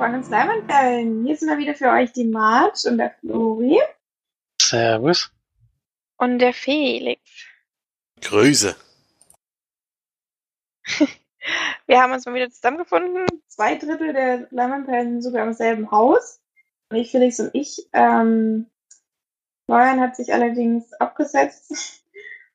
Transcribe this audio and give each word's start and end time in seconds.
von 0.00 0.14
uns 0.14 0.30
Leimanperlen. 0.30 1.26
Hier 1.26 1.36
sind 1.36 1.50
wir 1.50 1.58
wieder 1.58 1.74
für 1.74 1.90
euch 1.90 2.10
die 2.12 2.24
Marge 2.24 2.88
und 2.88 2.96
der 2.96 3.10
Flori. 3.20 3.78
Servus. 4.58 5.30
Und 6.16 6.38
der 6.38 6.54
Felix. 6.54 7.20
Grüße. 8.22 8.74
wir 11.86 12.00
haben 12.00 12.14
uns 12.14 12.24
mal 12.24 12.34
wieder 12.34 12.48
zusammengefunden. 12.48 13.26
Zwei 13.48 13.74
Drittel 13.74 14.14
der 14.14 14.48
Leimanperlen 14.50 15.10
sind 15.10 15.22
sogar 15.22 15.46
im 15.46 15.52
selben 15.52 15.90
Haus. 15.90 16.40
Und 16.88 16.96
ich, 16.96 17.10
Felix 17.10 17.38
und 17.38 17.50
ich. 17.52 17.86
Ähm, 17.92 18.70
Florian 19.66 20.00
hat 20.00 20.16
sich 20.16 20.32
allerdings 20.32 20.94
abgesetzt. 20.94 22.06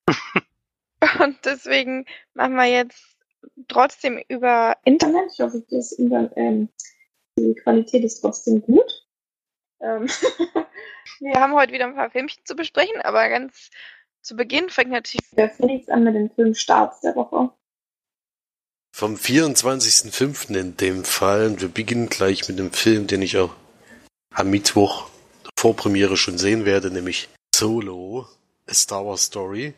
und 1.20 1.38
deswegen 1.46 2.08
machen 2.34 2.56
wir 2.56 2.66
jetzt 2.66 3.20
trotzdem 3.68 4.20
über 4.30 4.78
Internet. 4.84 5.32
Ich 5.32 5.42
hoffe, 5.42 5.64
das 5.70 5.92
Internet, 5.92 6.34
ähm, 6.38 6.70
die 7.38 7.56
Qualität 7.56 8.04
ist 8.04 8.22
trotzdem 8.22 8.62
gut. 8.62 9.08
Ähm 9.82 10.08
wir 11.20 11.36
haben 11.36 11.54
heute 11.54 11.74
wieder 11.74 11.86
ein 11.86 11.96
paar 11.96 12.12
Filmchen 12.12 12.44
zu 12.46 12.56
besprechen, 12.56 13.02
aber 13.02 13.28
ganz 13.30 13.70
zu 14.22 14.36
Beginn 14.36 14.70
fängt 14.70 14.92
natürlich 14.92 15.30
der 15.32 15.50
Felix 15.50 15.90
an 15.90 16.04
mit 16.04 16.16
den 16.16 16.32
Filmstarts 16.32 17.02
der 17.02 17.16
Woche. 17.16 17.52
Vom 18.92 19.16
24.05. 19.16 20.56
in 20.58 20.78
dem 20.78 21.04
Fall. 21.04 21.48
Und 21.48 21.62
wir 21.62 21.70
beginnen 21.70 22.10
gleich 22.10 22.48
mit 22.48 22.58
dem 22.58 22.72
Film, 22.72 23.08
den 23.08 23.22
ich 23.22 23.38
auch 23.38 23.54
am 24.34 24.50
Mittwoch 24.50 25.10
vor 25.58 25.76
Premiere 25.76 26.18
schon 26.18 26.38
sehen 26.38 26.66
werde, 26.66 26.92
nämlich 26.92 27.30
Solo, 27.54 28.28
A 28.68 28.74
Star 28.74 29.06
Wars 29.06 29.26
Story 29.26 29.74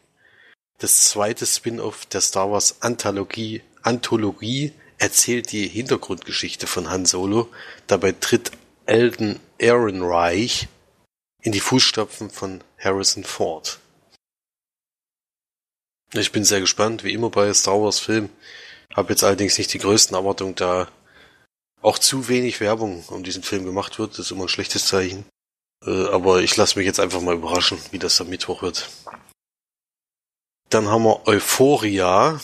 das 0.80 1.06
zweite 1.06 1.46
Spin-off 1.46 2.06
der 2.06 2.22
Star 2.22 2.52
Wars 2.52 2.82
Anthologie, 2.82 3.62
Anthologie 3.82 4.74
erzählt 4.98 5.52
die 5.52 5.68
Hintergrundgeschichte 5.68 6.68
von 6.68 6.90
Han 6.90 7.06
Solo. 7.06 7.50
Dabei 7.88 8.14
tritt 8.14 8.52
Alden 8.86 9.40
Ehrenreich 9.58 10.68
in 11.42 11.52
die 11.52 11.60
Fußstapfen 11.60 12.30
von 12.30 12.62
Harrison 12.78 13.24
Ford. 13.24 13.80
Ich 16.14 16.32
bin 16.32 16.46
sehr 16.46 16.62
gespannt, 16.62 17.04
wie 17.04 17.14
immer 17.14 17.30
bei 17.30 17.54
Star 17.54 17.82
Wars 17.82 18.00
Filmen. 18.00 18.30
Habe 18.96 19.10
jetzt 19.10 19.24
allerdings 19.24 19.58
nicht 19.58 19.74
die 19.74 19.80
größten 19.80 20.16
Erwartungen, 20.16 20.56
da 20.56 20.88
auch 21.82 22.00
zu 22.00 22.28
wenig 22.28 22.60
Werbung 22.60 23.04
um 23.10 23.24
diesen 23.24 23.44
Film 23.44 23.66
gemacht 23.66 24.00
wird. 24.00 24.14
Das 24.14 24.20
ist 24.20 24.32
immer 24.32 24.46
ein 24.46 24.50
schlechtes 24.50 24.88
Zeichen. 24.88 25.26
Äh, 25.86 26.08
aber 26.08 26.42
ich 26.42 26.56
lasse 26.58 26.80
mich 26.80 26.86
jetzt 26.86 27.00
einfach 27.00 27.22
mal 27.22 27.36
überraschen, 27.36 27.78
wie 27.92 28.00
das 28.00 28.20
am 28.22 28.30
Mittwoch 28.30 28.62
wird. 28.62 28.90
Dann 30.70 30.88
haben 30.88 31.04
wir 31.04 31.28
Euphoria, 31.28 32.42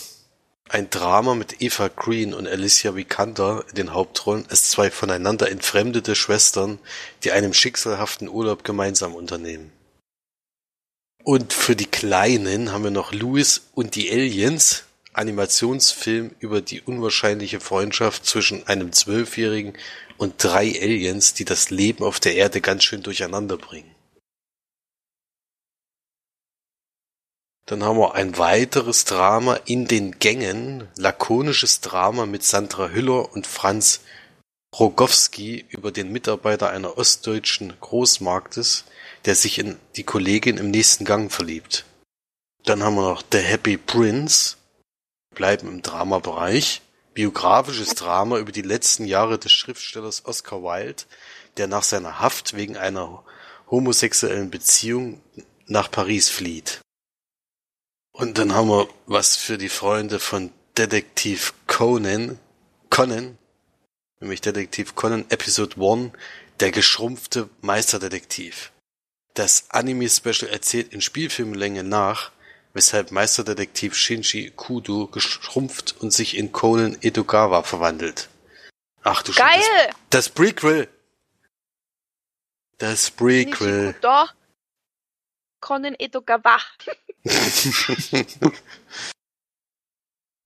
ein 0.74 0.90
Drama 0.90 1.36
mit 1.36 1.62
Eva 1.62 1.88
Green 1.88 2.34
und 2.34 2.48
Alicia 2.48 2.96
Vikander 2.96 3.64
in 3.70 3.76
den 3.76 3.94
Hauptrollen 3.94 4.46
als 4.50 4.72
zwei 4.72 4.90
voneinander 4.90 5.52
entfremdete 5.52 6.16
Schwestern, 6.16 6.80
die 7.24 7.32
einen 7.32 7.54
schicksalhaften 7.54 8.28
Urlaub 8.28 8.64
gemeinsam 8.64 9.14
unternehmen. 9.14 9.72
Und 11.24 11.54
für 11.54 11.76
die 11.76 11.86
Kleinen 11.86 12.72
haben 12.72 12.84
wir 12.84 12.92
noch 12.92 13.14
Louis 13.14 13.70
und 13.76 13.94
die 13.94 14.12
Aliens, 14.12 14.86
Animationsfilm 15.14 16.32
über 16.40 16.60
die 16.62 16.82
unwahrscheinliche 16.82 17.60
Freundschaft 17.60 18.26
zwischen 18.26 18.66
einem 18.68 18.92
Zwölfjährigen 18.92 19.74
und 20.18 20.44
drei 20.44 20.70
Aliens, 20.82 21.36
die 21.36 21.46
das 21.46 21.70
Leben 21.70 22.04
auf 22.04 22.20
der 22.20 22.36
Erde 22.36 22.62
ganz 22.62 22.84
schön 22.84 23.04
durcheinander 23.04 23.58
bringen. 23.58 23.93
Dann 27.66 27.84
haben 27.84 27.98
wir 27.98 28.16
ein 28.16 28.38
weiteres 28.38 29.06
Drama 29.06 29.56
in 29.66 29.88
den 29.88 30.20
Gängen, 30.20 30.90
lakonisches 30.98 31.80
Drama 31.80 32.26
mit 32.26 32.44
Sandra 32.44 32.90
Hüller 32.90 33.32
und 33.32 33.48
Franz 33.48 34.02
Rogowski 34.78 35.66
über 35.70 35.92
den 35.92 36.12
Mitarbeiter 36.12 36.72
einer 36.72 36.98
ostdeutschen 36.98 37.74
Großmarktes, 37.80 38.84
der 39.26 39.36
sich 39.36 39.60
in 39.60 39.78
die 39.96 40.04
Kollegin 40.04 40.58
im 40.58 40.72
nächsten 40.72 41.06
Gang 41.06 41.32
verliebt. 41.32 41.86
Dann 42.66 42.84
haben 42.84 42.96
wir 42.96 43.10
noch 43.10 43.24
The 43.32 43.40
Happy 43.40 43.78
Prince, 43.78 44.58
bleiben 45.34 45.68
im 45.68 45.82
Dramabereich, 45.82 46.82
biografisches 47.14 47.96
Drama 47.96 48.40
über 48.40 48.52
die 48.52 48.62
letzten 48.62 49.06
Jahre 49.06 49.38
des 49.38 49.52
Schriftstellers 49.52 50.26
Oscar 50.26 50.64
Wilde, 50.64 51.04
der 51.58 51.68
nach 51.68 51.84
seiner 51.84 52.20
Haft 52.20 52.56
wegen 52.56 52.76
einer 52.76 53.24
homosexuellen 53.70 54.50
Beziehung 54.50 55.22
nach 55.68 55.90
Paris 55.90 56.30
flieht. 56.30 56.83
Und 58.14 58.38
dann 58.38 58.54
haben 58.54 58.70
wir 58.70 58.88
was 59.08 59.36
für 59.36 59.58
die 59.58 59.70
Freunde 59.70 60.20
von 60.20 60.52
Detektiv 60.78 61.54
Conan, 61.66 62.40
Conan, 62.92 63.40
nämlich 64.20 64.40
Detektiv 64.40 64.94
Conan 64.94 65.26
Episode 65.30 65.76
1, 65.84 66.12
der 66.60 66.72
geschrumpfte 66.72 67.50
Meisterdetektiv. 67.62 68.72
Das 69.34 69.72
Anime-Special 69.72 70.52
erzählt 70.52 70.94
in 70.94 71.02
Spielfilmlänge 71.02 71.84
nach, 71.84 72.32
weshalb 72.74 73.12
Meisterdetektiv 73.12 73.96
Shinji 73.96 74.52
Kudo 74.56 75.08
geschrumpft 75.08 75.96
und 76.00 76.14
sich 76.14 76.38
in 76.38 76.52
Conan 76.52 76.96
Edogawa 77.02 77.64
verwandelt. 77.64 78.30
Ach 79.02 79.24
du 79.24 79.34
Geil! 79.34 79.48
Scheiße. 79.56 79.70
Das, 80.12 80.26
das 80.26 80.30
Prequel! 80.30 80.88
Das 82.78 83.10
Prequel. 83.10 83.96
Doch. 84.02 84.34
Conan 85.62 85.96
Edogawa. 85.98 86.60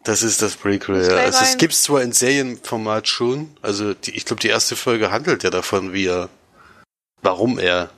das 0.04 0.22
ist 0.22 0.42
das 0.42 0.56
Prequel. 0.56 1.04
Ja. 1.08 1.18
Also 1.18 1.44
es 1.44 1.58
gibt's 1.58 1.84
zwar 1.84 2.02
in 2.02 2.12
Serienformat 2.12 3.08
schon, 3.08 3.58
also 3.62 3.94
die, 3.94 4.16
ich 4.16 4.26
glaube 4.26 4.42
die 4.42 4.50
erste 4.50 4.76
Folge 4.76 5.12
handelt 5.12 5.44
ja 5.44 5.50
davon, 5.50 5.94
wie 5.94 6.06
er, 6.06 6.30
warum 7.22 7.58
er. 7.60 7.90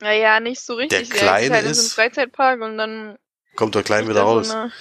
Naja, 0.00 0.40
nicht 0.40 0.60
so 0.60 0.74
richtig. 0.74 1.08
Der 1.08 1.18
Kleine 1.18 1.60
ist, 1.60 1.78
ist 1.78 1.84
im 1.84 1.90
Freizeitpark 1.90 2.60
und 2.60 2.78
dann 2.78 3.18
kommt 3.56 3.74
der 3.74 3.82
Klein 3.82 4.08
wieder 4.08 4.22
raus. 4.22 4.48
So 4.48 4.54
eine, 4.54 4.72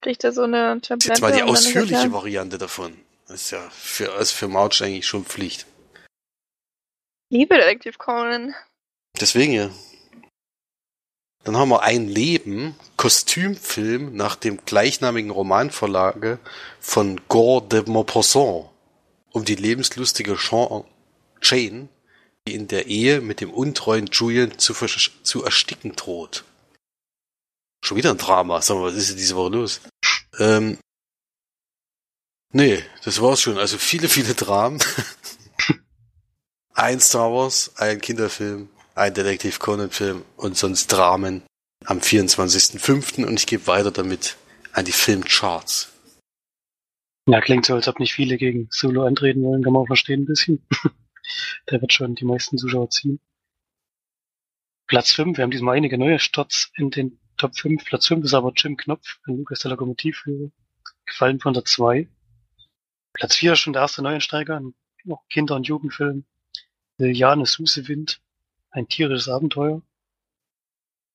kriegt 0.00 0.24
er 0.24 0.32
so 0.32 0.42
eine 0.42 0.80
Tablette. 0.80 0.88
Das 0.88 1.04
ist 1.04 1.08
jetzt 1.08 1.20
mal 1.20 1.32
die 1.32 1.42
ausführliche 1.42 2.12
Variante 2.12 2.58
davon. 2.58 2.98
Das 3.28 3.42
ist 3.42 3.50
ja 3.52 3.68
für, 3.70 4.12
also 4.12 4.34
für 4.34 4.48
March 4.48 4.82
eigentlich 4.82 5.06
schon 5.06 5.24
Pflicht. 5.24 5.66
Liebe 7.28 7.54
Detektiv 7.54 7.98
Conan. 7.98 8.54
Deswegen 9.20 9.52
ja. 9.52 9.70
Dann 11.44 11.56
haben 11.56 11.70
wir 11.70 11.82
Ein 11.82 12.08
Leben, 12.08 12.74
Kostümfilm 12.96 14.14
nach 14.14 14.36
dem 14.36 14.58
gleichnamigen 14.64 15.30
Romanvorlage 15.30 16.38
von 16.80 17.20
Gore 17.28 17.66
de 17.66 17.88
Maupassant 17.88 18.70
um 19.32 19.44
die 19.44 19.54
lebenslustige 19.54 20.36
Jean 20.36 20.84
Jane, 21.40 21.88
die 22.46 22.54
in 22.54 22.68
der 22.68 22.86
Ehe 22.86 23.20
mit 23.20 23.40
dem 23.40 23.50
untreuen 23.50 24.06
Julian 24.06 24.58
zu, 24.58 24.74
zu 24.74 25.44
ersticken 25.44 25.94
droht. 25.96 26.44
Schon 27.82 27.96
wieder 27.96 28.10
ein 28.10 28.18
Drama. 28.18 28.60
Sag 28.60 28.76
mal, 28.76 28.84
was 28.84 28.94
ist 28.94 29.10
denn 29.10 29.16
diese 29.16 29.36
Woche 29.36 29.50
los? 29.50 29.80
Ähm, 30.38 30.78
nee, 32.52 32.84
das 33.04 33.22
war's 33.22 33.40
schon. 33.40 33.58
Also 33.58 33.78
viele, 33.78 34.08
viele 34.08 34.34
Dramen. 34.34 34.82
ein 36.74 37.00
Star 37.00 37.32
Wars, 37.32 37.72
ein 37.76 38.00
Kinderfilm, 38.00 38.68
ein 39.00 39.14
Detektiv 39.14 39.58
Conan-Film 39.58 40.22
und 40.36 40.58
sonst 40.58 40.88
Dramen 40.88 41.42
am 41.86 42.00
24.05. 42.00 43.24
und 43.24 43.38
ich 43.38 43.46
gebe 43.46 43.66
weiter 43.66 43.90
damit 43.90 44.36
an 44.72 44.84
die 44.84 44.92
Filmcharts. 44.92 45.90
Ja, 47.26 47.40
klingt 47.40 47.64
so, 47.64 47.74
als 47.74 47.88
ob 47.88 47.98
nicht 47.98 48.12
viele 48.12 48.36
gegen 48.36 48.68
Solo 48.70 49.06
antreten 49.06 49.42
wollen, 49.42 49.62
kann 49.62 49.72
man 49.72 49.82
auch 49.82 49.86
verstehen 49.86 50.22
ein 50.22 50.26
bisschen. 50.26 50.66
Der 51.70 51.80
wird 51.80 51.92
schon 51.92 52.14
die 52.14 52.24
meisten 52.24 52.58
Zuschauer 52.58 52.90
ziehen. 52.90 53.20
Platz 54.86 55.12
5, 55.12 55.38
wir 55.38 55.44
haben 55.44 55.50
diesmal 55.50 55.76
einige 55.76 55.96
neue 55.96 56.18
Starts 56.18 56.70
in 56.74 56.90
den 56.90 57.18
Top 57.38 57.56
5. 57.56 57.84
Platz 57.84 58.06
5 58.06 58.24
ist 58.24 58.34
aber 58.34 58.52
Jim 58.54 58.76
Knopf, 58.76 59.18
ein 59.26 59.38
Lukas 59.38 59.60
der 59.60 59.70
Lokomotivführer. 59.70 60.50
Gefallen 61.06 61.40
von 61.40 61.54
der 61.54 61.64
2. 61.64 62.06
Platz 63.14 63.36
4 63.36 63.54
ist 63.54 63.60
schon 63.60 63.72
der 63.72 63.82
erste 63.82 64.02
Neuensteiger, 64.02 64.60
noch 65.04 65.26
Kinder- 65.30 65.56
und 65.56 65.66
Jugendfilm. 65.66 66.24
Liliane 66.98 67.46
Susewind, 67.46 68.20
ein 68.70 68.88
tierisches 68.88 69.28
Abenteuer. 69.28 69.82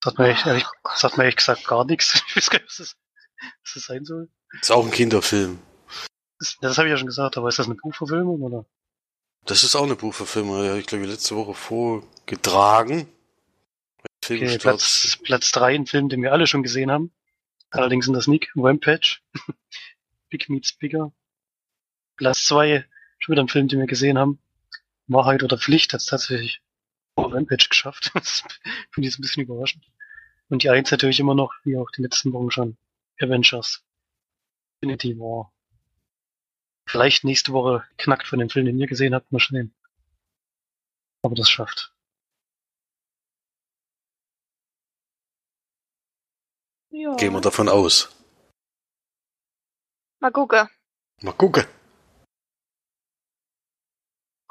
Das 0.02 0.14
hat 0.14 0.20
mir, 0.20 0.28
echt, 0.28 0.46
ehrlich, 0.46 0.66
das 0.84 1.04
hat 1.04 1.18
mir 1.18 1.24
ehrlich 1.24 1.38
gesagt 1.38 1.66
gar 1.66 1.86
nichts. 1.86 2.22
Ich 2.30 2.36
weiß 2.36 2.50
gar 2.50 2.60
nicht, 2.60 2.68
was 2.68 2.78
das, 2.78 2.96
was 3.64 3.74
das 3.74 3.84
sein 3.86 4.06
soll. 4.06 4.30
Ist 4.62 4.72
auch 4.72 4.86
ein 4.86 4.92
Kinderfilm. 4.92 5.60
Das, 6.40 6.58
das 6.62 6.78
habe 6.78 6.88
ich 6.88 6.92
ja 6.92 6.98
schon 6.98 7.08
gesagt, 7.08 7.38
aber 7.38 7.50
ist 7.50 7.60
das 7.60 7.68
eine 7.68 7.76
Buchverfilmung 7.76 8.42
oder? 8.42 8.66
Das 9.46 9.64
ist 9.64 9.76
auch 9.76 9.84
eine 9.84 9.96
Buchverfilmung, 9.96 10.64
ja, 10.64 10.76
ich 10.76 10.86
glaube 10.86 11.06
letzte 11.06 11.36
Woche 11.36 11.54
vorgetragen. 11.54 13.08
Okay, 14.24 14.58
Platz, 14.58 15.20
Platz 15.24 15.52
drei, 15.52 15.76
ein 15.76 15.86
Film, 15.86 16.10
den 16.10 16.22
wir 16.24 16.34
alle 16.34 16.48
schon 16.48 16.64
gesehen 16.64 16.90
haben. 16.90 17.12
Allerdings 17.70 18.06
sind 18.06 18.16
das 18.16 18.28
Nick, 18.28 18.52
Rampage. 18.56 19.20
Big 20.30 20.50
Meets 20.50 20.74
Bigger. 20.74 21.12
Platz 22.16 22.46
zwei, 22.46 22.86
schon 23.20 23.34
wieder 23.34 23.44
ein 23.44 23.50
Film, 23.50 23.68
den 23.68 23.80
wir 23.80 23.88
gesehen 23.88 24.18
haben. 24.18 24.40
Wahrheit 25.08 25.44
oder 25.44 25.60
Pflicht 25.60 25.94
hat 25.94 26.02
es 26.02 26.08
tatsächlich 26.08 26.62
vor 27.16 27.34
Rampage 27.34 27.68
geschafft. 27.70 28.12
Das 28.14 28.42
finde 28.92 29.08
ich 29.08 29.14
jetzt 29.14 29.20
ein 29.20 29.22
bisschen 29.24 29.44
überraschend. 29.44 29.86
Und 30.50 30.64
die 30.64 30.70
Eins 30.70 30.92
natürlich 30.92 31.20
immer 31.20 31.34
noch, 31.36 31.54
wie 31.64 31.78
auch 31.78 31.90
die 31.92 32.04
letzten 32.04 32.32
Wochen 32.34 32.52
schon, 32.52 32.78
Avengers. 33.20 33.84
Infinity 34.82 35.18
War. 35.18 35.52
vielleicht 36.88 37.24
nächste 37.24 37.54
Woche 37.54 37.84
knackt 37.98 38.28
von 38.28 38.40
dem 38.40 38.50
Film, 38.50 38.68
den 38.68 38.80
ihr 38.80 38.88
gesehen 38.88 39.16
habt, 39.16 39.32
mal 39.32 39.40
schnell. 39.40 39.72
Aber 41.24 41.34
das 41.34 41.50
schafft. 41.50 41.92
Ja. 46.92 47.16
Gehen 47.16 47.34
wir 47.34 47.42
davon 47.42 47.68
aus. 47.68 48.16
Mal 50.20 50.32
gucken. 50.32 50.70
Mal 51.22 51.34
gucken. 51.34 51.66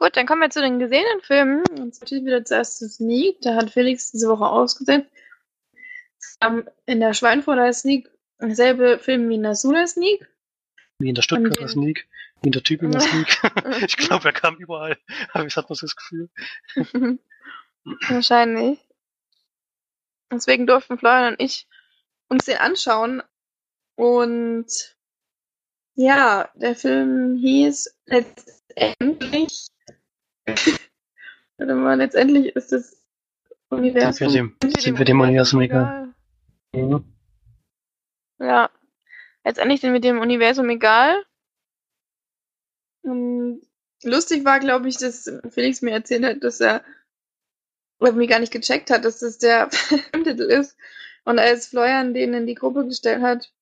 Gut, 0.04 0.18
dann 0.18 0.26
kommen 0.26 0.42
wir 0.42 0.50
zu 0.50 0.60
den 0.60 0.78
gesehenen 0.78 1.22
Filmen. 1.22 1.64
Und 1.80 1.98
natürlich 1.98 2.26
wieder 2.26 2.44
zuerst 2.44 2.76
zu 2.76 2.90
Sneak. 2.90 3.40
Da 3.40 3.54
hat 3.54 3.70
Felix 3.70 4.12
diese 4.12 4.28
Woche 4.28 4.44
ausgesetzt. 4.44 5.08
Ähm, 6.42 6.68
in 6.84 7.00
der 7.00 7.14
Schweinfurter 7.14 7.72
Sneak 7.72 8.10
derselbe 8.38 8.98
Film 8.98 9.30
wie 9.30 9.36
in 9.36 9.44
der 9.44 9.54
Sula 9.54 9.86
Sneak. 9.86 10.28
Wie 10.98 11.08
in 11.08 11.14
der 11.14 11.22
Stuttgarter 11.22 11.68
Sneak, 11.68 12.06
wie 12.42 12.48
in 12.48 12.52
der 12.52 12.62
Tübinger 12.62 13.00
Sneak. 13.00 13.40
ich 13.86 13.96
glaube, 13.96 14.28
er 14.28 14.34
kam 14.34 14.56
überall. 14.56 14.98
Aber 15.32 15.46
ich 15.46 15.56
hatte 15.56 15.72
noch 15.72 15.76
so 15.76 15.86
das 15.86 15.96
Gefühl. 15.96 16.28
Wahrscheinlich. 18.06 18.78
Deswegen 20.30 20.66
durften 20.66 20.98
Florian 20.98 21.32
und 21.32 21.40
ich 21.40 21.66
uns 22.28 22.44
den 22.44 22.58
anschauen. 22.58 23.22
Und 23.94 24.66
ja, 25.94 26.50
der 26.56 26.76
Film 26.76 27.38
hieß 27.38 28.00
letztendlich. 28.04 29.68
Warte 31.56 31.74
mal, 31.74 31.96
letztendlich 31.98 32.54
ist 32.56 32.72
das 32.72 32.90
Sind 32.90 33.00
wir 33.70 33.78
Universum. 33.78 34.32
dem, 34.32 34.56
sind 34.78 34.98
wir 34.98 35.04
dem 35.04 35.20
Universum 35.20 35.60
egal. 35.60 36.12
egal. 36.72 37.04
Ja. 38.38 38.46
Ja. 38.46 38.70
Letztendlich 39.44 39.80
sind 39.80 39.92
wir 39.92 40.00
dem 40.00 40.18
Universum 40.20 40.68
egal. 40.70 41.22
Und 43.02 43.62
lustig 44.02 44.44
war, 44.44 44.58
glaube 44.60 44.88
ich, 44.88 44.96
dass 44.96 45.30
Felix 45.50 45.82
mir 45.82 45.92
erzählt 45.92 46.24
hat, 46.24 46.42
dass 46.42 46.60
er 46.60 46.84
irgendwie 48.00 48.26
gar 48.26 48.38
nicht 48.40 48.52
gecheckt 48.52 48.90
hat, 48.90 49.04
dass 49.04 49.20
das 49.20 49.38
der 49.38 49.70
Filmtitel 49.70 50.42
ist. 50.42 50.76
Und 51.24 51.38
als 51.38 51.66
Florian 51.68 52.12
den 52.14 52.34
in 52.34 52.46
die 52.46 52.54
Gruppe 52.54 52.86
gestellt 52.86 53.22
hat, 53.22 53.52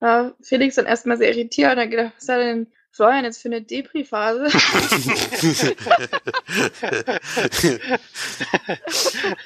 war 0.00 0.34
Felix 0.40 0.74
dann 0.76 0.86
erstmal 0.86 1.16
sehr 1.18 1.30
irritiert 1.30 1.72
und 1.72 1.78
hat 1.80 1.90
gedacht, 1.90 2.12
was 2.16 2.28
hat 2.28 2.40
denn 2.40 2.72
Florian 2.94 3.24
jetzt 3.24 3.42
für 3.42 3.48
eine 3.48 3.60
Depri-Phase? 3.62 4.46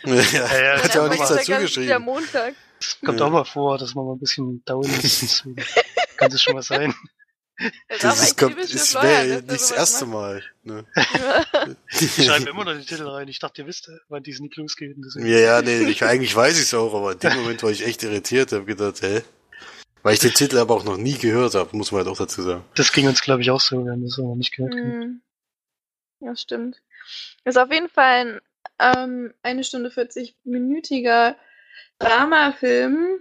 ja, 0.04 0.14
ja, 0.14 0.82
hat 0.82 0.94
ja 0.94 1.04
auch 1.04 1.08
nichts 1.08 1.28
der 1.28 1.36
dazu 1.38 1.50
Der 1.50 1.60
geschrieben. 1.60 2.02
Montag. 2.04 2.54
Es 2.80 2.98
kommt 3.04 3.18
Ja. 3.20 3.26
auch 3.26 3.30
mal 3.30 3.44
vor, 3.44 3.78
dass 3.78 3.94
man 3.94 4.04
mal 4.06 4.12
ein 4.14 4.18
bisschen 4.18 4.62
down 4.64 4.84
ist. 4.84 5.44
Kann 6.16 6.32
es 6.32 6.42
schon 6.42 6.54
mal 6.54 6.62
sein. 6.62 6.94
Das, 7.88 7.98
Das 8.00 8.22
ist 8.22 8.38
kommt, 8.38 8.56
ist 8.58 8.90
Florian, 8.92 9.28
nicht 9.30 9.50
das 9.50 9.70
erste. 9.72 10.06
Mal. 10.06 10.42
Ne? 10.62 10.84
Ich 11.90 12.24
schreibe 12.26 12.50
immer 12.50 12.64
noch 12.64 12.74
die 12.78 12.84
Titel 12.86 13.08
rein. 13.08 13.26
Ich 13.28 13.40
dachte, 13.40 13.62
ihr 13.62 13.66
wisst, 13.66 13.90
wann 14.08 14.22
die 14.22 14.32
Sneak 14.32 14.54
losgeht. 14.56 14.96
Ja, 15.16 15.38
ja, 15.38 15.62
nee, 15.62 15.80
ich, 15.88 16.04
eigentlich 16.04 16.36
weiß 16.36 16.56
ich 16.56 16.64
es 16.64 16.74
auch, 16.74 16.94
aber 16.94 17.12
in 17.12 17.18
dem 17.18 17.34
Moment 17.34 17.62
war 17.64 17.70
ich 17.70 17.84
echt 17.84 18.02
irritiert, 18.04 18.52
habe 18.52 18.64
gedacht, 18.64 19.02
hä? 19.02 19.22
Weil 20.02 20.14
ich 20.14 20.20
den 20.20 20.32
Titel 20.32 20.58
aber 20.58 20.74
auch 20.74 20.84
noch 20.84 20.96
nie 20.96 21.18
gehört 21.18 21.54
habe, 21.54 21.76
muss 21.76 21.92
man 21.92 22.00
halt 22.00 22.08
auch 22.08 22.18
dazu 22.18 22.42
sagen. 22.42 22.64
Das 22.74 22.92
ging 22.92 23.06
uns, 23.08 23.20
glaube 23.20 23.42
ich, 23.42 23.50
auch 23.50 23.60
so. 23.60 23.84
Wir 23.84 23.92
haben 23.92 24.04
das 24.04 24.18
aber 24.18 24.36
nicht 24.36 24.54
gehört. 24.54 24.74
Mhm. 24.74 25.22
Ja, 26.20 26.34
stimmt. 26.36 26.82
Ist 27.44 27.58
auf 27.58 27.72
jeden 27.72 27.88
Fall 27.88 28.26
ein 28.26 28.40
ähm, 28.78 29.34
eine 29.42 29.64
Stunde 29.64 29.90
40-minütiger 29.90 31.36
Dramafilm. 31.98 33.20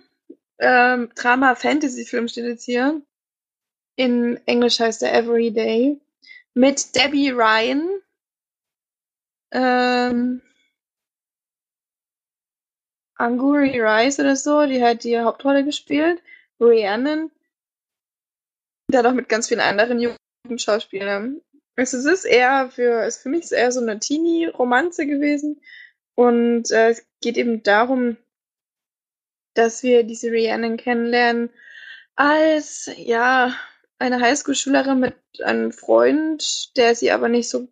Ähm, 0.59 1.09
Drama-Fantasy-Film 1.15 2.27
steht 2.27 2.45
jetzt 2.45 2.65
hier. 2.65 3.01
In 3.95 4.39
Englisch 4.45 4.79
heißt 4.79 5.03
er 5.03 5.13
Everyday. 5.13 5.99
Mit 6.53 6.95
Debbie 6.95 7.31
Ryan. 7.31 7.89
Ähm, 9.51 10.41
Anguri 13.15 13.81
Rice 13.81 14.19
oder 14.19 14.35
so, 14.35 14.65
die 14.67 14.83
hat 14.83 15.03
die 15.03 15.19
Hauptrolle 15.19 15.63
gespielt. 15.63 16.21
Rhiannon. 16.59 17.31
Hat 18.93 19.05
auch 19.05 19.13
mit 19.13 19.29
ganz 19.29 19.47
vielen 19.47 19.59
anderen 19.59 19.99
Jugendschauspielern. 20.45 21.41
Es 21.75 21.93
ist 21.93 22.25
eher 22.25 22.71
für, 22.71 23.03
es 23.03 23.17
für 23.17 23.29
mich 23.29 23.51
eher 23.51 23.71
so 23.71 23.81
eine 23.81 23.99
Teenie-Romanze 23.99 25.05
gewesen. 25.05 25.61
Und 26.15 26.71
äh, 26.71 26.89
es 26.89 27.05
geht 27.21 27.37
eben 27.37 27.61
darum, 27.63 28.17
dass 29.53 29.83
wir 29.83 30.03
diese 30.03 30.31
Rhiannon 30.31 30.77
kennenlernen 30.77 31.51
als, 32.15 32.89
ja, 32.97 33.55
eine 33.99 34.19
Highschool-Schülerin 34.19 34.99
mit 34.99 35.15
einem 35.43 35.71
Freund, 35.71 36.75
der 36.77 36.95
sie 36.95 37.11
aber 37.11 37.29
nicht 37.29 37.49
so 37.49 37.67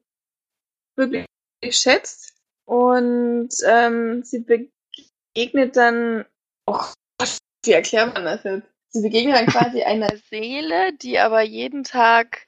wirklich 0.95 1.25
schätzt. 1.71 2.33
Und 2.65 3.49
ähm, 3.65 4.23
sie 4.23 4.39
begegnet 4.39 5.75
dann, 5.75 6.25
oh, 6.67 6.81
wie 7.63 7.71
erklärt 7.71 8.13
man 8.13 8.25
das 8.25 8.43
jetzt? 8.43 8.74
Sie 8.95 9.01
begegnet 9.01 9.35
dann 9.35 9.47
quasi 9.47 9.83
einer 9.83 10.15
Seele, 10.29 10.93
die 10.93 11.19
aber 11.19 11.41
jeden 11.41 11.83
Tag 11.83 12.47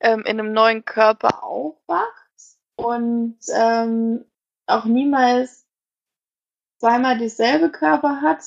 ähm, 0.00 0.20
in 0.26 0.38
einem 0.38 0.52
neuen 0.52 0.84
Körper 0.84 1.42
aufwacht 1.42 2.30
und 2.76 3.38
ähm, 3.54 4.26
auch 4.66 4.84
niemals 4.84 5.66
zweimal 6.78 7.16
dieselbe 7.16 7.70
Körper 7.70 8.20
hat. 8.20 8.44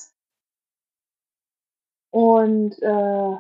Und 2.12 2.80
äh, 2.84 3.38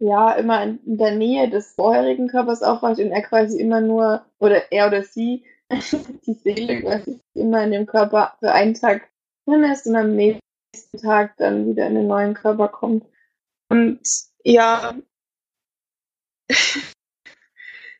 ja, 0.00 0.32
immer 0.32 0.62
in, 0.64 0.80
der 0.84 1.14
Nähe 1.14 1.48
des 1.48 1.72
vorherigen 1.74 2.28
Körpers 2.28 2.62
aufwacht 2.62 2.98
und 2.98 3.10
er 3.10 3.22
quasi 3.22 3.58
immer 3.58 3.80
nur, 3.80 4.26
oder 4.38 4.70
er 4.70 4.88
oder 4.88 5.02
sie, 5.02 5.46
die 5.70 6.34
Seele 6.34 6.82
quasi 6.82 7.20
immer 7.32 7.64
in 7.64 7.70
dem 7.70 7.86
Körper 7.86 8.36
für 8.38 8.52
einen 8.52 8.74
Tag 8.74 9.08
drin 9.46 9.64
ist 9.64 9.86
und 9.86 9.96
am 9.96 10.14
nächsten 10.14 10.43
Tag 11.00 11.36
dann 11.36 11.66
wieder 11.66 11.86
in 11.86 11.94
den 11.94 12.06
neuen 12.06 12.34
Körper 12.34 12.68
kommt. 12.68 13.04
Und 13.68 14.00
ja, 14.42 14.94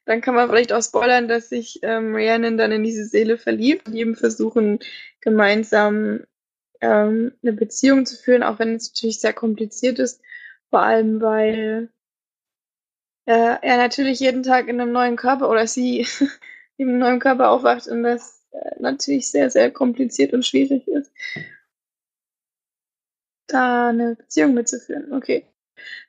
dann 0.04 0.20
kann 0.20 0.34
man 0.34 0.48
vielleicht 0.48 0.72
auch 0.72 0.82
spoilern, 0.82 1.28
dass 1.28 1.48
sich 1.48 1.80
ähm, 1.82 2.14
Rhiannon 2.14 2.58
dann 2.58 2.72
in 2.72 2.84
diese 2.84 3.04
Seele 3.04 3.38
verliebt 3.38 3.88
und 3.88 3.94
eben 3.94 4.16
versuchen, 4.16 4.80
gemeinsam 5.20 6.24
ähm, 6.80 7.32
eine 7.42 7.52
Beziehung 7.52 8.06
zu 8.06 8.16
führen, 8.16 8.42
auch 8.42 8.58
wenn 8.58 8.74
es 8.74 8.90
natürlich 8.90 9.20
sehr 9.20 9.32
kompliziert 9.32 9.98
ist. 9.98 10.20
Vor 10.70 10.80
allem, 10.82 11.20
weil 11.20 11.90
äh, 13.26 13.56
er 13.62 13.76
natürlich 13.78 14.20
jeden 14.20 14.42
Tag 14.42 14.68
in 14.68 14.80
einem 14.80 14.92
neuen 14.92 15.16
Körper 15.16 15.48
oder 15.48 15.66
sie 15.66 16.06
in 16.76 16.88
einem 16.88 16.98
neuen 16.98 17.20
Körper 17.20 17.50
aufwacht 17.50 17.88
und 17.88 18.02
das 18.02 18.44
äh, 18.52 18.80
natürlich 18.80 19.30
sehr, 19.30 19.50
sehr 19.50 19.70
kompliziert 19.70 20.32
und 20.32 20.44
schwierig 20.44 20.86
ist, 20.88 21.10
da 23.46 23.88
eine 23.88 24.16
Beziehung 24.16 24.54
mitzuführen. 24.54 25.12
Okay. 25.12 25.46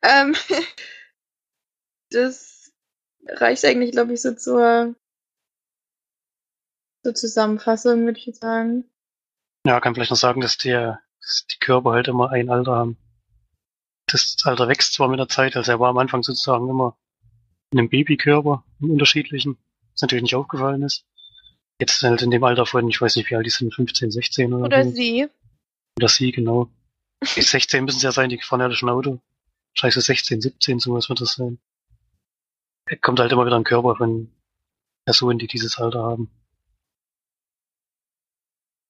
Ähm, 0.02 0.36
das 2.10 2.72
reicht 3.28 3.66
eigentlich, 3.66 3.92
glaube 3.92 4.14
ich, 4.14 4.22
so 4.22 4.34
zur, 4.34 4.96
zur 7.04 7.16
Zusammenfassung, 7.16 8.06
würde 8.06 8.20
ich 8.20 8.36
sagen. 8.36 8.90
Ja, 9.66 9.80
kann 9.80 9.96
vielleicht 9.96 10.12
noch 10.12 10.18
sagen, 10.18 10.42
dass, 10.42 10.58
der, 10.58 11.02
dass 11.22 11.48
die 11.48 11.58
Körper 11.58 11.92
halt 11.92 12.08
immer 12.08 12.32
ein 12.32 12.50
Alter 12.50 12.76
haben. 12.76 12.98
Das 14.08 14.38
Alter 14.44 14.68
wächst 14.68 14.94
zwar 14.94 15.08
mit 15.08 15.20
der 15.20 15.28
Zeit, 15.28 15.56
also 15.56 15.72
er 15.72 15.80
war 15.80 15.90
am 15.90 15.98
Anfang 15.98 16.22
sozusagen 16.22 16.70
immer 16.70 16.96
in 17.72 17.80
einem 17.80 17.90
Babykörper, 17.90 18.64
im 18.80 18.92
unterschiedlichen, 18.92 19.58
was 19.92 20.02
natürlich 20.02 20.24
nicht 20.24 20.36
aufgefallen 20.36 20.84
ist. 20.84 21.06
Jetzt 21.80 22.04
halt 22.04 22.22
in 22.22 22.32
dem 22.32 22.44
Alter 22.44 22.66
von, 22.66 22.88
ich 22.88 23.02
weiß 23.02 23.16
nicht, 23.16 23.30
wie 23.30 23.36
alt 23.36 23.46
die 23.46 23.50
sind, 23.50 23.74
15, 23.74 24.12
16 24.12 24.54
oder, 24.54 24.66
Oder 24.66 24.84
so. 24.86 24.92
sie. 24.92 25.28
Oder 25.98 26.08
sie, 26.08 26.32
genau. 26.32 26.70
Die 27.24 27.42
16 27.42 27.86
müssen 27.86 27.98
es 27.98 28.04
ja 28.04 28.12
sein, 28.12 28.30
die 28.30 28.40
fahren 28.40 28.62
ja 28.62 28.68
ein 28.68 28.90
Auto. 28.90 29.20
Scheiße, 29.78 30.02
16, 30.02 30.42
17, 30.42 30.80
sowas 30.80 31.10
wird 31.10 31.22
das 31.22 31.34
sein. 31.34 31.60
Er 32.88 32.98
kommt 32.98 33.20
halt 33.20 33.32
immer 33.32 33.46
wieder 33.46 33.58
im 33.58 33.64
Körper 33.64 33.96
von 33.96 34.32
Personen, 35.06 35.40
die 35.40 35.48
dieses 35.48 35.78
Alter 35.78 36.04
haben. 36.04 36.30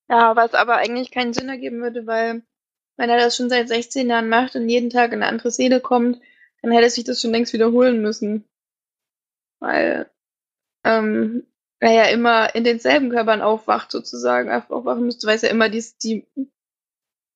Ja, 0.09 0.35
was 0.35 0.53
aber 0.53 0.75
eigentlich 0.75 1.11
keinen 1.11 1.33
Sinn 1.33 1.49
ergeben 1.49 1.81
würde, 1.81 2.05
weil 2.05 2.43
wenn 2.97 3.09
er 3.09 3.17
das 3.17 3.35
schon 3.35 3.49
seit 3.49 3.67
16 3.67 4.09
Jahren 4.09 4.29
macht 4.29 4.55
und 4.55 4.69
jeden 4.69 4.89
Tag 4.89 5.11
in 5.11 5.21
eine 5.21 5.27
andere 5.27 5.51
Seele 5.51 5.81
kommt, 5.81 6.21
dann 6.61 6.71
hätte 6.71 6.89
sich 6.89 7.03
das 7.03 7.21
schon 7.21 7.31
längst 7.31 7.53
wiederholen 7.53 8.01
müssen. 8.01 8.45
Weil 9.59 10.09
ähm, 10.83 11.47
er 11.79 11.91
ja 11.91 12.03
immer 12.05 12.53
in 12.55 12.63
denselben 12.63 13.09
Körpern 13.09 13.41
aufwacht, 13.41 13.91
sozusagen, 13.91 14.49
aufwachen 14.51 15.05
müsste, 15.05 15.27
weil 15.27 15.35
es 15.35 15.41
ja 15.41 15.49
immer 15.49 15.69
die, 15.69 15.83
die 16.01 16.27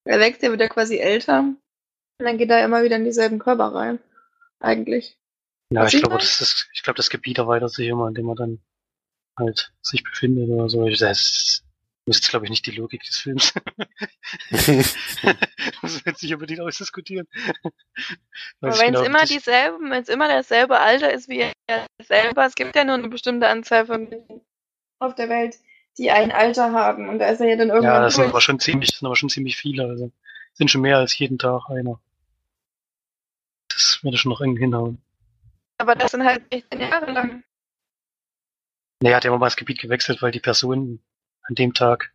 er 0.10 0.20
wächst, 0.20 0.42
der 0.42 0.50
wird 0.50 0.62
ja 0.62 0.68
quasi 0.68 0.98
älter. 0.98 1.40
Und 1.40 1.60
dann 2.26 2.38
geht 2.38 2.50
er 2.50 2.66
immer 2.66 2.84
wieder 2.84 2.96
in 2.96 3.06
dieselben 3.06 3.38
Körper 3.38 3.76
rein. 3.76 4.00
Eigentlich. 4.60 5.18
Ja, 5.72 5.84
Was 5.84 5.94
ich 5.94 6.02
glaube, 6.02 6.18
das 6.18 6.42
ist, 6.42 6.68
ich 6.74 6.82
glaube, 6.82 6.98
das 6.98 7.12
Gebiet 7.12 7.38
erweitert 7.38 7.72
sich 7.72 7.88
immer, 7.88 8.08
indem 8.08 8.26
man 8.26 8.36
dann 8.36 8.60
halt 9.38 9.72
sich 9.82 10.04
befindet 10.04 10.50
oder 10.50 10.68
so. 10.68 10.86
Ich, 10.88 10.98
das 10.98 11.22
ist 11.22 11.64
Das 12.06 12.18
ist, 12.18 12.30
glaube 12.30 12.46
ich, 12.46 12.50
nicht 12.50 12.66
die 12.66 12.72
Logik 12.72 13.04
des 13.04 13.18
Films. 13.18 13.54
das 15.82 16.06
wird 16.06 16.18
sich 16.18 16.34
unbedingt 16.34 16.62
ausdiskutieren. 16.62 17.28
Aber 18.62 18.80
wenn 18.80 18.96
es 18.96 19.02
genau, 19.02 19.04
immer 19.04 19.26
dieselben, 19.26 19.92
wenn 19.92 20.02
es 20.02 20.10
immer 20.10 20.28
dasselbe 20.28 20.80
Alter 20.80 21.14
ist 21.14 21.30
wie 21.30 21.42
er 21.68 21.86
selber, 22.02 22.48
es 22.48 22.56
gibt 22.56 22.76
ja 22.76 22.84
nur 22.84 22.96
eine 22.96 23.10
bestimmte 23.10 23.48
Anzahl 23.48 23.86
von 23.86 24.10
Menschen 24.10 24.42
auf 24.98 25.14
der 25.14 25.30
Welt, 25.30 25.60
die 25.98 26.12
ein 26.12 26.32
Alter 26.32 26.72
haben. 26.72 27.10
Und 27.10 27.20
da 27.20 27.28
ist 27.28 27.42
er 27.42 27.48
ja 27.48 27.56
dann 27.56 27.70
irgendwann. 27.70 27.96
Ja, 27.96 28.02
das 28.02 28.16
sind 28.16 28.30
aber 28.30 28.42
schon 28.42 28.60
ziemlich, 28.60 28.92
sind 28.92 29.06
aber 29.06 29.16
schon 29.16 29.30
ziemlich 29.30 29.58
viele. 29.58 29.86
Also 29.86 30.12
sind 30.54 30.72
schon 30.72 30.82
mehr 30.82 30.98
als 30.98 31.18
jeden 31.18 31.38
Tag 31.38 31.70
einer. 31.70 32.00
Das 33.70 34.00
würde 34.04 34.18
schon 34.18 34.32
noch 34.32 34.42
eng 34.42 34.58
hinhauen. 34.58 35.02
Aber 35.78 35.96
das 35.96 36.12
sind 36.12 36.24
halt 36.24 36.44
16 36.52 36.82
Jahre 36.82 37.12
lang. 37.12 37.44
Nee, 39.02 39.12
er 39.12 39.16
hat 39.16 39.24
ja 39.24 39.30
immer 39.30 39.40
mal 39.40 39.48
das 39.48 39.56
Gebiet 39.56 39.80
gewechselt, 39.80 40.22
weil 40.22 40.32
die 40.32 40.42
Personen 40.42 41.02
an 41.44 41.56
dem 41.56 41.74
Tag 41.74 42.12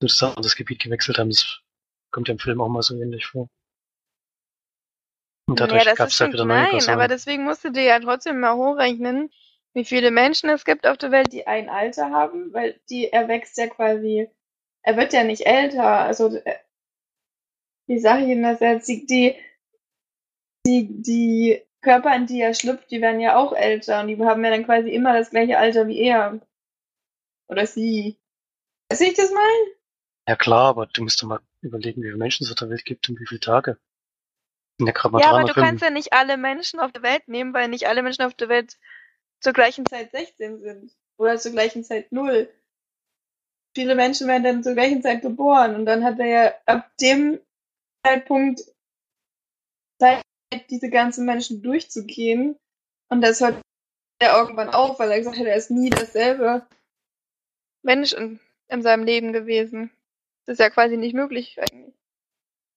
sozusagen 0.00 0.40
das 0.42 0.56
Gebiet 0.56 0.82
gewechselt 0.82 1.18
haben. 1.18 1.28
Das 1.28 1.60
kommt 2.10 2.28
ja 2.28 2.32
im 2.32 2.38
Film 2.38 2.60
auch 2.60 2.68
mal 2.68 2.82
so 2.82 2.94
ähnlich 3.00 3.26
vor. 3.26 3.48
Und 5.46 5.60
dadurch 5.60 5.84
ja, 5.84 5.94
gab 5.94 6.08
es 6.08 6.20
halt 6.20 6.32
wieder 6.32 6.44
neue 6.44 6.62
Nein, 6.62 6.88
aber 6.88 7.06
deswegen 7.06 7.44
musst 7.44 7.64
du 7.64 7.70
dir 7.70 7.84
ja 7.84 8.00
trotzdem 8.00 8.40
mal 8.40 8.56
hochrechnen, 8.56 9.30
wie 9.76 9.84
viele 9.84 10.10
Menschen 10.10 10.48
es 10.48 10.64
gibt 10.64 10.86
auf 10.86 10.96
der 10.96 11.10
Welt, 11.10 11.34
die 11.34 11.46
ein 11.46 11.68
Alter 11.68 12.10
haben, 12.10 12.50
weil 12.54 12.80
die, 12.88 13.12
er 13.12 13.28
wächst 13.28 13.58
ja 13.58 13.66
quasi, 13.66 14.26
er 14.82 14.96
wird 14.96 15.12
ja 15.12 15.22
nicht 15.22 15.46
älter, 15.46 15.84
also, 15.84 16.34
äh, 16.34 16.56
wie 17.86 17.98
sage 17.98 18.22
ich 18.22 18.30
Ihnen 18.30 18.42
das 18.42 18.60
jetzt, 18.60 18.88
die, 18.88 19.04
die, 19.04 19.36
die, 20.64 21.02
die 21.02 21.62
Körper, 21.82 22.16
in 22.16 22.26
die 22.26 22.40
er 22.40 22.54
schlüpft, 22.54 22.90
die 22.90 23.02
werden 23.02 23.20
ja 23.20 23.36
auch 23.36 23.52
älter 23.52 24.00
und 24.00 24.08
die 24.08 24.18
haben 24.18 24.42
ja 24.42 24.50
dann 24.50 24.64
quasi 24.64 24.88
immer 24.88 25.12
das 25.12 25.28
gleiche 25.28 25.58
Alter 25.58 25.86
wie 25.86 26.00
er. 26.00 26.40
Oder 27.48 27.66
sie. 27.66 28.16
Weiß 28.88 29.02
ich 29.02 29.14
das 29.14 29.30
mal? 29.30 29.52
Ja 30.26 30.36
klar, 30.36 30.70
aber 30.70 30.86
du 30.86 31.02
musst 31.02 31.22
doch 31.22 31.28
mal 31.28 31.40
überlegen, 31.60 32.02
wie 32.02 32.06
viele 32.06 32.16
Menschen 32.16 32.44
es 32.44 32.50
auf 32.50 32.56
der 32.56 32.70
Welt 32.70 32.84
gibt 32.86 33.10
und 33.10 33.20
wie 33.20 33.26
viele 33.26 33.40
Tage. 33.40 33.78
Ja, 34.80 34.92
ja 35.18 35.30
aber 35.30 35.44
du 35.44 35.52
kannst 35.52 35.82
ja 35.82 35.90
nicht 35.90 36.12
alle 36.12 36.38
Menschen 36.38 36.80
auf 36.80 36.92
der 36.92 37.02
Welt 37.02 37.28
nehmen, 37.28 37.52
weil 37.52 37.68
nicht 37.68 37.86
alle 37.88 38.02
Menschen 38.02 38.22
auf 38.22 38.34
der 38.34 38.48
Welt 38.48 38.78
zur 39.40 39.52
gleichen 39.52 39.86
Zeit 39.86 40.10
16 40.10 40.60
sind. 40.60 40.92
Oder 41.18 41.38
zur 41.38 41.52
gleichen 41.52 41.84
Zeit 41.84 42.12
0. 42.12 42.48
Viele 43.74 43.94
Menschen 43.94 44.28
werden 44.28 44.44
dann 44.44 44.62
zur 44.62 44.74
gleichen 44.74 45.02
Zeit 45.02 45.22
geboren 45.22 45.74
und 45.74 45.86
dann 45.86 46.04
hat 46.04 46.18
er 46.18 46.26
ja 46.26 46.54
ab 46.66 46.90
dem 47.00 47.40
Zeitpunkt 48.04 48.62
Zeit, 50.00 50.22
diese 50.70 50.90
ganzen 50.90 51.26
Menschen 51.26 51.62
durchzugehen. 51.62 52.56
Und 53.08 53.20
das 53.20 53.40
hört 53.40 53.60
er 54.18 54.36
irgendwann 54.38 54.70
auf, 54.70 54.98
weil 54.98 55.10
er 55.10 55.18
gesagt 55.18 55.38
hat, 55.38 55.46
er 55.46 55.56
ist 55.56 55.70
nie 55.70 55.90
dasselbe 55.90 56.66
Mensch 57.82 58.12
in, 58.12 58.40
in 58.68 58.82
seinem 58.82 59.04
Leben 59.04 59.32
gewesen. 59.32 59.90
Das 60.46 60.54
ist 60.54 60.60
ja 60.60 60.70
quasi 60.70 60.96
nicht 60.96 61.14
möglich 61.14 61.58
eigentlich. 61.60 61.94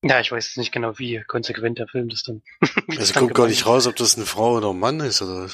Ja, 0.04 0.20
ich 0.20 0.32
weiß 0.32 0.58
nicht 0.58 0.72
genau, 0.72 0.98
wie 0.98 1.22
konsequent 1.28 1.78
der 1.78 1.88
Film 1.88 2.10
das 2.10 2.24
dann. 2.24 2.42
also 2.88 3.14
kommt 3.14 3.34
gar 3.34 3.48
nicht 3.48 3.66
raus, 3.66 3.86
ob 3.86 3.96
das 3.98 4.16
eine 4.16 4.26
Frau 4.26 4.56
oder 4.56 4.70
ein 4.70 4.80
Mann 4.80 5.02
ist, 5.02 5.22
oder? 5.22 5.50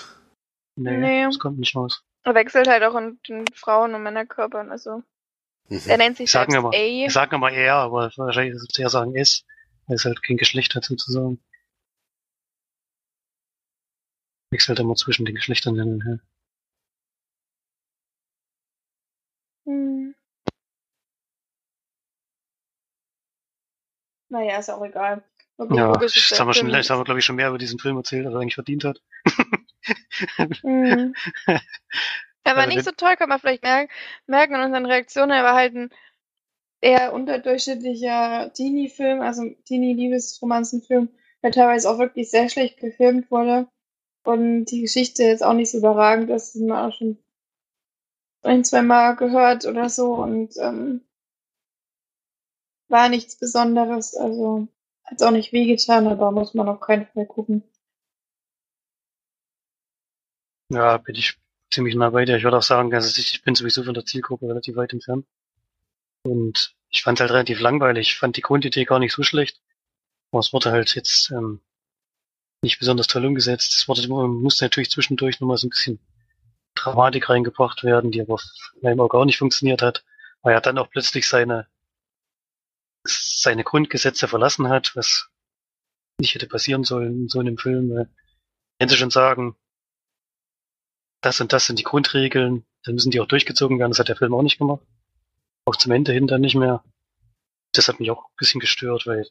Nee, 0.76 0.98
nee. 0.98 1.24
das 1.24 1.40
kommt 1.40 1.60
nicht 1.60 1.76
raus. 1.76 2.04
Er 2.24 2.36
wechselt 2.36 2.68
halt 2.68 2.84
auch 2.84 2.96
in 2.96 3.20
den 3.28 3.46
Frauen- 3.54 3.94
und 3.94 4.04
Männerkörpern, 4.04 4.72
also. 4.72 5.04
Mhm. 5.70 5.82
Er 5.88 5.98
nennt 5.98 6.18
sich 6.18 6.32
sagen 6.32 6.56
aber, 6.56 6.72
A. 6.74 7.10
Sagen 7.10 7.36
aber 7.36 7.52
er, 7.52 7.76
aber 7.76 8.12
wahrscheinlich 8.18 8.56
ist 8.56 8.70
es 8.72 8.80
eher 8.80 8.90
sagen 8.90 9.16
S, 9.16 9.46
weil 9.88 9.96
es 9.96 10.06
halt 10.06 10.22
kein 10.22 10.38
Geschlecht 10.38 10.76
hat 10.76 10.84
sozusagen. 10.84 11.40
Wechselt 14.52 14.80
immer 14.80 14.96
zwischen 14.96 15.26
den 15.26 15.36
Geschlechtern 15.36 15.76
hin 15.76 15.94
und 15.94 16.04
her. 16.04 16.20
Hm. 19.66 20.16
Naja, 24.30 24.60
ist 24.60 24.70
auch 24.70 24.84
egal. 24.84 25.24
Ja, 25.58 25.94
das 25.94 26.40
haben 26.40 26.48
wir 26.48 26.54
schon, 26.54 26.70
das 26.70 26.90
haben 26.90 27.00
wir, 27.00 27.06
glaube 27.06 27.20
ich, 27.20 27.26
schon 27.26 27.38
mehr 27.38 27.50
über 27.50 27.58
diesen 27.58 27.80
Film 27.80 27.98
erzählt, 27.98 28.26
als 28.26 28.36
er 28.36 28.42
eigentlich 28.42 28.56
verdient 28.56 28.84
hat. 28.84 29.02
mhm. 30.64 31.14
Er 32.48 32.56
war 32.56 32.66
also 32.66 32.76
nicht 32.76 32.86
so 32.86 32.92
toll, 32.92 33.16
kann 33.16 33.30
man 33.30 33.40
vielleicht 33.40 33.64
merken, 33.64 33.92
merken 34.28 34.54
in 34.54 34.62
unseren 34.62 34.86
Reaktionen. 34.86 35.32
Er 35.32 35.44
war 35.44 35.56
halt 35.56 35.74
ein 35.74 35.90
eher 36.80 37.12
unterdurchschnittlicher 37.12 38.54
Teenie-Film, 38.54 39.22
also 39.22 39.50
Teenie-Liebesromanzenfilm, 39.66 41.10
der 41.42 41.52
teilweise 41.52 41.90
auch 41.90 41.98
wirklich 41.98 42.30
sehr 42.30 42.48
schlecht 42.50 42.80
gefilmt 42.80 43.32
wurde. 43.32 43.68
Und 44.24 44.66
die 44.66 44.82
Geschichte 44.82 45.24
ist 45.24 45.44
auch 45.44 45.54
nicht 45.54 45.72
so 45.72 45.80
überragend, 45.80 46.30
das 46.30 46.54
haben 46.54 46.68
wir 46.68 46.86
auch 46.86 46.94
schon 46.94 47.18
ein, 48.44 48.64
zwei 48.64 48.84
Mal 48.84 49.16
gehört 49.16 49.66
oder 49.66 49.90
so 49.90 50.14
und 50.14 50.56
ähm, 50.58 51.02
war 52.88 53.10
nichts 53.10 53.38
Besonderes, 53.38 54.16
also 54.16 54.68
hat 55.06 55.22
auch 55.24 55.32
nicht 55.32 55.54
wehgetan, 55.54 56.08
aber 56.08 56.32
muss 56.32 56.54
man 56.54 56.68
auf 56.68 56.80
keinen 56.80 57.08
Fall 57.08 57.26
gucken. 57.26 57.64
Ja, 60.70 60.98
bin 60.98 61.16
ich 61.16 61.38
ziemlich 61.72 61.96
nah 61.96 62.10
bei 62.10 62.26
dir. 62.26 62.38
Ich 62.38 62.44
würde 62.44 62.58
auch 62.58 62.64
sagen, 62.64 62.94
also 62.94 63.20
ich 63.20 63.44
bin 63.44 63.56
sowieso 63.56 63.84
von 63.84 63.94
der 63.94 64.06
Zielgruppe 64.06 64.48
relativ 64.48 64.76
weit 64.76 64.94
entfernt. 64.94 65.26
Und 66.24 66.76
ich 66.90 67.04
fand 67.04 67.20
es 67.20 67.22
halt 67.22 67.32
relativ 67.32 67.60
langweilig. 67.60 68.10
Ich 68.10 68.18
fand 68.18 68.38
die 68.38 68.42
Grundidee 68.42 68.86
gar 68.86 69.00
nicht 69.00 69.14
so 69.14 69.24
schlecht. 69.24 69.62
Aber 70.32 70.40
es 70.40 70.54
wurde 70.54 70.72
halt 70.72 70.96
jetzt 70.96 71.30
ähm, 71.32 71.62
nicht 72.64 72.80
besonders 72.80 73.08
toll 73.08 73.26
umgesetzt. 73.26 73.74
Es 73.74 73.88
wurde, 73.88 74.08
musste 74.08 74.66
natürlich 74.66 74.90
zwischendurch 74.90 75.40
nochmal 75.40 75.58
so 75.58 75.68
ein 75.68 75.70
bisschen 75.70 76.00
Dramatik 76.74 77.30
reingebracht 77.30 77.84
werden, 77.84 78.12
die 78.12 78.22
aber 78.22 78.40
meinem 78.82 79.00
Auge 79.00 79.18
auch 79.18 79.26
nicht 79.26 79.38
funktioniert 79.38 79.82
hat, 79.82 80.04
weil 80.42 80.54
er 80.54 80.62
dann 80.62 80.78
auch 80.78 80.90
plötzlich 80.90 81.28
seine 81.28 81.68
seine 83.06 83.64
Grundgesetze 83.64 84.28
verlassen 84.28 84.70
hat, 84.70 84.96
was 84.96 85.30
nicht 86.20 86.34
hätte 86.34 86.48
passieren 86.48 86.84
sollen 86.84 87.22
in 87.22 87.30
so 87.30 87.40
einem 87.40 87.58
Film. 87.58 88.08
Wenn 88.80 88.90
sie 88.90 88.98
schon 88.98 89.12
sagen, 89.12 89.56
das 91.22 91.42
und 91.42 91.54
das 91.54 91.66
sind 91.66 91.80
die 91.80 91.84
Grundregeln, 91.84 92.66
dann 92.84 92.96
müssen 92.96 93.12
die 93.12 93.20
auch 93.20 93.28
durchgezogen 93.28 93.80
werden. 93.80 93.92
Das 93.92 94.00
hat 94.00 94.10
der 94.10 94.16
Film 94.16 94.34
auch 94.34 94.44
nicht 94.44 94.58
gemacht. 94.58 94.86
Auch 95.66 95.76
zum 95.76 95.92
Ende 95.92 96.14
hin 96.14 96.28
dann 96.28 96.42
nicht 96.42 96.56
mehr. 96.56 96.84
Das 97.74 97.88
hat 97.88 98.00
mich 98.00 98.12
auch 98.12 98.26
ein 98.26 98.36
bisschen 98.38 98.62
gestört, 98.62 99.08
weil 99.08 99.28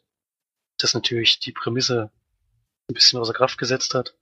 das 0.79 0.95
natürlich 0.95 1.39
die 1.39 1.53
Prämisse 1.53 2.11
ein 2.91 2.95
bisschen 2.95 3.21
außer 3.21 3.33
Kraft 3.33 3.59
gesetzt 3.59 3.95
hat. 3.95 4.17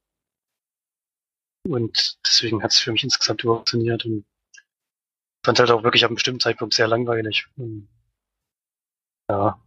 Und 1.64 2.18
deswegen 2.26 2.62
hat 2.62 2.72
es 2.72 2.78
für 2.78 2.92
mich 2.92 3.04
insgesamt 3.04 3.42
überhaupt 3.42 3.70
funktioniert 3.70 4.04
und 4.04 4.26
fand 5.44 5.58
halt 5.58 5.70
auch 5.70 5.82
wirklich 5.82 6.04
ab 6.04 6.10
einem 6.10 6.16
bestimmten 6.16 6.40
Zeitpunkt 6.40 6.74
sehr 6.74 6.88
langweilig. 6.88 7.48
Und 7.56 7.88
ja. 9.32 9.62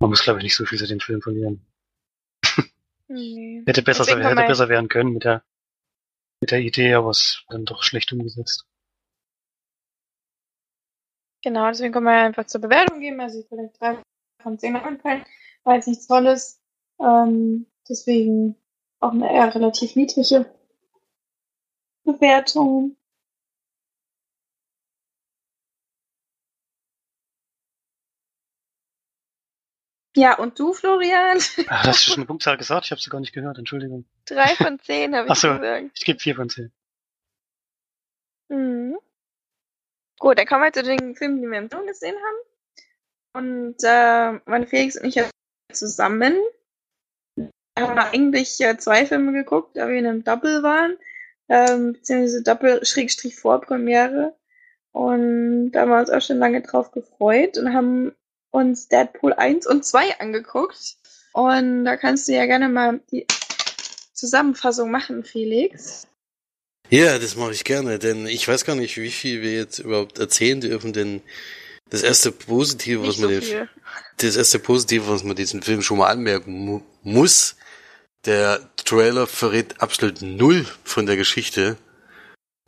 Man 0.00 0.10
muss, 0.10 0.22
glaube 0.22 0.38
ich, 0.38 0.44
nicht 0.44 0.56
so 0.56 0.64
viel 0.64 0.78
zu 0.78 0.86
den 0.86 1.00
Film 1.00 1.20
verlieren. 1.20 1.66
Nee. 3.06 3.62
hätte 3.66 3.82
besser, 3.82 4.04
hätte 4.04 4.46
besser 4.46 4.68
werden 4.68 4.88
können 4.88 5.12
mit 5.12 5.24
der, 5.24 5.44
mit 6.40 6.50
der 6.50 6.60
Idee, 6.60 6.94
aber 6.94 7.10
es 7.10 7.44
dann 7.48 7.64
doch 7.64 7.82
schlecht 7.82 8.12
umgesetzt. 8.12 8.66
Genau, 11.42 11.68
deswegen 11.68 11.92
können 11.92 12.06
wir 12.06 12.12
einfach 12.12 12.46
zur 12.46 12.62
Bewertung 12.62 13.00
geben. 13.00 13.20
Also 13.20 13.40
ich 13.40 13.46
vielleicht 13.46 13.78
drei 13.78 13.98
von 14.42 14.58
zehn 14.58 14.76
anfallen, 14.76 15.24
weil 15.64 15.78
es 15.78 15.86
nichts 15.86 16.06
Tolles. 16.06 16.60
Ähm, 16.98 17.66
deswegen 17.88 18.56
auch 19.00 19.12
eine 19.12 19.30
eher 19.30 19.54
relativ 19.54 19.94
niedrige 19.96 20.46
Bewertung. 22.04 22.96
Ja, 30.16 30.38
und 30.38 30.58
du, 30.58 30.72
Florian? 30.72 31.38
Ach, 31.68 31.86
hast 31.86 32.06
du 32.06 32.10
schon 32.10 32.18
eine 32.18 32.26
Punktzahl 32.26 32.56
gesagt? 32.56 32.86
Ich 32.86 32.90
habe 32.92 33.00
sie 33.00 33.10
gar 33.10 33.20
nicht 33.20 33.32
gehört, 33.32 33.58
Entschuldigung. 33.58 34.04
Drei 34.26 34.54
von 34.54 34.78
zehn 34.78 35.14
habe 35.14 35.28
ich 35.28 35.38
so, 35.38 35.48
gesagt. 35.48 35.90
Ich 35.94 36.04
gebe 36.04 36.20
vier 36.20 36.36
von 36.36 36.48
zehn. 36.48 36.72
Mhm. 38.48 38.96
Gut, 40.18 40.38
dann 40.38 40.46
kommen 40.46 40.62
wir 40.62 40.72
zu 40.72 40.82
den 40.82 41.16
Filmen, 41.16 41.42
die 41.42 41.48
wir 41.48 41.58
im 41.58 41.68
Ton 41.68 41.86
gesehen 41.86 42.14
haben. 42.14 43.46
Und 43.46 43.76
äh, 43.82 44.40
meine 44.48 44.66
Felix 44.66 44.96
und 44.96 45.06
ich 45.06 45.16
ja 45.16 45.28
zusammen. 45.72 46.36
Wir 47.36 47.50
haben 47.76 47.98
eigentlich 47.98 48.60
äh, 48.60 48.78
zwei 48.78 49.06
Filme 49.06 49.32
geguckt, 49.32 49.76
da 49.76 49.88
wir 49.88 49.96
in 49.96 50.06
einem 50.06 50.22
Double 50.22 50.62
waren. 50.62 50.96
Ähm, 51.48 51.94
beziehungsweise 51.94 52.42
Doppel-Vorpremiere. 52.44 54.34
Und 54.92 55.72
da 55.72 55.80
haben 55.80 55.90
wir 55.90 55.98
uns 55.98 56.10
auch 56.10 56.22
schon 56.22 56.38
lange 56.38 56.62
drauf 56.62 56.92
gefreut 56.92 57.58
und 57.58 57.74
haben 57.74 58.14
uns 58.54 58.88
Deadpool 58.88 59.32
1 59.32 59.66
und 59.66 59.84
2 59.84 60.20
angeguckt. 60.20 60.96
Und 61.32 61.84
da 61.84 61.96
kannst 61.96 62.28
du 62.28 62.32
ja 62.32 62.46
gerne 62.46 62.68
mal 62.68 63.00
die 63.10 63.26
Zusammenfassung 64.12 64.90
machen, 64.90 65.24
Felix. 65.24 66.06
Ja, 66.88 67.18
das 67.18 67.34
mache 67.34 67.52
ich 67.52 67.64
gerne, 67.64 67.98
denn 67.98 68.26
ich 68.26 68.46
weiß 68.46 68.64
gar 68.64 68.76
nicht, 68.76 68.96
wie 68.98 69.10
viel 69.10 69.42
wir 69.42 69.54
jetzt 69.54 69.80
überhaupt 69.80 70.18
erzählen 70.18 70.60
dürfen, 70.60 70.92
denn 70.92 71.22
das 71.90 72.02
erste 72.02 72.30
Positive, 72.30 73.00
nicht 73.00 73.08
was 73.08 73.18
man 73.18 73.34
so 73.34 73.40
den, 73.40 73.68
das 74.18 74.36
erste 74.36 74.58
Positive, 74.60 75.08
was 75.08 75.24
man 75.24 75.34
diesen 75.34 75.62
Film 75.62 75.82
schon 75.82 75.98
mal 75.98 76.10
anmerken 76.10 76.52
mu 76.52 76.80
muss, 77.02 77.56
der 78.24 78.60
Trailer 78.76 79.26
verrät 79.26 79.80
absolut 79.80 80.22
null 80.22 80.66
von 80.84 81.06
der 81.06 81.16
Geschichte, 81.16 81.76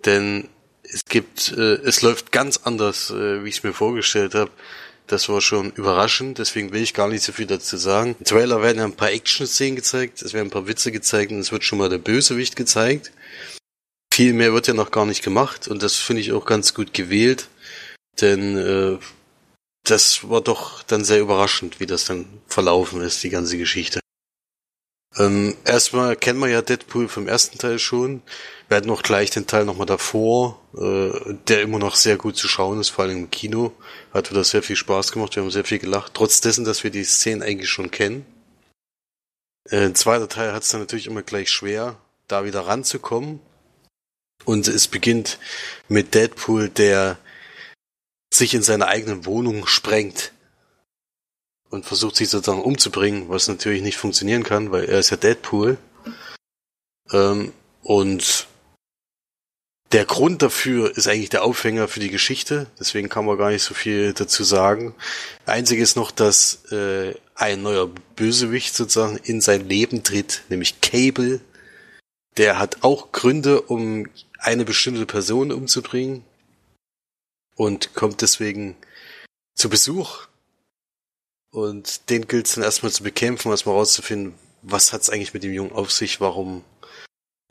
denn 0.05 0.49
es 0.83 1.05
gibt, 1.05 1.52
äh, 1.52 1.76
es 1.85 2.02
läuft 2.02 2.33
ganz 2.33 2.59
anders, 2.64 3.11
äh, 3.11 3.45
wie 3.45 3.49
ich 3.49 3.59
es 3.59 3.62
mir 3.62 3.73
vorgestellt 3.73 4.35
habe. 4.35 4.50
Das 5.07 5.29
war 5.29 5.41
schon 5.41 5.71
überraschend, 5.73 6.39
deswegen 6.39 6.73
will 6.73 6.83
ich 6.83 6.93
gar 6.93 7.09
nicht 7.09 7.23
so 7.23 7.33
viel 7.33 7.47
dazu 7.47 7.77
sagen. 7.77 8.17
Im 8.19 8.25
Trailer 8.25 8.61
werden 8.61 8.83
ein 8.83 8.97
paar 8.97 9.13
Action-Szenen 9.13 9.77
gezeigt, 9.77 10.23
es 10.23 10.33
werden 10.33 10.49
ein 10.49 10.51
paar 10.51 10.67
Witze 10.67 10.91
gezeigt 10.91 11.31
und 11.31 11.39
es 11.39 11.53
wird 11.53 11.63
schon 11.63 11.79
mal 11.79 11.89
der 11.89 11.99
Bösewicht 11.99 12.57
gezeigt. 12.57 13.13
Viel 14.13 14.33
mehr 14.33 14.53
wird 14.53 14.67
ja 14.67 14.75
noch 14.75 14.91
gar 14.91 15.07
nicht 15.07 15.23
gemacht 15.23 15.69
und 15.69 15.83
das 15.83 15.95
finde 15.95 16.23
ich 16.23 16.33
auch 16.33 16.45
ganz 16.45 16.75
gut 16.75 16.93
gewählt, 16.93 17.49
denn 18.21 18.57
äh, 18.57 18.99
das 19.85 20.29
war 20.29 20.41
doch 20.41 20.83
dann 20.83 21.05
sehr 21.05 21.21
überraschend, 21.21 21.79
wie 21.79 21.87
das 21.87 22.07
dann 22.07 22.27
verlaufen 22.49 23.01
ist, 23.01 23.23
die 23.23 23.31
ganze 23.31 23.59
Geschichte. 23.59 24.01
Ähm, 25.18 25.56
erstmal 25.64 26.14
kennen 26.14 26.40
wir 26.40 26.49
ja 26.49 26.61
Deadpool 26.61 27.08
vom 27.08 27.26
ersten 27.26 27.58
Teil 27.58 27.78
schon. 27.78 28.23
Wir 28.68 28.76
hatten 28.76 28.88
noch 28.88 29.02
gleich 29.02 29.30
den 29.30 29.46
Teil 29.46 29.64
nochmal 29.64 29.87
davor, 29.87 30.61
äh, 30.76 31.35
der 31.49 31.62
immer 31.62 31.78
noch 31.78 31.96
sehr 31.96 32.16
gut 32.16 32.37
zu 32.37 32.49
schauen 32.49 32.80
ist, 32.80 32.90
vor 32.90 33.04
allem 33.04 33.16
im 33.16 33.30
Kino. 33.30 33.73
Hat 34.12 34.30
wieder 34.30 34.44
sehr 34.44 34.62
viel 34.62 34.76
Spaß 34.76 35.12
gemacht, 35.12 35.35
wir 35.35 35.42
haben 35.42 35.50
sehr 35.50 35.64
viel 35.64 35.78
gelacht, 35.78 36.12
trotz 36.14 36.40
dessen, 36.40 36.64
dass 36.64 36.85
wir 36.85 36.90
die 36.90 37.04
Szenen 37.04 37.42
eigentlich 37.42 37.70
schon 37.70 37.90
kennen. 37.90 38.26
Äh, 39.70 39.92
zweiter 39.92 40.28
Teil 40.28 40.52
hat 40.52 40.64
es 40.64 40.70
dann 40.70 40.80
natürlich 40.80 41.06
immer 41.06 41.23
gleich 41.23 41.50
schwer, 41.50 41.96
da 42.28 42.44
wieder 42.44 42.61
ranzukommen. 42.61 43.40
Und 44.44 44.68
es 44.68 44.87
beginnt 44.87 45.38
mit 45.88 46.14
Deadpool, 46.14 46.68
der 46.68 47.18
sich 48.32 48.52
in 48.52 48.62
seiner 48.62 48.88
eigenen 48.88 49.25
Wohnung 49.25 49.66
sprengt 49.66 50.32
und 51.76 51.85
versucht 51.85 52.16
sich 52.16 52.30
sozusagen 52.30 52.62
umzubringen, 52.62 53.28
was 53.28 53.49
natürlich 53.49 53.83
nicht 53.83 53.99
funktionieren 53.99 54.42
kann, 54.42 54.73
weil 54.73 54.87
er 54.87 54.99
ist 54.99 55.11
ja 55.11 55.18
Deadpool. 55.18 55.76
Ähm, 57.12 57.52
und 57.83 58.47
der 59.92 60.06
Grund 60.06 60.40
dafür 60.40 60.97
ist 60.97 61.06
eigentlich 61.06 61.28
der 61.28 61.45
Aufhänger 61.45 61.87
für 61.87 62.00
die 62.00 62.11
Geschichte, 62.11 62.66
deswegen 62.80 63.11
kann 63.11 63.26
man 63.26 63.37
gar 63.37 63.50
nicht 63.50 63.62
so 63.62 63.75
viel 63.75 64.14
dazu 64.14 64.42
sagen. 64.42 64.95
Einzig 65.45 65.78
ist 65.78 65.97
noch, 65.97 66.11
dass 66.11 66.64
äh, 66.73 67.14
ein 67.35 67.62
neuer 67.62 67.88
Bösewicht 68.16 68.75
sozusagen 68.75 69.18
in 69.18 69.42
sein 69.42 69.68
Leben 69.68 70.02
tritt, 70.02 70.45
nämlich 70.49 70.80
Cable. 70.80 71.40
Der 72.38 72.59
hat 72.59 72.83
auch 72.85 73.12
Gründe, 73.12 73.61
um 73.61 74.09
eine 74.38 74.64
bestimmte 74.64 75.04
Person 75.04 75.52
umzubringen 75.52 76.25
und 77.54 77.95
kommt 77.95 78.23
deswegen 78.23 78.76
zu 79.54 79.68
Besuch 79.68 80.26
und 81.50 82.11
den 82.11 82.26
gilt 82.29 82.47
es 82.47 82.55
dann 82.55 82.65
erstmal 82.65 82.93
zu 82.93 83.03
bekämpfen, 83.03 83.50
erstmal 83.50 83.76
rauszufinden, 83.76 84.35
was 84.62 84.93
hat 84.93 85.03
es 85.03 85.11
eigentlich 85.11 85.35
mit 85.35 85.43
dem 85.45 85.53
Jungen 85.53 85.73
auf 85.73 85.93
sich, 85.93 86.21
warum, 86.21 86.65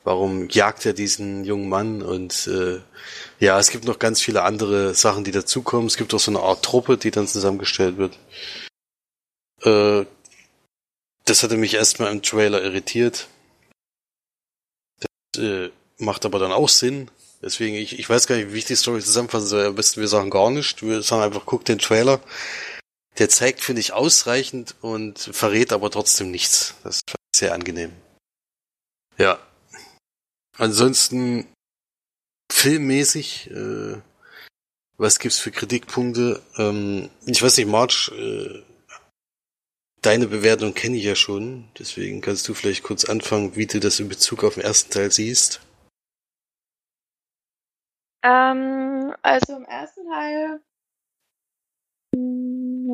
warum 0.04 0.48
jagt 0.48 0.86
er 0.86 0.92
diesen 0.92 1.44
jungen 1.44 1.68
Mann 1.68 2.02
und 2.02 2.46
äh, 2.46 2.80
ja, 3.38 3.58
es 3.58 3.70
gibt 3.70 3.84
noch 3.84 3.98
ganz 3.98 4.20
viele 4.20 4.42
andere 4.42 4.94
Sachen, 4.94 5.24
die 5.24 5.32
dazukommen. 5.32 5.86
Es 5.86 5.96
gibt 5.96 6.14
auch 6.14 6.20
so 6.20 6.30
eine 6.30 6.40
Art 6.40 6.64
Truppe, 6.64 6.96
die 6.98 7.10
dann 7.10 7.26
zusammengestellt 7.26 7.96
wird. 7.96 8.18
Äh, 9.62 10.06
das 11.24 11.42
hatte 11.42 11.56
mich 11.56 11.74
erstmal 11.74 12.12
im 12.12 12.22
Trailer 12.22 12.62
irritiert. 12.62 13.28
Das 15.32 15.42
äh, 15.42 15.70
macht 15.98 16.24
aber 16.24 16.38
dann 16.38 16.52
auch 16.52 16.68
Sinn. 16.68 17.10
Deswegen, 17.42 17.76
ich, 17.76 17.98
ich 17.98 18.08
weiß 18.08 18.26
gar 18.26 18.36
nicht, 18.36 18.52
wie 18.52 18.58
ich 18.58 18.64
die 18.64 18.76
Story 18.76 19.00
zusammenfassen 19.00 19.48
soll. 19.48 19.66
Am 19.66 19.74
besten 19.74 20.00
wir 20.00 20.08
sagen 20.08 20.30
gar 20.30 20.50
nicht. 20.50 20.82
Wir 20.82 21.02
sagen 21.02 21.22
einfach, 21.22 21.42
guck 21.44 21.64
den 21.64 21.78
Trailer. 21.78 22.20
Der 23.18 23.28
zeigt, 23.28 23.60
finde 23.60 23.80
ich, 23.80 23.92
ausreichend 23.92 24.74
und 24.82 25.18
verrät 25.18 25.72
aber 25.72 25.90
trotzdem 25.90 26.30
nichts. 26.30 26.74
Das 26.82 26.96
ist 26.96 27.14
sehr 27.34 27.54
angenehm. 27.54 27.92
Ja. 29.18 29.38
Ansonsten 30.58 31.46
filmmäßig, 32.50 33.50
äh, 33.50 34.00
was 34.98 35.18
gibt's 35.18 35.38
für 35.38 35.50
Kritikpunkte? 35.50 36.42
Ähm, 36.56 37.10
ich 37.26 37.42
weiß 37.42 37.56
nicht, 37.56 37.66
March, 37.66 38.10
äh, 38.16 38.62
deine 40.02 40.28
Bewertung 40.28 40.72
kenne 40.72 40.96
ich 40.96 41.04
ja 41.04 41.16
schon, 41.16 41.68
deswegen 41.78 42.20
kannst 42.20 42.48
du 42.48 42.54
vielleicht 42.54 42.82
kurz 42.82 43.04
anfangen, 43.04 43.56
wie 43.56 43.66
du 43.66 43.80
das 43.80 43.98
in 43.98 44.08
Bezug 44.08 44.44
auf 44.44 44.54
den 44.54 44.62
ersten 44.62 44.90
Teil 44.90 45.10
siehst. 45.10 45.60
Ähm, 48.22 49.14
also 49.22 49.56
im 49.56 49.64
ersten 49.64 50.08
Teil 50.08 50.60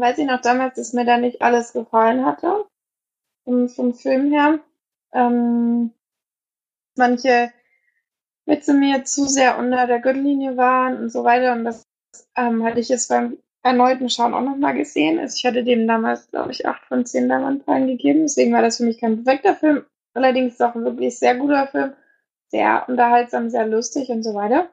weiß 0.02 0.18
ich 0.18 0.26
noch 0.26 0.40
damals, 0.40 0.74
dass 0.74 0.92
mir 0.92 1.04
da 1.04 1.16
nicht 1.16 1.40
alles 1.40 1.72
gefallen 1.72 2.26
hatte. 2.26 2.66
Vom, 3.44 3.68
vom 3.68 3.94
Film 3.94 4.32
her. 4.32 4.58
Ähm, 5.12 5.92
manche 6.96 7.52
Witze 8.44 8.74
mir 8.74 9.04
zu 9.04 9.26
sehr 9.26 9.58
unter 9.58 9.86
der 9.86 10.00
Gürtellinie 10.00 10.56
waren 10.56 10.98
und 10.98 11.10
so 11.10 11.22
weiter. 11.22 11.52
Und 11.52 11.64
das 11.64 11.84
ähm, 12.36 12.64
hatte 12.64 12.80
ich 12.80 12.88
jetzt 12.88 13.08
beim 13.08 13.38
erneuten 13.62 14.10
Schauen 14.10 14.34
auch 14.34 14.42
nochmal 14.42 14.74
gesehen. 14.74 15.20
Also 15.20 15.36
ich 15.36 15.46
hatte 15.46 15.62
dem 15.62 15.86
damals, 15.86 16.28
glaube 16.30 16.50
ich, 16.50 16.66
acht 16.66 16.84
von 16.86 17.06
zehn 17.06 17.28
Leinwandperlen 17.28 17.86
gegeben. 17.86 18.22
Deswegen 18.22 18.52
war 18.52 18.62
das 18.62 18.78
für 18.78 18.84
mich 18.84 18.98
kein 18.98 19.22
perfekter 19.22 19.54
Film. 19.54 19.84
Allerdings 20.14 20.60
auch 20.60 20.74
ein 20.74 20.84
wirklich 20.84 21.16
sehr 21.16 21.36
guter 21.36 21.68
Film. 21.68 21.92
Sehr 22.48 22.84
unterhaltsam, 22.88 23.50
sehr 23.50 23.66
lustig 23.66 24.10
und 24.10 24.24
so 24.24 24.34
weiter. 24.34 24.68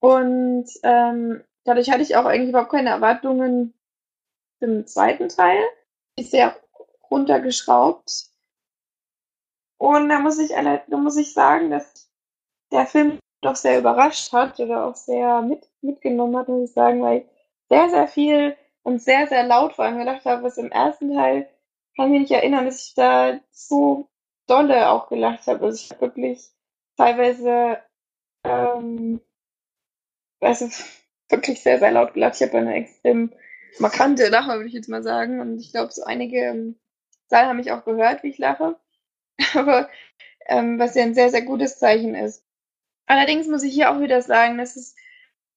Und 0.00 0.66
ähm, 0.82 1.42
dadurch 1.64 1.90
hatte 1.90 2.02
ich 2.02 2.16
auch 2.16 2.24
eigentlich 2.24 2.50
überhaupt 2.50 2.72
keine 2.72 2.90
Erwartungen 2.90 3.72
im 4.60 4.86
zweiten 4.86 5.28
Teil. 5.28 5.62
Ist 6.16 6.30
sehr 6.30 6.56
runtergeschraubt. 7.10 8.26
Und 9.78 10.08
da 10.08 10.20
muss 10.20 10.38
ich, 10.38 10.50
da 10.50 10.96
muss 10.96 11.16
ich 11.16 11.34
sagen, 11.34 11.70
dass 11.70 12.08
der 12.72 12.86
Film 12.86 13.18
doch 13.42 13.56
sehr 13.56 13.78
überrascht 13.78 14.32
hat 14.32 14.58
oder 14.58 14.86
auch 14.86 14.96
sehr 14.96 15.42
mit, 15.42 15.68
mitgenommen 15.82 16.36
hat, 16.36 16.48
muss 16.48 16.70
ich 16.70 16.74
sagen, 16.74 17.02
weil 17.02 17.18
ich 17.18 17.26
sehr, 17.68 17.90
sehr 17.90 18.08
viel 18.08 18.56
und 18.82 19.02
sehr, 19.02 19.26
sehr 19.26 19.44
laut 19.44 19.74
vor 19.74 19.84
allem 19.84 19.98
gelacht 19.98 20.24
habe, 20.24 20.42
was 20.42 20.56
im 20.58 20.70
ersten 20.70 21.12
Teil 21.14 21.48
kann 21.96 22.10
mich 22.10 22.20
nicht 22.20 22.32
erinnern, 22.32 22.64
dass 22.64 22.88
ich 22.88 22.94
da 22.94 23.38
so 23.50 24.08
dolle 24.46 24.90
auch 24.90 25.08
gelacht 25.08 25.46
habe. 25.46 25.66
Also 25.66 25.82
ich 25.82 25.90
habe 25.90 26.00
wirklich 26.00 26.50
teilweise 26.96 27.78
ähm, 28.44 29.20
also 30.40 30.68
wirklich 31.28 31.62
sehr, 31.62 31.78
sehr 31.78 31.90
laut 31.90 32.14
gelacht. 32.14 32.36
Ich 32.36 32.46
habe 32.46 32.58
eine 32.58 32.74
extrem 32.74 33.32
markante 33.78 34.28
Lache, 34.28 34.52
würde 34.52 34.66
ich 34.66 34.74
jetzt 34.74 34.88
mal 34.88 35.02
sagen. 35.02 35.40
Und 35.40 35.58
ich 35.58 35.72
glaube, 35.72 35.92
so 35.92 36.04
einige 36.04 36.48
im 36.48 36.76
Saal 37.28 37.46
haben 37.46 37.56
mich 37.56 37.72
auch 37.72 37.84
gehört, 37.84 38.22
wie 38.22 38.28
ich 38.28 38.38
lache. 38.38 38.76
Aber 39.54 39.88
ähm, 40.46 40.78
was 40.78 40.94
ja 40.94 41.02
ein 41.02 41.14
sehr, 41.14 41.30
sehr 41.30 41.42
gutes 41.42 41.78
Zeichen 41.78 42.14
ist. 42.14 42.44
Allerdings 43.06 43.48
muss 43.48 43.62
ich 43.62 43.74
hier 43.74 43.90
auch 43.90 44.00
wieder 44.00 44.22
sagen, 44.22 44.58
dass 44.58 44.76
es 44.76 44.94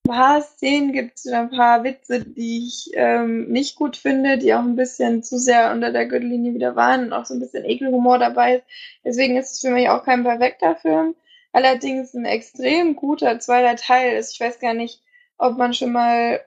ein 0.06 0.12
paar 0.12 0.41
Szenen 0.41 0.93
gibt 0.93 1.19
oder 1.25 1.39
ein 1.39 1.49
paar 1.49 1.84
Witze, 1.84 2.23
die 2.23 2.67
ich 2.67 2.91
ähm, 2.93 3.47
nicht 3.49 3.75
gut 3.75 3.97
finde, 3.97 4.38
die 4.38 4.53
auch 4.53 4.60
ein 4.62 4.75
bisschen 4.75 5.23
zu 5.23 5.38
sehr 5.38 5.71
unter 5.71 5.91
der 5.91 6.08
Gürtellinie 6.08 6.53
wieder 6.53 6.75
waren 6.75 7.06
und 7.06 7.13
auch 7.13 7.25
so 7.25 7.34
ein 7.34 7.39
bisschen 7.39 7.65
Ekelhumor 7.65 8.19
dabei 8.19 8.58
ist. 8.58 8.65
Deswegen 9.06 9.38
ist 9.38 9.53
es 9.53 9.62
für 9.62 9.69
mich 9.69 9.89
auch 9.89 10.03
kein 10.03 10.23
perfekter 10.23 10.75
Film. 10.75 11.15
Allerdings 11.53 12.13
ein 12.13 12.25
extrem 12.25 12.95
guter 12.95 13.39
zweiter 13.39 13.75
Teil 13.75 14.17
ist. 14.17 14.34
Ich 14.34 14.39
weiß 14.39 14.60
gar 14.60 14.73
nicht, 14.73 15.01
ob 15.38 15.58
man 15.58 15.73
schon 15.73 15.91
mal 15.91 16.41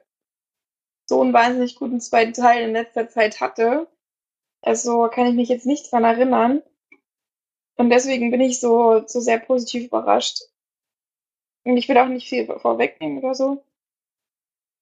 so 1.11 1.21
einen 1.21 1.33
wahnsinnig 1.33 1.75
guten 1.75 1.99
zweiten 1.99 2.31
Teil 2.31 2.63
in 2.63 2.71
letzter 2.71 3.09
Zeit 3.09 3.41
hatte. 3.41 3.89
Also 4.61 5.09
kann 5.09 5.27
ich 5.27 5.33
mich 5.35 5.49
jetzt 5.49 5.65
nicht 5.65 5.91
dran 5.91 6.05
erinnern. 6.05 6.63
Und 7.75 7.89
deswegen 7.89 8.31
bin 8.31 8.39
ich 8.39 8.61
so, 8.61 9.05
so 9.05 9.19
sehr 9.19 9.37
positiv 9.37 9.87
überrascht. 9.87 10.43
Und 11.65 11.75
ich 11.75 11.89
will 11.89 11.97
auch 11.97 12.07
nicht 12.07 12.29
viel 12.29 12.47
vorwegnehmen 12.47 13.17
oder 13.17 13.35
so. 13.35 13.61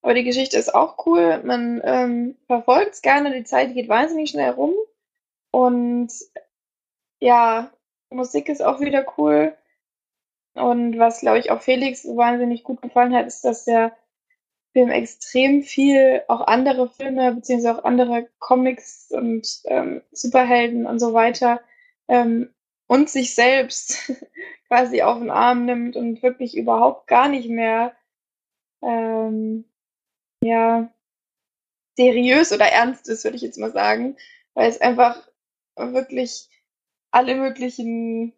Aber 0.04 0.14
die 0.14 0.24
Geschichte 0.24 0.60
ist 0.60 0.76
auch 0.76 1.04
cool. 1.08 1.42
Man 1.44 1.82
ähm, 1.84 2.38
verfolgt 2.46 2.94
es 2.94 3.02
gerne. 3.02 3.34
Die 3.34 3.44
Zeit 3.44 3.74
geht 3.74 3.90
wahnsinnig 3.90 4.30
schnell 4.30 4.52
rum. 4.52 4.76
Und 5.50 6.14
ja, 7.20 7.72
Musik 8.12 8.50
ist 8.50 8.62
auch 8.62 8.80
wieder 8.82 9.04
cool. 9.18 9.58
Und 10.54 11.00
was, 11.00 11.22
glaube 11.22 11.40
ich, 11.40 11.50
auch 11.50 11.62
Felix 11.62 12.06
wahnsinnig 12.06 12.64
gut 12.64 12.84
gefallen 12.84 13.16
hat, 13.16 13.26
ist, 13.26 13.44
dass 13.44 13.66
der 13.66 13.98
Film 14.80 14.92
extrem 14.92 15.64
viel 15.64 16.24
auch 16.30 16.48
andere 16.48 16.90
Filme 16.90 17.34
beziehungsweise 17.36 17.78
auch 17.78 17.84
andere 17.84 18.30
Comics 18.40 19.12
und 19.12 19.62
ähm, 19.66 20.02
Superhelden 20.14 20.86
und 20.86 21.00
so 21.00 21.14
weiter 21.14 21.60
ähm, 22.08 22.54
und 22.88 23.10
sich 23.10 23.36
selbst 23.36 24.10
quasi 24.68 25.02
auf 25.02 25.20
den 25.20 25.32
Arm 25.32 25.66
nimmt 25.66 25.98
und 25.98 26.24
wirklich 26.24 26.56
überhaupt 26.56 27.08
gar 27.08 27.28
nicht 27.28 27.50
mehr 27.50 27.94
ähm, 28.82 29.66
ja 30.42 30.90
seriös 31.98 32.54
oder 32.54 32.68
ernst 32.68 33.10
ist, 33.10 33.26
würde 33.26 33.36
ich 33.36 33.44
jetzt 33.44 33.58
mal 33.58 33.74
sagen, 33.74 34.16
weil 34.54 34.70
es 34.70 34.80
einfach 34.80 35.28
wirklich 35.76 36.48
alle 37.12 37.36
möglichen 37.36 38.32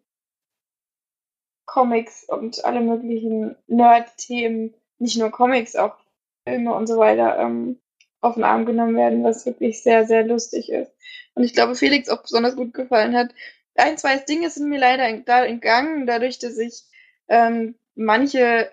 Comics 1.66 2.24
und 2.24 2.64
alle 2.64 2.80
möglichen 2.80 3.54
Nerd-Themen, 3.68 4.74
nicht 4.98 5.18
nur 5.18 5.30
Comics, 5.30 5.76
auch 5.76 6.01
Filme 6.46 6.74
und 6.74 6.86
so 6.86 6.98
weiter 6.98 7.38
ähm, 7.38 7.78
auf 8.20 8.34
den 8.34 8.44
Arm 8.44 8.66
genommen 8.66 8.96
werden, 8.96 9.24
was 9.24 9.46
wirklich 9.46 9.82
sehr, 9.82 10.06
sehr 10.06 10.24
lustig 10.24 10.70
ist. 10.70 10.92
Und 11.34 11.44
ich 11.44 11.54
glaube, 11.54 11.74
Felix 11.74 12.08
auch 12.08 12.22
besonders 12.22 12.56
gut 12.56 12.74
gefallen 12.74 13.16
hat. 13.16 13.34
Ein, 13.74 13.98
zwei 13.98 14.18
Dinge 14.18 14.50
sind 14.50 14.68
mir 14.68 14.78
leider 14.78 15.10
da 15.20 15.44
entgangen, 15.44 16.06
dadurch, 16.06 16.38
dass 16.38 16.58
ich 16.58 16.84
ähm, 17.28 17.74
manche 17.94 18.70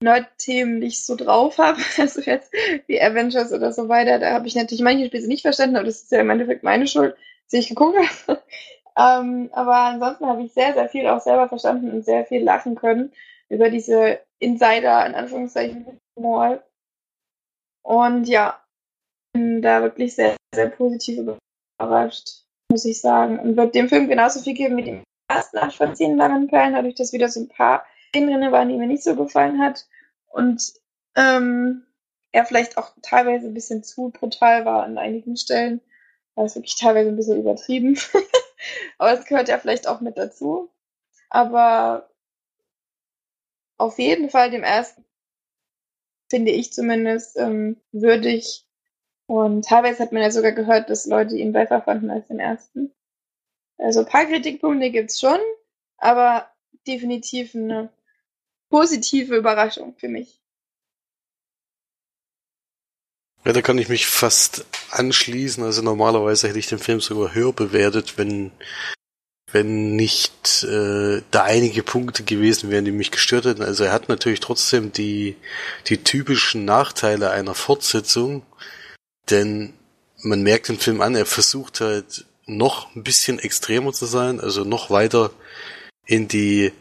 Nerd-Themen 0.00 0.78
nicht 0.78 1.04
so 1.04 1.16
drauf 1.16 1.58
habe, 1.58 1.80
also 1.98 2.20
jetzt 2.20 2.52
wie 2.86 3.00
Avengers 3.00 3.52
oder 3.52 3.72
so 3.72 3.88
weiter, 3.88 4.18
da 4.18 4.32
habe 4.32 4.46
ich 4.46 4.54
natürlich 4.54 4.82
manche 4.82 5.06
Spiele 5.06 5.26
nicht 5.26 5.42
verstanden, 5.42 5.76
aber 5.76 5.86
das 5.86 6.02
ist 6.02 6.12
ja 6.12 6.20
im 6.20 6.30
Endeffekt 6.30 6.62
meine 6.62 6.86
Schuld, 6.86 7.16
dass 7.50 7.60
ich 7.60 7.68
geguckt 7.68 7.98
habe. 7.98 8.42
ähm, 8.98 9.50
aber 9.52 9.76
ansonsten 9.76 10.26
habe 10.26 10.42
ich 10.42 10.52
sehr, 10.52 10.74
sehr 10.74 10.88
viel 10.88 11.06
auch 11.08 11.20
selber 11.20 11.48
verstanden 11.48 11.90
und 11.90 12.04
sehr 12.04 12.24
viel 12.26 12.42
lachen 12.42 12.74
können 12.74 13.12
über 13.48 13.70
diese 13.70 14.20
Insider, 14.38 15.06
in 15.06 15.14
Anführungszeichen, 15.14 16.00
Mall. 16.16 16.62
Und 17.84 18.24
ja, 18.24 18.60
bin 19.32 19.62
da 19.62 19.82
wirklich 19.82 20.14
sehr, 20.14 20.36
sehr 20.54 20.68
positiv 20.68 21.20
überrascht, 21.78 22.44
muss 22.70 22.84
ich 22.84 23.00
sagen. 23.00 23.38
Und 23.38 23.56
wird 23.56 23.74
dem 23.74 23.88
Film 23.88 24.08
genauso 24.08 24.40
viel 24.40 24.54
geben 24.54 24.76
wie 24.78 24.84
dem 24.84 25.04
ersten 25.28 25.58
acht 25.58 25.76
von 25.76 25.94
zehn 25.94 26.16
langen 26.16 26.48
Perlen, 26.48 26.74
dadurch, 26.74 26.94
dass 26.94 27.12
wieder 27.12 27.28
so 27.28 27.40
ein 27.40 27.48
paar 27.48 27.84
Szenen 28.08 28.40
drin 28.40 28.52
waren, 28.52 28.68
die 28.68 28.76
mir 28.76 28.86
nicht 28.86 29.02
so 29.02 29.14
gefallen 29.14 29.60
hat. 29.60 29.86
Und 30.28 30.72
ähm, 31.16 31.84
er 32.32 32.46
vielleicht 32.46 32.78
auch 32.78 32.92
teilweise 33.02 33.48
ein 33.48 33.54
bisschen 33.54 33.84
zu 33.84 34.10
brutal 34.10 34.64
war 34.64 34.84
an 34.84 34.98
einigen 34.98 35.36
Stellen. 35.36 35.80
War 36.34 36.46
es 36.46 36.56
wirklich 36.56 36.76
teilweise 36.76 37.10
ein 37.10 37.16
bisschen 37.16 37.38
übertrieben. 37.38 37.98
Aber 38.98 39.12
es 39.12 39.26
gehört 39.26 39.48
ja 39.48 39.58
vielleicht 39.58 39.86
auch 39.86 40.00
mit 40.00 40.16
dazu. 40.16 40.70
Aber 41.28 42.08
auf 43.76 43.98
jeden 43.98 44.30
Fall 44.30 44.50
dem 44.50 44.62
ersten, 44.62 45.04
finde 46.30 46.52
ich 46.52 46.72
zumindest, 46.72 47.36
ähm, 47.36 47.80
würdig. 47.92 48.66
Und 49.26 49.64
teilweise 49.66 50.02
hat 50.02 50.12
man 50.12 50.22
ja 50.22 50.30
sogar 50.30 50.52
gehört, 50.52 50.90
dass 50.90 51.06
Leute 51.06 51.36
ihn 51.36 51.52
besser 51.52 51.80
fanden 51.82 52.10
als 52.10 52.28
den 52.28 52.40
ersten. 52.40 52.92
Also 53.78 54.00
ein 54.00 54.06
paar 54.06 54.26
Kritikpunkte 54.26 54.90
gibt's 54.90 55.20
schon, 55.20 55.38
aber 55.96 56.48
definitiv 56.86 57.54
eine 57.54 57.90
positive 58.68 59.36
Überraschung 59.36 59.94
für 59.96 60.08
mich. 60.08 60.40
Ja, 63.44 63.52
da 63.52 63.60
kann 63.60 63.78
ich 63.78 63.88
mich 63.88 64.06
fast 64.06 64.66
anschließen. 64.90 65.62
Also 65.64 65.82
normalerweise 65.82 66.48
hätte 66.48 66.58
ich 66.58 66.66
den 66.66 66.78
Film 66.78 67.00
sogar 67.00 67.34
höher 67.34 67.52
bewertet, 67.52 68.16
wenn 68.16 68.52
wenn 69.54 69.94
nicht 69.94 70.64
äh, 70.64 71.22
da 71.30 71.44
einige 71.44 71.84
Punkte 71.84 72.24
gewesen 72.24 72.70
wären, 72.70 72.84
die 72.84 72.90
mich 72.90 73.12
gestört 73.12 73.44
hätten. 73.44 73.62
Also 73.62 73.84
er 73.84 73.92
hat 73.92 74.08
natürlich 74.08 74.40
trotzdem 74.40 74.92
die 74.92 75.36
die 75.86 75.98
typischen 75.98 76.64
Nachteile 76.64 77.30
einer 77.30 77.54
Fortsetzung, 77.54 78.42
denn 79.30 79.72
man 80.22 80.42
merkt 80.42 80.68
den 80.68 80.78
Film 80.78 81.00
an, 81.00 81.14
er 81.14 81.24
versucht 81.24 81.80
halt 81.80 82.26
noch 82.46 82.94
ein 82.96 83.04
bisschen 83.04 83.38
extremer 83.38 83.92
zu 83.92 84.06
sein, 84.06 84.40
also 84.40 84.64
noch 84.64 84.90
weiter 84.90 85.30
in 86.04 86.26
die 86.26 86.72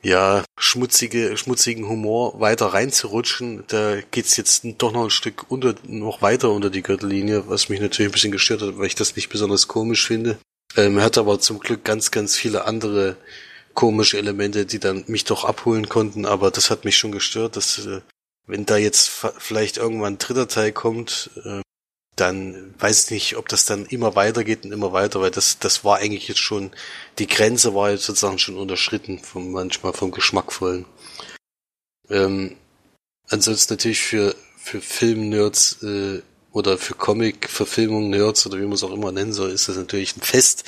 ja, 0.00 0.44
schmutzige, 0.56 1.36
schmutzigen 1.36 1.88
Humor 1.88 2.38
weiter 2.38 2.66
reinzurutschen. 2.66 3.64
Da 3.66 4.00
geht's 4.12 4.36
jetzt 4.36 4.64
doch 4.78 4.92
noch 4.92 5.04
ein 5.04 5.10
Stück 5.10 5.46
unter, 5.48 5.74
noch 5.82 6.22
weiter 6.22 6.50
unter 6.52 6.70
die 6.70 6.82
Gürtellinie, 6.82 7.48
was 7.48 7.70
mich 7.70 7.80
natürlich 7.80 8.10
ein 8.10 8.12
bisschen 8.12 8.30
gestört 8.30 8.62
hat, 8.62 8.78
weil 8.78 8.86
ich 8.86 8.94
das 8.94 9.16
nicht 9.16 9.30
besonders 9.30 9.66
komisch 9.66 10.06
finde. 10.06 10.38
Ähm, 10.76 10.98
er 10.98 11.04
hat 11.04 11.18
aber 11.18 11.38
zum 11.40 11.60
Glück 11.60 11.84
ganz, 11.84 12.10
ganz 12.10 12.36
viele 12.36 12.64
andere 12.64 13.16
komische 13.74 14.18
Elemente, 14.18 14.66
die 14.66 14.78
dann 14.78 15.04
mich 15.06 15.24
doch 15.24 15.44
abholen 15.44 15.88
konnten, 15.88 16.26
aber 16.26 16.50
das 16.50 16.70
hat 16.70 16.84
mich 16.84 16.96
schon 16.96 17.12
gestört, 17.12 17.56
dass 17.56 17.84
äh, 17.86 18.00
wenn 18.46 18.66
da 18.66 18.76
jetzt 18.76 19.10
vielleicht 19.38 19.78
irgendwann 19.78 20.14
ein 20.14 20.18
dritter 20.18 20.48
Teil 20.48 20.72
kommt, 20.72 21.30
äh, 21.44 21.62
dann 22.16 22.74
weiß 22.78 23.10
nicht, 23.10 23.36
ob 23.36 23.48
das 23.48 23.64
dann 23.64 23.86
immer 23.86 24.14
weitergeht 24.14 24.64
und 24.64 24.72
immer 24.72 24.92
weiter, 24.92 25.20
weil 25.20 25.32
das, 25.32 25.58
das 25.58 25.84
war 25.84 25.98
eigentlich 25.98 26.28
jetzt 26.28 26.40
schon, 26.40 26.70
die 27.18 27.26
Grenze 27.26 27.74
war 27.74 27.90
jetzt 27.90 28.04
sozusagen 28.04 28.38
schon 28.38 28.56
unterschritten, 28.56 29.18
vom, 29.18 29.50
manchmal 29.50 29.92
vom 29.92 30.12
Geschmackvollen. 30.12 30.84
Ähm, 32.08 32.56
ansonsten 33.28 33.72
natürlich 33.72 34.02
für, 34.02 34.36
für 34.56 34.80
Film-Nerds 34.80 35.82
äh, 35.82 36.22
oder 36.54 36.78
für 36.78 36.94
Comic-Verfilmung-Nerds 36.94 38.46
oder 38.46 38.58
wie 38.58 38.62
man 38.62 38.72
es 38.72 38.84
auch 38.84 38.92
immer 38.92 39.12
nennen 39.12 39.32
soll, 39.32 39.50
ist 39.50 39.68
das 39.68 39.76
natürlich 39.76 40.16
ein 40.16 40.22
Fest. 40.22 40.64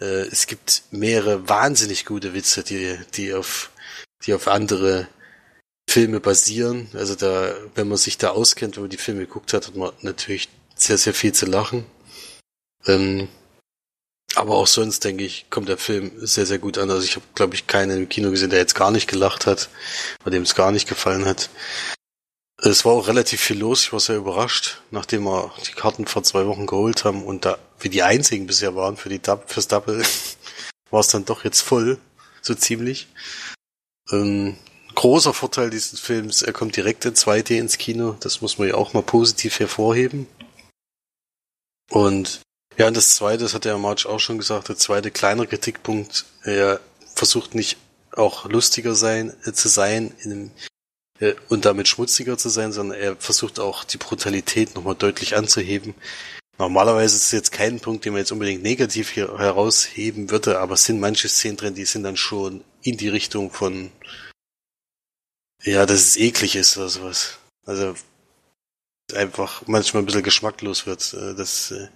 Äh, 0.00 0.26
es 0.32 0.46
gibt 0.46 0.82
mehrere 0.90 1.46
wahnsinnig 1.48 2.06
gute 2.06 2.32
Witze, 2.32 2.64
die, 2.64 2.98
die 3.14 3.34
auf, 3.34 3.70
die 4.24 4.32
auf 4.32 4.48
andere 4.48 5.08
Filme 5.88 6.20
basieren. 6.20 6.88
Also 6.94 7.14
da, 7.14 7.54
wenn 7.74 7.86
man 7.86 7.98
sich 7.98 8.16
da 8.16 8.30
auskennt, 8.30 8.76
wenn 8.76 8.84
man 8.84 8.90
die 8.90 8.96
Filme 8.96 9.20
geguckt 9.20 9.52
hat, 9.52 9.66
hat 9.66 9.76
man 9.76 9.92
natürlich 10.00 10.48
sehr, 10.74 10.96
sehr 10.96 11.14
viel 11.14 11.32
zu 11.32 11.44
lachen. 11.44 11.84
Ähm, 12.86 13.28
aber 14.36 14.56
auch 14.56 14.66
sonst, 14.66 15.04
denke 15.04 15.24
ich, 15.24 15.50
kommt 15.50 15.68
der 15.68 15.78
Film 15.78 16.12
sehr, 16.16 16.46
sehr 16.46 16.58
gut 16.58 16.78
an. 16.78 16.90
Also 16.90 17.04
ich 17.04 17.16
habe, 17.16 17.26
glaube 17.34 17.54
ich, 17.54 17.66
keinen 17.66 17.98
im 17.98 18.08
Kino 18.08 18.30
gesehen, 18.30 18.50
der 18.50 18.58
jetzt 18.58 18.74
gar 18.74 18.90
nicht 18.90 19.06
gelacht 19.06 19.44
hat, 19.46 19.68
bei 20.24 20.30
dem 20.30 20.42
es 20.42 20.54
gar 20.54 20.72
nicht 20.72 20.88
gefallen 20.88 21.26
hat. 21.26 21.50
Es 22.58 22.84
war 22.84 22.92
auch 22.92 23.06
relativ 23.06 23.40
viel 23.40 23.58
los, 23.58 23.82
ich 23.82 23.92
war 23.92 24.00
sehr 24.00 24.16
überrascht, 24.16 24.80
nachdem 24.90 25.24
wir 25.24 25.52
die 25.66 25.72
Karten 25.72 26.06
vor 26.06 26.22
zwei 26.22 26.46
Wochen 26.46 26.66
geholt 26.66 27.04
haben 27.04 27.24
und 27.24 27.44
da 27.44 27.58
wir 27.78 27.90
die 27.90 28.02
einzigen 28.02 28.46
bisher 28.46 28.74
waren 28.74 28.96
für 28.96 29.10
die 29.10 29.20
Dub 29.20 29.50
fürs 29.50 29.68
Double, 29.68 30.02
war 30.90 31.00
es 31.00 31.08
dann 31.08 31.26
doch 31.26 31.44
jetzt 31.44 31.60
voll, 31.60 31.98
so 32.40 32.54
ziemlich. 32.54 33.08
Ähm, 34.10 34.56
großer 34.94 35.34
Vorteil 35.34 35.68
dieses 35.68 36.00
Films, 36.00 36.40
er 36.40 36.54
kommt 36.54 36.76
direkt 36.76 37.04
in 37.04 37.14
2D 37.14 37.58
ins 37.58 37.76
Kino, 37.76 38.16
das 38.20 38.40
muss 38.40 38.58
man 38.58 38.68
ja 38.68 38.74
auch 38.74 38.94
mal 38.94 39.02
positiv 39.02 39.60
hervorheben. 39.60 40.26
Und 41.90 42.40
ja, 42.78 42.88
und 42.88 42.96
das 42.96 43.14
zweite, 43.14 43.44
das 43.44 43.54
hat 43.54 43.64
der 43.64 43.78
March 43.78 44.06
auch 44.06 44.20
schon 44.20 44.38
gesagt, 44.38 44.68
der 44.68 44.76
zweite 44.76 45.10
kleine 45.10 45.46
Kritikpunkt, 45.46 46.24
er 46.42 46.80
versucht 47.14 47.54
nicht 47.54 47.78
auch 48.12 48.46
lustiger 48.46 48.94
sein, 48.94 49.34
äh, 49.44 49.52
zu 49.52 49.68
sein 49.68 50.14
in 50.22 50.32
einem, 50.32 50.50
und 51.48 51.64
damit 51.64 51.88
schmutziger 51.88 52.36
zu 52.36 52.48
sein, 52.48 52.72
sondern 52.72 52.98
er 52.98 53.16
versucht 53.16 53.58
auch 53.58 53.84
die 53.84 53.96
Brutalität 53.96 54.74
nochmal 54.74 54.94
deutlich 54.94 55.36
anzuheben. 55.36 55.94
Normalerweise 56.58 57.16
ist 57.16 57.24
es 57.24 57.32
jetzt 57.32 57.52
kein 57.52 57.80
Punkt, 57.80 58.04
den 58.04 58.12
man 58.12 58.20
jetzt 58.20 58.32
unbedingt 58.32 58.62
negativ 58.62 59.10
hier 59.10 59.38
herausheben 59.38 60.30
würde, 60.30 60.58
aber 60.58 60.74
es 60.74 60.84
sind 60.84 61.00
manche 61.00 61.28
Szenen 61.28 61.56
drin, 61.56 61.74
die 61.74 61.84
sind 61.84 62.02
dann 62.02 62.16
schon 62.16 62.64
in 62.82 62.96
die 62.96 63.08
Richtung 63.08 63.50
von, 63.50 63.90
ja, 65.62 65.84
dass 65.84 66.00
es 66.00 66.16
eklig 66.16 66.56
ist 66.56 66.76
oder 66.76 66.88
sowas. 66.88 67.38
Also 67.66 67.94
einfach 69.14 69.62
manchmal 69.66 70.02
ein 70.02 70.06
bisschen 70.06 70.22
geschmacklos 70.22 70.86
wird. 70.86 71.12
Äh, 71.12 71.34
das 71.34 71.72
äh, 71.72 71.88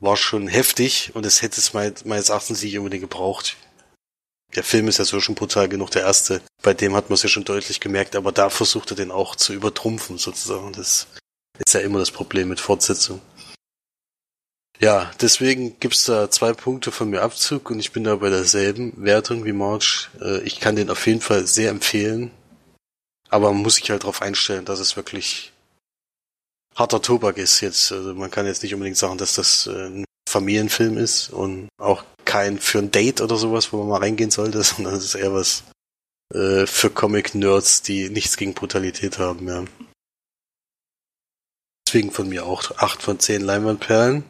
war 0.00 0.16
schon 0.16 0.48
heftig 0.48 1.14
und 1.14 1.26
es 1.26 1.42
hätte 1.42 1.60
es 1.60 1.72
meines 1.72 2.28
Erachtens 2.28 2.62
nicht 2.62 2.78
unbedingt 2.78 3.02
gebraucht. 3.02 3.56
Der 4.54 4.64
Film 4.64 4.88
ist 4.88 4.98
ja 4.98 5.04
so 5.04 5.20
schon 5.20 5.34
brutal 5.34 5.68
genug, 5.68 5.90
der 5.90 6.02
erste. 6.02 6.40
Bei 6.62 6.74
dem 6.74 6.94
hat 6.94 7.10
man 7.10 7.14
es 7.14 7.22
ja 7.22 7.28
schon 7.28 7.44
deutlich 7.44 7.80
gemerkt, 7.80 8.16
aber 8.16 8.32
da 8.32 8.48
versucht 8.50 8.90
er 8.90 8.96
den 8.96 9.10
auch 9.10 9.36
zu 9.36 9.52
übertrumpfen 9.52 10.18
sozusagen. 10.18 10.72
Das 10.72 11.06
ist 11.64 11.74
ja 11.74 11.80
immer 11.80 11.98
das 11.98 12.10
Problem 12.10 12.48
mit 12.48 12.60
Fortsetzung. 12.60 13.20
Ja, 14.80 15.10
deswegen 15.20 15.78
gibt's 15.80 16.04
da 16.04 16.30
zwei 16.30 16.52
Punkte 16.52 16.92
von 16.92 17.10
mir 17.10 17.22
Abzug 17.22 17.70
und 17.70 17.80
ich 17.80 17.90
bin 17.90 18.04
da 18.04 18.14
bei 18.16 18.30
derselben 18.30 18.92
Wertung 18.96 19.44
wie 19.44 19.52
March. 19.52 20.08
Äh, 20.20 20.40
ich 20.42 20.60
kann 20.60 20.76
den 20.76 20.88
auf 20.88 21.04
jeden 21.06 21.20
Fall 21.20 21.46
sehr 21.48 21.70
empfehlen, 21.70 22.30
aber 23.28 23.52
man 23.52 23.62
muss 23.62 23.74
sich 23.74 23.90
halt 23.90 24.04
darauf 24.04 24.22
einstellen, 24.22 24.64
dass 24.64 24.78
es 24.78 24.96
wirklich 24.96 25.52
harter 26.76 27.02
Tobak 27.02 27.38
ist 27.38 27.60
jetzt. 27.60 27.90
Also 27.90 28.14
man 28.14 28.30
kann 28.30 28.46
jetzt 28.46 28.62
nicht 28.62 28.72
unbedingt 28.72 28.96
sagen, 28.96 29.18
dass 29.18 29.34
das 29.34 29.66
äh, 29.66 29.88
ein 29.88 30.04
Familienfilm 30.28 30.98
ist 30.98 31.30
und 31.30 31.68
auch 31.78 32.04
kein 32.24 32.58
für 32.58 32.78
ein 32.78 32.90
Date 32.90 33.20
oder 33.20 33.36
sowas, 33.36 33.72
wo 33.72 33.78
man 33.78 33.88
mal 33.88 33.98
reingehen 33.98 34.30
sollte, 34.30 34.62
sondern 34.62 34.94
es 34.94 35.04
ist 35.04 35.14
eher 35.14 35.32
was 35.32 35.64
äh, 36.34 36.66
für 36.66 36.90
Comic-Nerds, 36.90 37.82
die 37.82 38.10
nichts 38.10 38.36
gegen 38.36 38.54
Brutalität 38.54 39.18
haben, 39.18 39.48
ja. 39.48 39.64
Deswegen 41.86 42.10
von 42.10 42.28
mir 42.28 42.44
auch 42.44 42.76
acht 42.76 43.02
von 43.02 43.18
zehn 43.18 43.40
Leinwandperlen. 43.40 44.24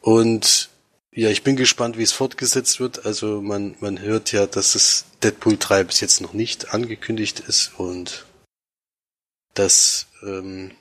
Und 0.00 0.68
ja, 1.12 1.30
ich 1.30 1.44
bin 1.44 1.54
gespannt, 1.54 1.96
wie 1.96 2.02
es 2.02 2.10
fortgesetzt 2.10 2.80
wird. 2.80 3.06
Also 3.06 3.40
man, 3.40 3.76
man 3.78 4.00
hört 4.00 4.32
ja, 4.32 4.46
dass 4.46 4.74
es 4.74 5.04
Deadpool 5.22 5.56
3 5.56 5.84
bis 5.84 6.00
jetzt 6.00 6.20
noch 6.20 6.32
nicht 6.32 6.74
angekündigt 6.74 7.38
ist 7.38 7.78
und 7.78 8.26
dass 9.54 10.08
ähm, 10.24 10.72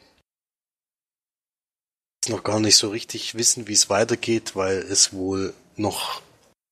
noch 2.30 2.44
gar 2.44 2.60
nicht 2.60 2.76
so 2.76 2.90
richtig 2.90 3.36
wissen, 3.36 3.68
wie 3.68 3.74
es 3.74 3.90
weitergeht, 3.90 4.56
weil 4.56 4.78
es 4.78 5.14
wohl 5.14 5.54
noch 5.76 6.22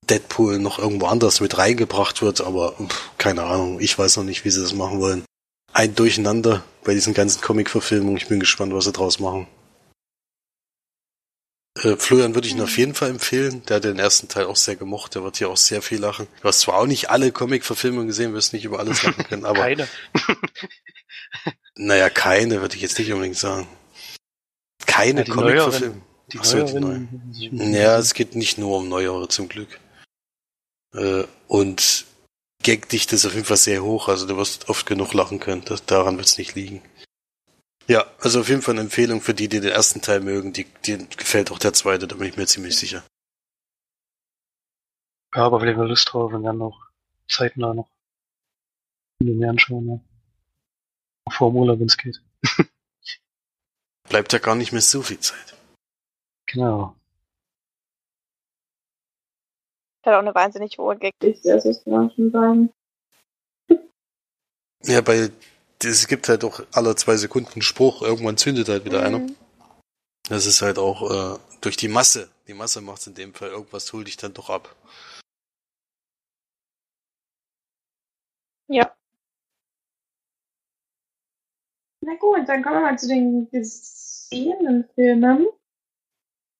Deadpool 0.09 0.59
noch 0.59 0.79
irgendwo 0.79 1.07
anders 1.07 1.41
mit 1.41 1.57
reingebracht 1.57 2.21
wird, 2.21 2.41
aber 2.41 2.73
pff, 2.73 3.11
keine 3.17 3.43
Ahnung, 3.43 3.79
ich 3.79 3.97
weiß 3.97 4.17
noch 4.17 4.23
nicht, 4.23 4.45
wie 4.45 4.51
sie 4.51 4.61
das 4.61 4.73
machen 4.73 4.99
wollen. 4.99 5.23
Ein 5.73 5.95
Durcheinander 5.95 6.63
bei 6.83 6.93
diesen 6.93 7.13
ganzen 7.13 7.41
Comic-Verfilmungen. 7.41 8.17
Ich 8.17 8.27
bin 8.27 8.39
gespannt, 8.39 8.73
was 8.73 8.85
sie 8.85 8.91
draus 8.91 9.19
machen. 9.19 9.47
Äh, 11.81 11.95
Florian 11.95 12.35
würde 12.35 12.47
ich 12.47 12.53
ihn 12.53 12.61
auf 12.61 12.77
jeden 12.77 12.93
Fall 12.93 13.09
empfehlen. 13.09 13.63
Der 13.65 13.77
hat 13.77 13.85
den 13.85 13.99
ersten 13.99 14.27
Teil 14.27 14.45
auch 14.45 14.57
sehr 14.57 14.75
gemocht. 14.75 15.15
Der 15.15 15.23
wird 15.23 15.37
hier 15.37 15.49
auch 15.49 15.57
sehr 15.57 15.81
viel 15.81 15.99
lachen. 15.99 16.27
Du 16.41 16.47
hast 16.47 16.61
zwar 16.61 16.75
auch 16.75 16.87
nicht 16.87 17.09
alle 17.09 17.31
Comic-Verfilmungen 17.31 18.07
gesehen, 18.07 18.33
wirst 18.33 18.51
nicht 18.51 18.65
über 18.65 18.79
alles 18.79 19.03
lachen 19.03 19.23
können, 19.25 19.45
aber. 19.45 19.61
Keine. 19.61 19.87
Naja, 21.75 22.09
keine, 22.09 22.61
würde 22.61 22.75
ich 22.75 22.81
jetzt 22.81 22.99
nicht 22.99 23.11
unbedingt 23.11 23.37
sagen. 23.37 23.65
Keine 24.91 25.25
ja, 25.25 25.33
Comic-Verfilmung. 25.33 26.01
Achso, 26.37 26.63
die 26.63 26.79
neuen. 26.79 27.73
Ja, 27.73 27.97
es 27.97 28.13
geht 28.13 28.35
nicht 28.35 28.57
nur 28.57 28.77
um 28.77 28.89
neuere 28.89 29.27
zum 29.27 29.47
Glück. 29.47 29.79
Äh, 30.93 31.23
und 31.47 32.05
Gagdichte 32.63 33.15
ist 33.15 33.25
auf 33.25 33.33
jeden 33.33 33.45
Fall 33.45 33.57
sehr 33.57 33.83
hoch, 33.83 34.07
also 34.07 34.27
du 34.27 34.37
wirst 34.37 34.69
oft 34.69 34.85
genug 34.85 35.13
lachen 35.13 35.39
können. 35.39 35.63
Das, 35.65 35.85
daran 35.85 36.17
wird 36.17 36.27
es 36.27 36.37
nicht 36.37 36.55
liegen. 36.55 36.81
Ja, 37.87 38.05
also 38.19 38.41
auf 38.41 38.49
jeden 38.49 38.61
Fall 38.61 38.75
eine 38.75 38.81
Empfehlung 38.81 39.21
für 39.21 39.33
die, 39.33 39.49
die 39.49 39.59
den 39.59 39.71
ersten 39.71 40.01
Teil 40.01 40.19
mögen. 40.19 40.53
Die, 40.53 40.65
die 40.85 40.97
gefällt 41.09 41.51
auch 41.51 41.59
der 41.59 41.73
zweite, 41.73 42.07
da 42.07 42.15
bin 42.15 42.27
ich 42.27 42.37
mir 42.37 42.45
ziemlich 42.45 42.77
sicher. 42.77 43.03
Ja, 45.33 45.45
aber 45.45 45.59
vielleicht 45.59 45.77
mal 45.77 45.87
Lust 45.87 46.11
drauf 46.11 46.33
und 46.33 46.43
dann 46.43 46.57
noch 46.57 46.89
zeitnah 47.29 47.73
noch 47.73 47.89
in 49.19 49.37
mehr 49.37 49.49
anschauen, 49.49 49.87
ja. 49.87 51.31
Vor 51.31 51.51
dem 51.51 51.57
Urlaub, 51.57 51.79
wenn 51.79 51.87
es 51.87 51.97
geht. 51.97 52.21
Bleibt 54.11 54.33
ja 54.33 54.39
gar 54.39 54.55
nicht 54.55 54.73
mehr 54.73 54.81
so 54.81 55.01
viel 55.01 55.21
Zeit. 55.21 55.55
Genau. 56.45 56.93
Hat 60.05 60.13
auch 60.13 60.19
eine 60.19 60.35
wahnsinnig 60.35 60.77
hohe 60.77 60.99
sagen. 62.29 62.73
Ja, 64.83 65.05
weil 65.05 65.31
es 65.83 66.07
gibt 66.07 66.27
halt 66.27 66.43
auch 66.43 66.61
alle 66.71 66.95
zwei 66.95 67.15
Sekunden 67.15 67.53
einen 67.53 67.61
Spruch, 67.61 68.01
irgendwann 68.01 68.35
zündet 68.35 68.67
halt 68.67 68.83
wieder 68.83 69.03
einer. 69.03 69.19
Mhm. 69.19 69.35
Das 70.27 70.47
ist 70.47 70.63
halt 70.63 70.79
auch 70.79 71.35
äh, 71.35 71.39
durch 71.61 71.77
die 71.77 71.87
Masse. 71.87 72.29
Die 72.47 72.55
Masse 72.55 72.81
macht 72.81 73.05
in 73.05 73.13
dem 73.13 73.33
Fall 73.35 73.49
irgendwas, 73.49 73.93
hol 73.93 74.03
dich 74.03 74.17
dann 74.17 74.33
doch 74.33 74.49
ab. 74.49 74.75
Na 82.11 82.17
gut, 82.17 82.49
dann 82.49 82.61
kommen 82.61 82.75
wir 82.75 82.81
mal 82.81 82.99
zu 82.99 83.07
den 83.07 83.49
gesehenen 83.51 84.83
Filmen. 84.95 85.47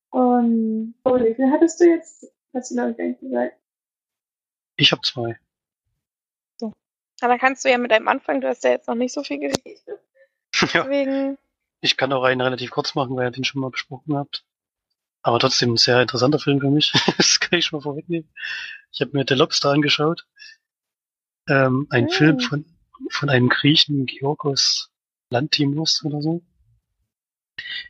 Und, 0.10 0.96
oh, 1.04 1.20
wie 1.20 1.36
viel 1.36 1.52
hattest 1.52 1.82
du 1.82 1.90
jetzt? 1.90 2.32
Hast 2.54 2.72
du, 2.72 2.76
glaube 2.76 2.92
ich, 2.92 2.98
gar 2.98 3.06
nicht 3.06 3.20
gesagt. 3.20 3.58
Ich 4.78 4.92
habe 4.94 5.02
zwei. 5.02 5.38
Aber 7.24 7.38
kannst 7.38 7.64
du 7.64 7.70
ja 7.70 7.78
mit 7.78 7.92
einem 7.92 8.08
anfangen, 8.08 8.42
du 8.42 8.48
hast 8.48 8.64
ja 8.64 8.72
jetzt 8.72 8.88
noch 8.88 8.96
nicht 8.96 9.14
so 9.14 9.24
viel 9.24 9.40
geredet. 9.40 9.84
ja. 10.74 10.84
Deswegen, 10.84 11.38
Ich 11.82 11.96
kann 11.98 12.14
auch 12.14 12.24
einen 12.24 12.42
relativ 12.42 12.72
kurz 12.72 12.96
machen, 12.96 13.16
weil 13.16 13.28
ihr 13.28 13.32
den 13.32 13.44
schon 13.44 13.62
mal 13.62 13.70
besprochen 13.70 14.16
habt. 14.16 14.44
Aber 15.22 15.38
trotzdem 15.38 15.74
ein 15.74 15.78
sehr 15.78 16.02
interessanter 16.02 16.40
Film 16.40 16.62
für 16.62 16.72
mich. 16.72 16.94
das 17.18 17.40
kann 17.42 17.60
ich 17.60 17.66
schon 17.66 17.78
mal 17.78 17.84
vorwegnehmen. 17.84 18.34
Ich 18.92 19.02
habe 19.02 19.12
mir 19.14 19.26
The 19.28 19.36
Lobster 19.36 19.70
angeschaut. 19.70 20.26
Ähm, 21.48 21.88
ein 21.92 22.08
Ah. 22.08 22.12
Film 22.14 22.40
von, 22.40 22.66
von 23.12 23.30
einem 23.30 23.50
Griechen, 23.50 24.06
Georgos 24.08 24.91
Lantimos 25.32 26.04
oder 26.04 26.22
so. 26.22 26.44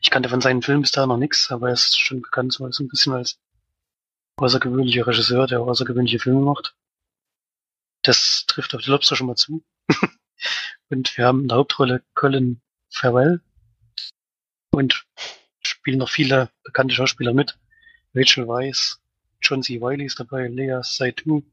Ich 0.02 0.10
kannte 0.10 0.30
von 0.30 0.42
seinen 0.42 0.62
Filmen 0.62 0.82
bis 0.82 0.92
dahin 0.92 1.10
noch 1.10 1.18
nichts, 1.18 1.52
aber 1.52 1.68
er 1.68 1.74
ist 1.74 2.00
schon 2.00 2.22
bekannt 2.22 2.54
so 2.54 2.70
so 2.72 2.84
ein 2.84 2.88
bisschen 2.88 3.14
als 3.14 3.40
außergewöhnlicher 4.38 5.06
Regisseur, 5.08 5.48
der 5.48 5.62
außergewöhnliche 5.62 6.20
Filme 6.20 6.42
macht. 6.42 6.76
Das 8.04 8.46
trifft 8.48 8.74
auf 8.74 8.82
The 8.84 8.92
Lobster 8.92 9.16
schon 9.16 9.28
mal 9.28 9.36
zu. 9.36 9.64
Und 10.90 11.18
wir 11.18 11.26
haben 11.26 11.42
in 11.42 11.48
der 11.48 11.58
Hauptrolle 11.58 12.04
Colin 12.16 12.62
Farrell 12.90 13.42
und 14.72 15.06
spielen 15.62 16.00
noch 16.00 16.10
viele 16.10 16.50
bekannte 16.64 16.96
Schauspieler 16.96 17.34
mit. 17.34 17.58
Rachel 18.14 18.48
Weisz, 18.48 19.00
John 19.42 19.64
C. 19.64 19.80
Wiley 19.80 20.06
ist 20.06 20.20
dabei, 20.20 20.48
Lea 20.48 20.80
Seydoux, 20.84 21.44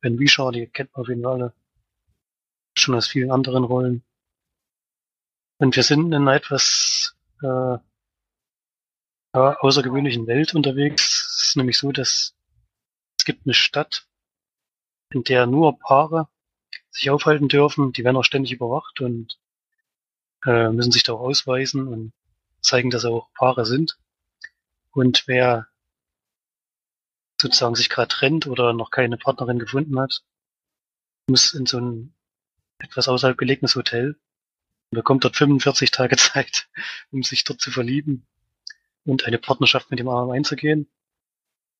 Ben 0.00 0.18
Whishaw, 0.18 0.50
die 0.50 0.66
kennt 0.66 0.92
man 0.94 1.02
auf 1.02 1.08
jeden 1.08 1.22
Fall 1.22 1.32
alle. 1.32 1.52
Schon 2.76 2.94
aus 2.94 3.08
vielen 3.08 3.30
anderen 3.30 3.64
Rollen. 3.64 4.02
Und 5.62 5.76
wir 5.76 5.84
sind 5.84 6.06
in 6.06 6.14
einer 6.14 6.34
etwas 6.34 7.14
äh, 7.40 7.46
ja, 7.46 7.82
außergewöhnlichen 9.32 10.26
Welt 10.26 10.56
unterwegs. 10.56 11.36
Es 11.38 11.46
ist 11.46 11.56
nämlich 11.56 11.78
so, 11.78 11.92
dass 11.92 12.34
es 13.16 13.24
gibt 13.24 13.46
eine 13.46 13.54
Stadt, 13.54 14.08
in 15.10 15.22
der 15.22 15.46
nur 15.46 15.78
Paare 15.78 16.26
sich 16.90 17.10
aufhalten 17.10 17.46
dürfen. 17.46 17.92
Die 17.92 18.02
werden 18.02 18.16
auch 18.16 18.24
ständig 18.24 18.50
überwacht 18.50 19.00
und 19.00 19.38
äh, 20.44 20.68
müssen 20.70 20.90
sich 20.90 21.04
da 21.04 21.12
auch 21.12 21.20
ausweisen 21.20 21.86
und 21.86 22.12
zeigen, 22.60 22.90
dass 22.90 23.02
sie 23.02 23.12
auch 23.12 23.32
Paare 23.34 23.64
sind. 23.64 24.00
Und 24.90 25.28
wer 25.28 25.68
sozusagen 27.40 27.76
sich 27.76 27.88
gerade 27.88 28.08
trennt 28.08 28.48
oder 28.48 28.72
noch 28.72 28.90
keine 28.90 29.16
Partnerin 29.16 29.60
gefunden 29.60 30.00
hat, 30.00 30.24
muss 31.28 31.54
in 31.54 31.66
so 31.66 31.78
ein 31.78 32.16
etwas 32.78 33.06
außerhalb 33.06 33.38
gelegenes 33.38 33.76
Hotel 33.76 34.18
bekommt 34.92 35.24
dort 35.24 35.36
45 35.36 35.90
Tage 35.90 36.16
Zeit, 36.18 36.68
um 37.10 37.22
sich 37.22 37.44
dort 37.44 37.60
zu 37.60 37.70
verlieben 37.70 38.26
und 39.04 39.24
eine 39.24 39.38
Partnerschaft 39.38 39.90
mit 39.90 39.98
dem 39.98 40.08
anderen 40.08 40.32
einzugehen. 40.32 40.88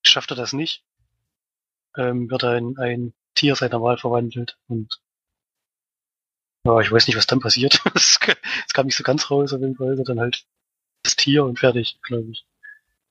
Schafft 0.05 0.31
er 0.33 0.37
das 0.37 0.53
nicht, 0.53 0.85
ähm, 1.97 2.31
wird 2.31 2.43
er 2.43 2.57
in 2.57 2.77
ein 2.79 3.15
Tier 3.35 3.55
seiner 3.55 3.81
Wahl 3.81 3.99
verwandelt 3.99 4.59
und 4.67 5.01
ja, 6.65 6.81
ich 6.81 6.93
weiß 6.93 7.07
nicht, 7.07 7.17
was 7.17 7.27
dann 7.27 7.41
passiert. 7.41 7.81
Es 7.95 8.19
kam 8.73 8.87
nicht 8.87 8.97
so 8.97 9.03
ganz 9.03 9.31
raus, 9.31 9.53
auf 9.53 9.61
jeden 9.61 9.75
Fall. 9.77 9.97
Dann 10.05 10.21
halt 10.21 10.47
das 11.03 11.17
Tier 11.17 11.45
und 11.45 11.59
fertig, 11.59 11.99
glaube 12.03 12.31
ich. 12.31 12.47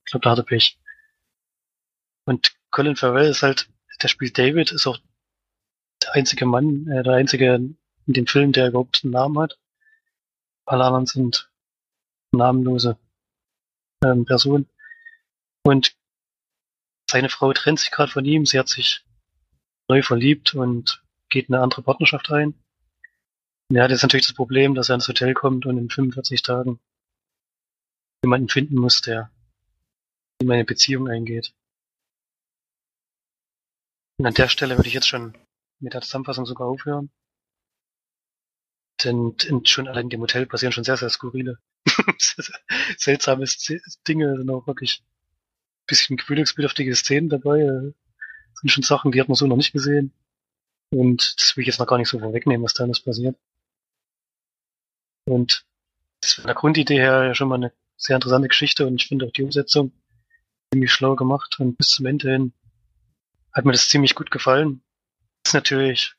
Ich 0.05 0.11
glaube, 0.11 0.23
da 0.23 0.31
hat 0.31 0.39
er 0.39 0.43
Pech. 0.43 0.79
Und 2.25 2.53
Colin 2.71 2.95
Farrell 2.95 3.29
ist 3.29 3.43
halt, 3.43 3.69
der 4.01 4.07
spielt 4.07 4.37
David, 4.37 4.71
ist 4.71 4.87
auch 4.87 4.99
der 6.01 6.13
einzige 6.15 6.45
Mann, 6.45 6.87
äh, 6.87 7.03
der 7.03 7.13
einzige 7.13 7.55
in 7.55 7.77
dem 8.07 8.27
Film, 8.27 8.53
der 8.53 8.69
überhaupt 8.69 9.01
einen 9.03 9.11
Namen 9.11 9.39
hat. 9.39 9.59
Anderen 10.79 11.05
sind 11.05 11.51
namenlose 12.31 12.97
ähm, 14.03 14.25
Personen. 14.25 14.69
Und 15.63 15.95
seine 17.10 17.29
Frau 17.29 17.51
trennt 17.51 17.79
sich 17.79 17.91
gerade 17.91 18.12
von 18.12 18.23
ihm, 18.25 18.45
sie 18.45 18.57
hat 18.57 18.69
sich 18.69 19.05
neu 19.89 20.01
verliebt 20.01 20.55
und 20.55 21.03
geht 21.29 21.49
in 21.49 21.55
eine 21.55 21.63
andere 21.63 21.81
Partnerschaft 21.81 22.31
ein. 22.31 22.53
Und 23.69 23.75
er 23.75 23.84
hat 23.84 23.91
jetzt 23.91 24.03
natürlich 24.03 24.27
das 24.27 24.36
Problem, 24.36 24.75
dass 24.75 24.89
er 24.89 24.95
ins 24.95 25.07
Hotel 25.07 25.34
kommt 25.34 25.65
und 25.65 25.77
in 25.77 25.89
45 25.89 26.41
Tagen 26.41 26.79
jemanden 28.23 28.49
finden 28.49 28.75
muss, 28.75 29.01
der 29.01 29.31
in 30.41 30.51
eine 30.51 30.65
Beziehung 30.65 31.07
eingeht. 31.07 31.53
Und 34.17 34.27
an 34.27 34.34
der 34.34 34.49
Stelle 34.49 34.77
würde 34.77 34.88
ich 34.88 34.93
jetzt 34.93 35.07
schon 35.07 35.38
mit 35.79 35.93
der 35.93 36.01
Zusammenfassung 36.01 36.45
sogar 36.45 36.67
aufhören. 36.67 37.10
Denn 39.03 39.35
denn 39.37 39.65
schon 39.65 39.87
allein 39.87 40.05
in 40.05 40.09
dem 40.09 40.21
Hotel 40.21 40.45
passieren 40.45 40.71
schon 40.71 40.83
sehr, 40.83 40.97
sehr 40.97 41.09
skurrile, 41.09 41.59
seltsame 42.97 43.45
Dinge, 44.07 44.37
sind 44.37 44.49
auch 44.49 44.67
wirklich 44.67 45.03
ein 45.03 45.85
bisschen 45.87 46.17
gewöhnungsbedürftige 46.17 46.95
Szenen 46.95 47.29
dabei. 47.29 47.61
äh, 47.61 47.93
sind 48.55 48.69
schon 48.69 48.83
Sachen, 48.83 49.11
die 49.11 49.19
hat 49.21 49.27
man 49.27 49.35
so 49.35 49.47
noch 49.47 49.57
nicht 49.57 49.73
gesehen. 49.73 50.13
Und 50.91 51.39
das 51.39 51.55
will 51.55 51.61
ich 51.61 51.67
jetzt 51.67 51.79
noch 51.79 51.87
gar 51.87 51.97
nicht 51.97 52.09
so 52.09 52.19
vorwegnehmen, 52.19 52.63
was 52.63 52.73
da 52.73 52.83
alles 52.83 52.99
passiert. 52.99 53.37
Und 55.25 55.65
das 56.19 56.31
ist 56.31 56.35
von 56.35 56.45
der 56.45 56.55
Grundidee 56.55 56.99
her 56.99 57.23
ja 57.23 57.35
schon 57.35 57.47
mal 57.47 57.55
eine 57.55 57.73
sehr 57.97 58.15
interessante 58.15 58.47
Geschichte 58.47 58.85
und 58.87 59.01
ich 59.01 59.07
finde 59.07 59.25
auch 59.25 59.31
die 59.31 59.43
Umsetzung 59.43 59.91
ziemlich 60.73 60.91
schlau 60.91 61.15
gemacht 61.15 61.59
und 61.59 61.77
bis 61.77 61.89
zum 61.89 62.05
Ende 62.05 62.31
hin 62.31 62.53
hat 63.53 63.65
mir 63.65 63.71
das 63.73 63.89
ziemlich 63.89 64.15
gut 64.15 64.31
gefallen. 64.31 64.81
Ist 65.45 65.53
natürlich 65.53 66.15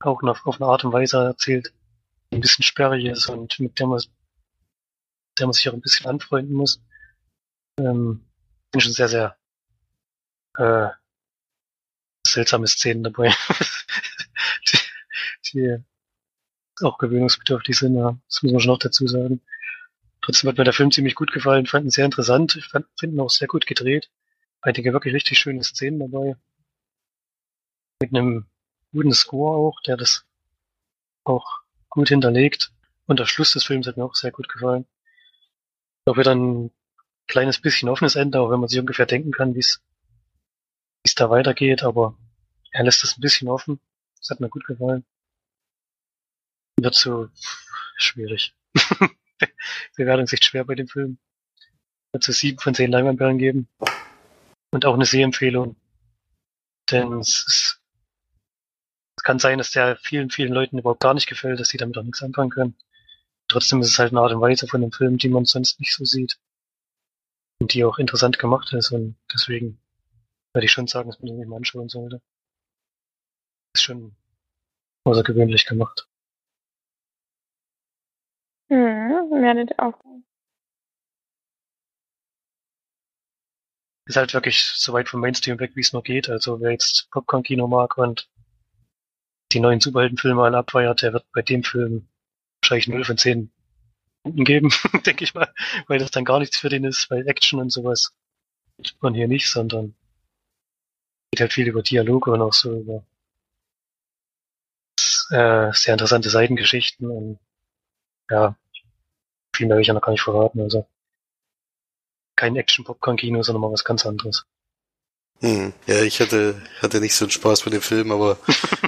auch 0.00 0.22
noch 0.22 0.46
auf 0.46 0.60
eine 0.60 0.70
Art 0.70 0.84
und 0.84 0.92
Weise 0.92 1.18
erzählt, 1.18 1.72
die 2.30 2.36
ein 2.36 2.40
bisschen 2.40 2.64
sperrig 2.64 3.04
ist 3.06 3.28
und 3.28 3.58
mit 3.58 3.78
der 3.78 3.86
man, 3.86 4.02
der 5.38 5.46
man 5.46 5.52
sich 5.52 5.68
auch 5.68 5.74
ein 5.74 5.80
bisschen 5.80 6.06
anfreunden 6.06 6.54
muss. 6.54 6.82
Ähm, 7.78 8.26
sind 8.72 8.82
schon 8.82 8.92
sehr, 8.92 9.08
sehr 9.08 9.36
äh, 10.56 10.88
seltsame 12.26 12.66
Szenen 12.66 13.04
dabei, 13.04 13.32
die, 14.68 14.78
die 15.52 15.84
auch 16.84 16.98
gewöhnungsbedürftig 16.98 17.78
sind, 17.78 17.96
ja. 17.96 18.18
das 18.28 18.42
muss 18.42 18.52
man 18.52 18.60
schon 18.60 18.72
noch 18.72 18.78
dazu 18.78 19.06
sagen. 19.06 19.40
Trotzdem 20.20 20.50
hat 20.50 20.58
mir 20.58 20.64
der 20.64 20.72
Film 20.72 20.90
ziemlich 20.90 21.14
gut 21.14 21.32
gefallen, 21.32 21.66
fand 21.66 21.86
ihn 21.86 21.90
sehr 21.90 22.04
interessant, 22.04 22.52
fand, 22.70 22.86
finde 22.98 23.16
ihn 23.16 23.20
auch 23.20 23.30
sehr 23.30 23.48
gut 23.48 23.66
gedreht. 23.66 24.10
Einige 24.60 24.92
wirklich 24.92 25.14
richtig 25.14 25.38
schöne 25.38 25.62
Szenen 25.62 26.00
dabei. 26.00 26.36
Mit 28.00 28.14
einem 28.14 28.46
guten 28.92 29.12
Score 29.12 29.56
auch, 29.56 29.80
der 29.82 29.96
das 29.96 30.24
auch 31.24 31.60
gut 31.88 32.08
hinterlegt. 32.08 32.72
Und 33.06 33.20
der 33.20 33.26
Schluss 33.26 33.52
des 33.52 33.64
Films 33.64 33.86
hat 33.86 33.96
mir 33.96 34.04
auch 34.04 34.14
sehr 34.14 34.32
gut 34.32 34.48
gefallen. 34.48 34.86
Auch 36.06 36.16
wieder 36.16 36.34
ein 36.34 36.70
kleines 37.26 37.60
bisschen 37.60 37.88
offenes 37.88 38.16
Ende, 38.16 38.40
auch 38.40 38.50
wenn 38.50 38.60
man 38.60 38.68
sich 38.68 38.78
ungefähr 38.78 39.06
denken 39.06 39.32
kann, 39.32 39.54
wie 39.54 39.60
es 39.60 39.80
da 41.14 41.30
weitergeht, 41.30 41.82
aber 41.82 42.16
er 42.70 42.84
lässt 42.84 43.02
es 43.04 43.16
ein 43.16 43.20
bisschen 43.20 43.48
offen. 43.48 43.80
Das 44.18 44.30
hat 44.30 44.40
mir 44.40 44.48
gut 44.48 44.66
gefallen. 44.66 45.04
Wird 46.78 46.94
so 46.94 47.28
schwierig. 47.96 48.54
Bewertung 49.96 50.26
echt 50.26 50.44
schwer 50.44 50.64
bei 50.64 50.74
dem 50.74 50.88
Film. 50.88 51.18
Wird 52.12 52.24
so 52.24 52.32
sieben 52.32 52.58
von 52.58 52.74
zehn 52.74 52.90
Leinwandperlen 52.90 53.38
geben. 53.38 53.68
Und 54.72 54.84
auch 54.84 54.94
eine 54.94 55.06
Sehempfehlung. 55.06 55.76
Denn 56.90 57.14
es 57.14 57.46
ist, 57.46 57.82
kann 59.26 59.40
sein, 59.40 59.58
dass 59.58 59.72
der 59.72 59.96
vielen, 59.96 60.30
vielen 60.30 60.52
Leuten 60.52 60.78
überhaupt 60.78 61.00
gar 61.00 61.12
nicht 61.12 61.26
gefällt, 61.26 61.58
dass 61.58 61.70
die 61.70 61.78
damit 61.78 61.98
auch 61.98 62.04
nichts 62.04 62.22
anfangen 62.22 62.50
können. 62.50 62.76
Trotzdem 63.48 63.80
ist 63.80 63.88
es 63.88 63.98
halt 63.98 64.12
eine 64.12 64.20
Art 64.20 64.30
und 64.32 64.40
Weise 64.40 64.68
von 64.68 64.80
dem 64.80 64.92
Film, 64.92 65.18
die 65.18 65.28
man 65.28 65.44
sonst 65.44 65.80
nicht 65.80 65.92
so 65.92 66.04
sieht. 66.04 66.38
Und 67.60 67.74
die 67.74 67.84
auch 67.84 67.98
interessant 67.98 68.38
gemacht 68.38 68.72
ist 68.72 68.92
und 68.92 69.16
deswegen 69.34 69.80
würde 70.54 70.66
ich 70.66 70.70
schon 70.70 70.86
sagen, 70.86 71.10
dass 71.10 71.18
man 71.18 71.36
den 71.36 71.48
mal 71.48 71.56
anschauen 71.56 71.88
sollte. 71.88 72.22
Ist 73.74 73.82
schon 73.82 74.14
außergewöhnlich 75.02 75.66
gemacht. 75.66 76.06
Hm, 78.68 79.66
das 79.66 79.78
auch. 79.80 80.00
Ist 84.04 84.16
halt 84.16 84.34
wirklich 84.34 84.62
so 84.62 84.92
weit 84.92 85.08
vom 85.08 85.20
Mainstream 85.20 85.58
weg, 85.58 85.72
wie 85.74 85.80
es 85.80 85.92
nur 85.92 86.04
geht. 86.04 86.30
Also 86.30 86.60
wer 86.60 86.70
jetzt 86.70 87.10
Popcorn-Kino 87.10 87.66
mag 87.66 87.98
und 87.98 88.28
die 89.56 89.60
neuen 89.60 89.80
Superheldenfilme 89.80 90.42
alle 90.42 90.58
abfeiert, 90.58 91.00
der 91.00 91.14
wird 91.14 91.24
bei 91.32 91.40
dem 91.40 91.64
Film 91.64 92.06
wahrscheinlich 92.60 92.88
0 92.88 93.04
von 93.04 93.16
10 93.16 93.50
Punkten 94.22 94.44
geben, 94.44 94.70
denke 95.06 95.24
ich 95.24 95.32
mal, 95.32 95.50
weil 95.86 95.98
das 95.98 96.10
dann 96.10 96.26
gar 96.26 96.40
nichts 96.40 96.58
für 96.58 96.68
den 96.68 96.84
ist, 96.84 97.10
weil 97.10 97.26
Action 97.26 97.58
und 97.58 97.70
sowas 97.70 98.12
tut 98.76 99.02
man 99.02 99.14
hier 99.14 99.28
nicht, 99.28 99.48
sondern 99.48 99.94
geht 101.30 101.40
halt 101.40 101.54
viel 101.54 101.68
über 101.68 101.82
Dialoge 101.82 102.32
und 102.32 102.42
auch 102.42 102.52
so 102.52 102.80
über 102.80 103.02
äh, 105.30 105.72
sehr 105.72 105.94
interessante 105.94 106.28
Seitengeschichten 106.28 107.10
und 107.10 107.38
ja, 108.30 108.56
viel 109.54 109.68
mehr 109.68 109.76
will 109.76 109.82
ich 109.82 109.88
ja 109.88 109.94
noch 109.94 110.02
gar 110.02 110.12
nicht 110.12 110.22
verraten, 110.22 110.60
also 110.60 110.86
kein 112.36 112.56
Action-Popcorn-Kino, 112.56 113.42
sondern 113.42 113.62
mal 113.62 113.72
was 113.72 113.84
ganz 113.84 114.04
anderes. 114.04 114.44
Hm. 115.40 115.72
Ja, 115.86 116.02
ich 116.02 116.20
hatte, 116.20 116.60
hatte 116.80 117.00
nicht 117.00 117.14
so 117.14 117.24
einen 117.24 117.30
Spaß 117.30 117.64
mit 117.64 117.74
dem 117.74 117.82
Film, 117.82 118.10
aber 118.10 118.38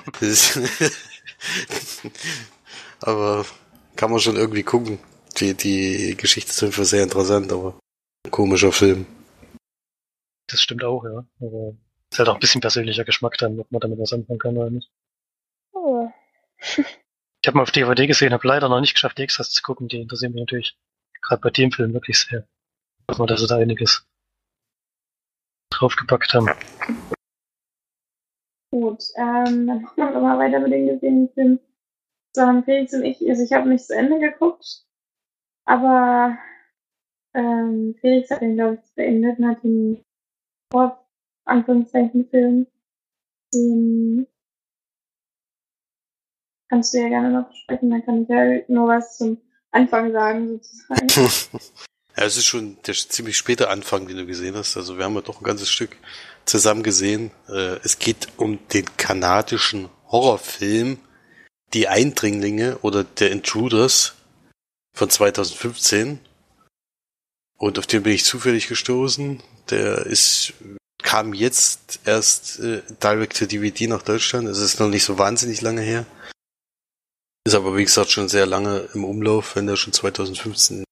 aber 3.00 3.44
kann 3.96 4.10
man 4.10 4.20
schon 4.20 4.36
irgendwie 4.36 4.62
gucken. 4.62 4.98
Die, 5.38 5.54
die 5.54 6.16
Geschichte 6.16 6.50
ist 6.50 6.62
einfach 6.62 6.84
sehr 6.84 7.02
interessant, 7.02 7.52
aber 7.52 7.78
ein 8.24 8.30
komischer 8.30 8.72
Film. 8.72 9.06
Das 10.48 10.62
stimmt 10.62 10.84
auch, 10.84 11.04
ja. 11.04 11.24
Aber 11.40 11.76
ist 12.10 12.18
halt 12.18 12.28
auch 12.28 12.34
ein 12.34 12.40
bisschen 12.40 12.60
persönlicher 12.60 13.04
Geschmack 13.04 13.36
dann, 13.38 13.60
ob 13.60 13.70
man 13.70 13.80
damit 13.80 13.98
was 13.98 14.12
anfangen 14.12 14.38
kann 14.38 14.56
oder 14.56 14.70
nicht. 14.70 14.90
Oh. 15.72 16.10
Ich 17.40 17.46
habe 17.46 17.56
mal 17.56 17.62
auf 17.62 17.70
DVD 17.70 18.06
gesehen, 18.06 18.32
habe 18.32 18.48
leider 18.48 18.68
noch 18.68 18.80
nicht 18.80 18.94
geschafft, 18.94 19.18
die 19.18 19.22
Extras 19.22 19.50
zu 19.50 19.62
gucken. 19.62 19.88
Die 19.88 20.00
interessieren 20.00 20.32
mich 20.32 20.40
natürlich 20.40 20.76
gerade 21.20 21.40
bei 21.40 21.50
dem 21.50 21.70
Film 21.70 21.92
wirklich 21.92 22.18
sehr. 22.18 22.48
Hoffen 23.08 23.22
wir, 23.22 23.26
dass 23.26 23.40
sie 23.40 23.46
da 23.46 23.56
einiges 23.56 24.06
draufgepackt 25.70 26.34
haben. 26.34 26.48
Gut, 28.70 29.02
ähm, 29.16 29.66
dann 29.66 29.82
machen 29.82 29.96
wir 29.96 30.20
mal 30.20 30.38
weiter 30.38 30.60
mit 30.60 30.72
den 30.72 30.86
gesehenen 30.88 31.30
Filmen. 31.30 31.60
So 32.34 32.42
haben 32.42 32.64
Felix 32.64 32.92
und 32.92 33.04
ich, 33.04 33.26
also 33.28 33.42
ich 33.42 33.52
habe 33.52 33.68
nicht 33.68 33.86
zu 33.86 33.94
Ende 33.94 34.18
geguckt, 34.18 34.84
aber 35.64 36.38
ähm, 37.34 37.94
Felix 38.00 38.30
hat 38.30 38.42
den, 38.42 38.56
glaube 38.56 38.78
ich, 38.82 38.94
beendet 38.94 39.38
und 39.38 39.48
hat 39.48 39.62
den 39.64 40.04
vor 40.70 41.06
Anführungszeichen 41.44 42.28
Film. 42.28 42.66
Den 43.54 44.26
kannst 46.68 46.92
du 46.92 46.98
ja 46.98 47.08
gerne 47.08 47.30
noch 47.30 47.48
besprechen, 47.48 47.90
dann 47.90 48.04
kann 48.04 48.22
ich 48.22 48.28
ja 48.28 48.60
nur 48.68 48.88
was 48.88 49.16
zum 49.16 49.40
Anfang 49.70 50.12
sagen, 50.12 50.48
sozusagen. 50.48 51.08
Ja, 52.18 52.24
es 52.24 52.36
ist 52.36 52.46
schon 52.46 52.76
der 52.84 52.94
ziemlich 52.94 53.36
späte 53.36 53.70
Anfang, 53.70 54.08
den 54.08 54.16
du 54.16 54.26
gesehen 54.26 54.56
hast. 54.56 54.76
Also 54.76 54.98
wir 54.98 55.04
haben 55.04 55.14
ja 55.14 55.20
doch 55.20 55.40
ein 55.40 55.44
ganzes 55.44 55.70
Stück 55.70 55.96
zusammen 56.46 56.82
gesehen. 56.82 57.30
Äh, 57.48 57.78
es 57.84 58.00
geht 58.00 58.26
um 58.36 58.58
den 58.70 58.86
kanadischen 58.96 59.88
Horrorfilm 60.08 60.98
Die 61.74 61.86
Eindringlinge 61.86 62.78
oder 62.78 63.04
der 63.04 63.30
Intruders 63.30 64.14
von 64.96 65.08
2015. 65.08 66.18
Und 67.56 67.78
auf 67.78 67.86
den 67.86 68.02
bin 68.02 68.14
ich 68.14 68.24
zufällig 68.24 68.66
gestoßen. 68.66 69.40
Der 69.70 69.98
ist 70.06 70.54
kam 71.04 71.34
jetzt 71.34 72.00
erst 72.04 72.58
äh, 72.58 72.82
direct 73.00 73.38
to 73.38 73.46
DVD 73.46 73.86
nach 73.86 74.02
Deutschland. 74.02 74.48
Es 74.48 74.58
ist 74.58 74.80
noch 74.80 74.88
nicht 74.88 75.04
so 75.04 75.18
wahnsinnig 75.18 75.60
lange 75.60 75.82
her. 75.82 76.04
Ist 77.46 77.54
aber 77.54 77.76
wie 77.76 77.84
gesagt 77.84 78.10
schon 78.10 78.28
sehr 78.28 78.46
lange 78.46 78.88
im 78.92 79.04
Umlauf, 79.04 79.54
wenn 79.54 79.68
der 79.68 79.76
schon 79.76 79.92
2015 79.92 80.82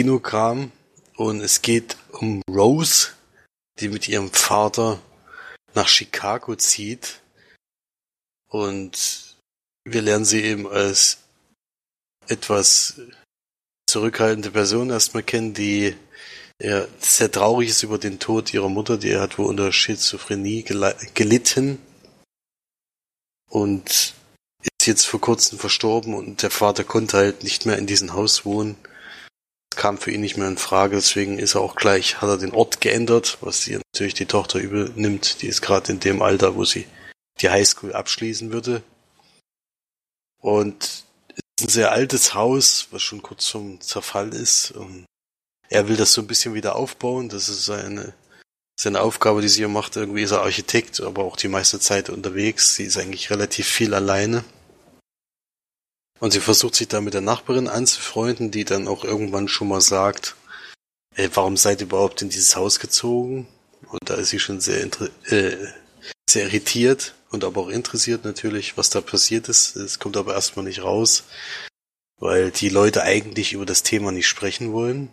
Kino 0.00 0.18
kam. 0.18 0.72
Und 1.16 1.40
es 1.40 1.62
geht 1.62 1.96
um 2.12 2.42
Rose, 2.50 3.10
die 3.78 3.88
mit 3.88 4.08
ihrem 4.08 4.30
Vater 4.32 5.00
nach 5.74 5.88
Chicago 5.88 6.56
zieht. 6.56 7.20
Und 8.48 9.36
wir 9.84 10.02
lernen 10.02 10.24
sie 10.24 10.42
eben 10.42 10.66
als 10.66 11.18
etwas 12.26 13.00
zurückhaltende 13.86 14.50
Person 14.50 14.90
erstmal 14.90 15.22
kennen, 15.22 15.54
die 15.54 15.96
ja, 16.60 16.86
sehr 17.00 17.30
traurig 17.30 17.68
ist 17.68 17.82
über 17.82 17.98
den 17.98 18.18
Tod 18.18 18.54
ihrer 18.54 18.68
Mutter, 18.68 18.96
die 18.96 19.16
hat 19.16 19.38
wohl 19.38 19.46
unter 19.46 19.72
Schizophrenie 19.72 20.64
gelitten 21.14 21.78
und 23.50 24.14
ist 24.62 24.86
jetzt 24.86 25.06
vor 25.06 25.20
kurzem 25.20 25.58
verstorben 25.58 26.14
und 26.14 26.42
der 26.42 26.50
Vater 26.50 26.84
konnte 26.84 27.16
halt 27.16 27.42
nicht 27.42 27.66
mehr 27.66 27.76
in 27.76 27.86
diesem 27.86 28.14
Haus 28.14 28.44
wohnen. 28.44 28.76
Kam 29.76 29.98
für 29.98 30.10
ihn 30.10 30.20
nicht 30.20 30.36
mehr 30.36 30.48
in 30.48 30.58
Frage, 30.58 30.96
deswegen 30.96 31.38
ist 31.38 31.54
er 31.54 31.60
auch 31.60 31.76
gleich, 31.76 32.20
hat 32.20 32.28
er 32.28 32.38
den 32.38 32.52
Ort 32.52 32.80
geändert, 32.80 33.38
was 33.40 33.66
ihr 33.66 33.80
natürlich 33.92 34.14
die 34.14 34.26
Tochter 34.26 34.58
übernimmt. 34.58 35.42
Die 35.42 35.48
ist 35.48 35.62
gerade 35.62 35.92
in 35.92 36.00
dem 36.00 36.22
Alter, 36.22 36.56
wo 36.56 36.64
sie 36.64 36.86
die 37.40 37.50
Highschool 37.50 37.92
abschließen 37.92 38.52
würde. 38.52 38.82
Und 40.40 41.04
es 41.30 41.62
ist 41.62 41.62
ein 41.62 41.68
sehr 41.68 41.92
altes 41.92 42.34
Haus, 42.34 42.88
was 42.90 43.02
schon 43.02 43.22
kurz 43.22 43.46
zum 43.46 43.80
Zerfall 43.80 44.34
ist. 44.34 44.72
Und 44.72 45.06
er 45.68 45.88
will 45.88 45.96
das 45.96 46.12
so 46.12 46.20
ein 46.20 46.26
bisschen 46.26 46.54
wieder 46.54 46.76
aufbauen. 46.76 47.28
Das 47.28 47.48
ist 47.48 47.64
seine, 47.64 48.14
seine 48.78 49.00
Aufgabe, 49.00 49.40
die 49.40 49.48
sie 49.48 49.60
hier 49.60 49.68
macht. 49.68 49.96
Irgendwie 49.96 50.22
ist 50.22 50.32
er 50.32 50.42
Architekt, 50.42 51.00
aber 51.00 51.24
auch 51.24 51.36
die 51.36 51.48
meiste 51.48 51.80
Zeit 51.80 52.10
unterwegs. 52.10 52.74
Sie 52.74 52.84
ist 52.84 52.98
eigentlich 52.98 53.30
relativ 53.30 53.66
viel 53.66 53.94
alleine. 53.94 54.44
Und 56.24 56.30
sie 56.30 56.40
versucht 56.40 56.74
sich 56.74 56.88
da 56.88 57.02
mit 57.02 57.12
der 57.12 57.20
Nachbarin 57.20 57.68
anzufreunden, 57.68 58.50
die 58.50 58.64
dann 58.64 58.88
auch 58.88 59.04
irgendwann 59.04 59.46
schon 59.46 59.68
mal 59.68 59.82
sagt, 59.82 60.36
ey, 61.16 61.28
warum 61.34 61.58
seid 61.58 61.82
ihr 61.82 61.86
überhaupt 61.86 62.22
in 62.22 62.30
dieses 62.30 62.56
Haus 62.56 62.80
gezogen? 62.80 63.46
Und 63.90 64.08
da 64.08 64.14
ist 64.14 64.30
sie 64.30 64.38
schon 64.38 64.58
sehr, 64.58 64.88
äh, 65.26 65.66
sehr 66.26 66.46
irritiert 66.46 67.14
und 67.28 67.44
aber 67.44 67.60
auch 67.60 67.68
interessiert 67.68 68.24
natürlich, 68.24 68.78
was 68.78 68.88
da 68.88 69.02
passiert 69.02 69.50
ist. 69.50 69.76
Es 69.76 69.98
kommt 69.98 70.16
aber 70.16 70.32
erstmal 70.32 70.64
nicht 70.64 70.82
raus, 70.82 71.24
weil 72.16 72.50
die 72.50 72.70
Leute 72.70 73.02
eigentlich 73.02 73.52
über 73.52 73.66
das 73.66 73.82
Thema 73.82 74.10
nicht 74.10 74.26
sprechen 74.26 74.72
wollen. 74.72 75.10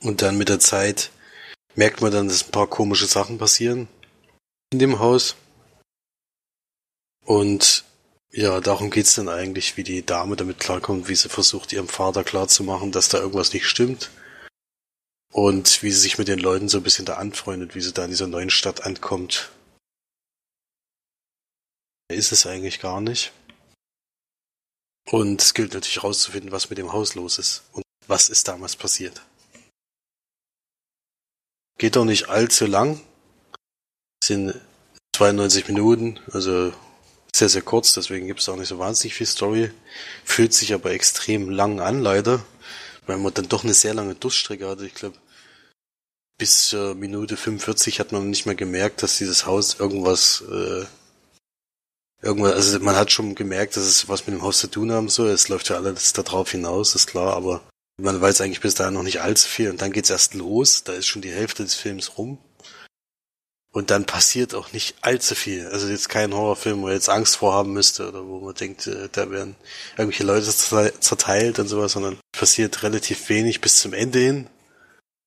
Und 0.00 0.22
dann 0.22 0.38
mit 0.38 0.48
der 0.48 0.60
Zeit 0.60 1.10
merkt 1.74 2.02
man 2.02 2.12
dann, 2.12 2.28
dass 2.28 2.44
ein 2.44 2.52
paar 2.52 2.68
komische 2.68 3.06
Sachen 3.06 3.38
passieren 3.38 3.88
in 4.72 4.78
dem 4.78 5.00
Haus. 5.00 5.34
Und 7.24 7.82
ja, 8.36 8.60
darum 8.60 8.90
geht's 8.90 9.14
dann 9.14 9.28
eigentlich, 9.28 9.76
wie 9.76 9.84
die 9.84 10.04
Dame 10.04 10.34
damit 10.34 10.58
klarkommt, 10.58 11.06
wie 11.08 11.14
sie 11.14 11.28
versucht, 11.28 11.72
ihrem 11.72 11.86
Vater 11.86 12.24
klarzumachen, 12.24 12.90
dass 12.90 13.08
da 13.08 13.18
irgendwas 13.18 13.52
nicht 13.52 13.68
stimmt. 13.68 14.10
Und 15.32 15.84
wie 15.84 15.92
sie 15.92 16.00
sich 16.00 16.18
mit 16.18 16.26
den 16.26 16.40
Leuten 16.40 16.68
so 16.68 16.78
ein 16.78 16.82
bisschen 16.82 17.04
da 17.04 17.14
anfreundet, 17.14 17.76
wie 17.76 17.80
sie 17.80 17.92
da 17.92 18.04
in 18.04 18.10
dieser 18.10 18.26
neuen 18.26 18.50
Stadt 18.50 18.84
ankommt. 18.84 19.52
Ist 22.08 22.32
es 22.32 22.44
eigentlich 22.44 22.80
gar 22.80 23.00
nicht. 23.00 23.32
Und 25.10 25.40
es 25.40 25.54
gilt 25.54 25.72
natürlich 25.74 25.96
herauszufinden, 25.96 26.50
was 26.50 26.70
mit 26.70 26.78
dem 26.78 26.92
Haus 26.92 27.14
los 27.14 27.38
ist 27.38 27.62
und 27.72 27.84
was 28.08 28.28
ist 28.28 28.48
damals 28.48 28.74
passiert. 28.74 29.22
Geht 31.78 31.94
doch 31.94 32.04
nicht 32.04 32.28
allzu 32.28 32.66
lang. 32.66 33.00
Sind 34.22 34.60
92 35.14 35.68
Minuten, 35.68 36.18
also 36.32 36.72
sehr, 37.34 37.48
sehr 37.48 37.62
kurz, 37.62 37.94
deswegen 37.94 38.28
gibt 38.28 38.40
es 38.40 38.48
auch 38.48 38.56
nicht 38.56 38.68
so 38.68 38.78
wahnsinnig 38.78 39.14
viel 39.14 39.26
Story. 39.26 39.70
Fühlt 40.24 40.54
sich 40.54 40.72
aber 40.72 40.92
extrem 40.92 41.50
lang 41.50 41.80
an, 41.80 42.00
leider. 42.00 42.44
Weil 43.06 43.18
man 43.18 43.34
dann 43.34 43.48
doch 43.48 43.64
eine 43.64 43.74
sehr 43.74 43.92
lange 43.92 44.14
Durststrecke 44.14 44.68
hatte. 44.68 44.86
Ich 44.86 44.94
glaube, 44.94 45.16
bis 46.38 46.72
äh, 46.72 46.94
Minute 46.94 47.36
45 47.36 47.98
hat 47.98 48.12
man 48.12 48.30
nicht 48.30 48.46
mehr 48.46 48.54
gemerkt, 48.54 49.02
dass 49.02 49.18
dieses 49.18 49.46
Haus 49.46 49.80
irgendwas, 49.80 50.44
äh, 50.48 50.84
irgendwas, 52.22 52.54
also 52.54 52.78
man 52.80 52.96
hat 52.96 53.10
schon 53.10 53.34
gemerkt, 53.34 53.76
dass 53.76 53.84
es 53.84 54.08
was 54.08 54.26
mit 54.26 54.36
dem 54.36 54.42
Haus 54.42 54.58
zu 54.58 54.68
tun 54.68 54.92
haben 54.92 55.08
soll. 55.08 55.30
Es 55.30 55.48
läuft 55.48 55.68
ja 55.68 55.76
alles 55.76 56.12
darauf 56.12 56.52
hinaus, 56.52 56.94
ist 56.94 57.08
klar, 57.08 57.34
aber 57.34 57.62
man 57.96 58.20
weiß 58.20 58.40
eigentlich 58.40 58.60
bis 58.60 58.74
dahin 58.74 58.94
noch 58.94 59.02
nicht 59.02 59.20
allzu 59.20 59.48
viel. 59.48 59.70
Und 59.70 59.82
dann 59.82 59.92
geht's 59.92 60.10
erst 60.10 60.34
los, 60.34 60.84
da 60.84 60.92
ist 60.92 61.06
schon 61.06 61.22
die 61.22 61.32
Hälfte 61.32 61.64
des 61.64 61.74
Films 61.74 62.16
rum. 62.16 62.38
Und 63.74 63.90
dann 63.90 64.04
passiert 64.04 64.54
auch 64.54 64.72
nicht 64.72 64.94
allzu 65.00 65.34
viel. 65.34 65.66
Also 65.66 65.88
jetzt 65.88 66.08
kein 66.08 66.32
Horrorfilm, 66.32 66.82
wo 66.82 66.86
er 66.86 66.94
jetzt 66.94 67.08
Angst 67.08 67.38
vorhaben 67.38 67.72
müsste 67.72 68.08
oder 68.08 68.24
wo 68.24 68.38
man 68.38 68.54
denkt, 68.54 68.86
äh, 68.86 69.08
da 69.10 69.28
werden 69.32 69.56
irgendwelche 69.98 70.22
Leute 70.22 70.48
zerteilt 71.00 71.58
und 71.58 71.66
sowas, 71.66 71.90
sondern 71.90 72.20
passiert 72.30 72.84
relativ 72.84 73.28
wenig 73.28 73.60
bis 73.60 73.78
zum 73.80 73.92
Ende 73.92 74.20
hin. 74.20 74.46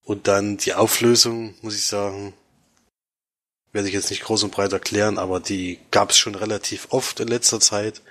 Und 0.05 0.29
dann 0.29 0.55
die 0.55 0.73
Auflösung, 0.75 1.55
muss 1.61 1.75
ich 1.75 1.85
sagen, 1.85 2.33
werde 3.73 3.89
ich 3.89 3.93
jetzt 3.93 4.11
nicht 4.11 4.23
groß 4.23 4.43
und 4.43 4.51
breit 4.51 4.71
erklären, 4.71 5.17
aber 5.17 5.41
die 5.41 5.79
gab 5.91 6.11
es 6.11 6.17
schon 6.17 6.35
relativ 6.35 6.87
oft 6.91 7.19
in 7.19 7.27
letzter 7.27 7.59
Zeit. 7.59 8.01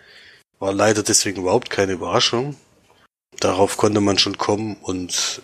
War 0.58 0.74
leider 0.74 1.02
deswegen 1.02 1.40
überhaupt 1.40 1.70
keine 1.70 1.92
Überraschung. 1.92 2.56
Darauf 3.40 3.78
konnte 3.78 4.02
man 4.02 4.18
schon 4.18 4.36
kommen 4.36 4.76
und 4.82 5.40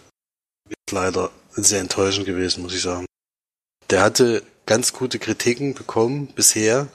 ist 0.68 0.90
leider 0.90 1.30
sehr 1.52 1.80
enttäuschend 1.80 2.26
gewesen, 2.26 2.62
muss 2.62 2.74
ich 2.74 2.82
sagen. 2.82 3.06
Der 3.88 4.02
hatte 4.02 4.42
ganz 4.66 4.92
gute 4.92 5.18
Kritiken 5.18 5.74
bekommen 5.74 6.28
bisher 6.28 6.88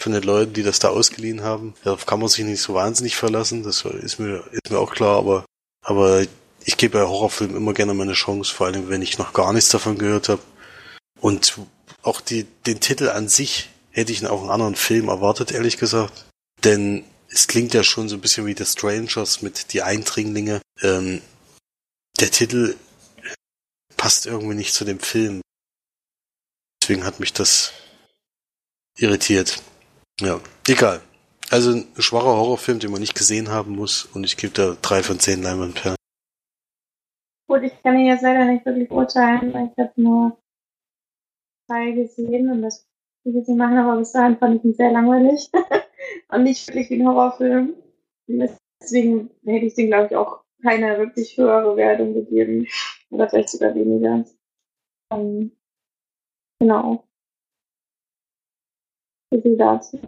von 0.00 0.12
den 0.12 0.22
Leuten, 0.22 0.52
die 0.52 0.62
das 0.62 0.78
da 0.78 0.88
ausgeliehen 0.88 1.42
haben. 1.42 1.74
Darauf 1.84 2.06
kann 2.06 2.20
man 2.20 2.28
sich 2.28 2.44
nicht 2.44 2.60
so 2.60 2.74
wahnsinnig 2.74 3.16
verlassen, 3.16 3.62
das 3.62 3.84
ist 3.84 4.18
mir, 4.18 4.44
ist 4.52 4.70
mir 4.70 4.78
auch 4.78 4.92
klar, 4.92 5.16
aber, 5.16 5.44
aber 5.84 6.24
ich 6.64 6.76
gebe 6.76 6.98
bei 6.98 7.06
Horrorfilmen 7.06 7.56
immer 7.56 7.72
gerne 7.72 7.94
mal 7.94 8.02
eine 8.02 8.12
Chance, 8.12 8.52
vor 8.52 8.66
allem 8.66 8.88
wenn 8.88 9.02
ich 9.02 9.18
noch 9.18 9.32
gar 9.32 9.52
nichts 9.52 9.70
davon 9.70 9.98
gehört 9.98 10.28
habe. 10.28 10.42
Und 11.20 11.58
auch 12.02 12.20
die, 12.20 12.44
den 12.66 12.80
Titel 12.80 13.08
an 13.08 13.28
sich 13.28 13.70
hätte 13.90 14.12
ich 14.12 14.26
auch 14.26 14.42
einen 14.42 14.50
anderen 14.50 14.76
Film 14.76 15.08
erwartet, 15.08 15.52
ehrlich 15.52 15.78
gesagt. 15.78 16.26
Denn 16.64 17.04
es 17.28 17.46
klingt 17.46 17.72
ja 17.72 17.82
schon 17.82 18.08
so 18.08 18.16
ein 18.16 18.20
bisschen 18.20 18.46
wie 18.46 18.56
The 18.56 18.64
Strangers 18.64 19.42
mit 19.42 19.72
Die 19.72 19.82
Eindringlinge. 19.82 20.60
Ähm, 20.82 21.22
der 22.20 22.30
Titel 22.30 22.76
passt 23.96 24.26
irgendwie 24.26 24.54
nicht 24.54 24.74
zu 24.74 24.84
dem 24.84 24.98
Film. 24.98 25.40
Deswegen 26.86 27.04
hat 27.04 27.18
mich 27.18 27.32
das 27.32 27.72
irritiert. 28.96 29.60
Ja, 30.20 30.38
egal. 30.68 31.00
Also 31.50 31.72
ein 31.72 31.88
schwacher 31.98 32.36
Horrorfilm, 32.36 32.78
den 32.78 32.92
man 32.92 33.00
nicht 33.00 33.16
gesehen 33.16 33.48
haben 33.48 33.74
muss 33.74 34.04
und 34.04 34.22
ich 34.22 34.36
gebe 34.36 34.52
da 34.52 34.76
drei 34.82 35.02
von 35.02 35.18
zehn 35.18 35.42
Leinwandperlen. 35.42 35.96
Gut, 37.48 37.62
ich 37.64 37.82
kann 37.82 37.98
ihn 37.98 38.06
jetzt 38.06 38.22
leider 38.22 38.44
nicht 38.44 38.64
wirklich 38.64 38.88
urteilen, 38.88 39.52
weil 39.52 39.72
ich 39.72 39.82
habe 39.82 40.00
nur 40.00 40.38
drei 41.68 41.90
gesehen 41.90 42.52
und 42.52 42.62
das 42.62 42.86
will 43.24 43.36
ich 43.36 43.48
machen, 43.48 43.78
aber 43.78 43.98
bis 43.98 44.12
dahin 44.12 44.38
fand 44.38 44.60
ich 44.60 44.64
ihn 44.64 44.74
sehr 44.74 44.92
langweilig 44.92 45.50
und 46.28 46.44
nicht 46.44 46.68
wirklich 46.68 46.88
wie 46.90 47.02
ein 47.02 47.08
Horrorfilm. 47.08 47.74
Deswegen 48.28 49.30
hätte 49.44 49.66
ich 49.66 49.74
den, 49.74 49.88
glaube 49.88 50.06
ich, 50.06 50.14
auch 50.14 50.44
keine 50.62 50.98
wirklich 50.98 51.36
höhere 51.36 51.76
Wertung 51.76 52.14
gegeben. 52.14 52.68
Oder 53.10 53.28
vielleicht 53.28 53.48
sogar 53.50 53.74
weniger. 53.74 54.24
Um, 55.10 55.50
genau. 56.60 57.04
So 59.30 59.40
viel 59.40 59.56
dazu. 59.56 60.00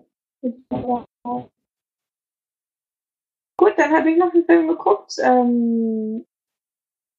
Gut, 3.57 3.73
dann 3.77 3.93
habe 3.93 4.11
ich 4.11 4.17
noch 4.17 4.33
einen 4.33 4.45
Film 4.45 4.69
geguckt, 4.69 5.17
ähm, 5.21 6.25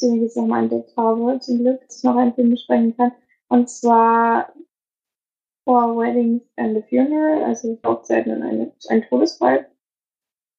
den 0.01 0.15
ich 0.15 0.21
jetzt 0.21 0.37
nochmal 0.37 0.63
entdeckt 0.63 0.95
habe, 0.95 1.39
zum 1.39 1.59
Glück, 1.59 1.81
dass 1.81 1.97
ich 1.97 2.03
noch 2.03 2.15
einen 2.15 2.33
Film 2.33 2.51
besprechen 2.51 2.95
kann. 2.95 3.11
Und 3.49 3.69
zwar 3.69 4.53
Four 5.65 5.97
Weddings 5.97 6.43
and 6.55 6.77
a 6.77 6.81
Funeral, 6.81 7.43
also 7.43 7.77
Hochzeiten 7.85 8.31
und 8.31 8.43
eine, 8.43 8.71
ein 8.87 9.03
Todesfall. 9.03 9.69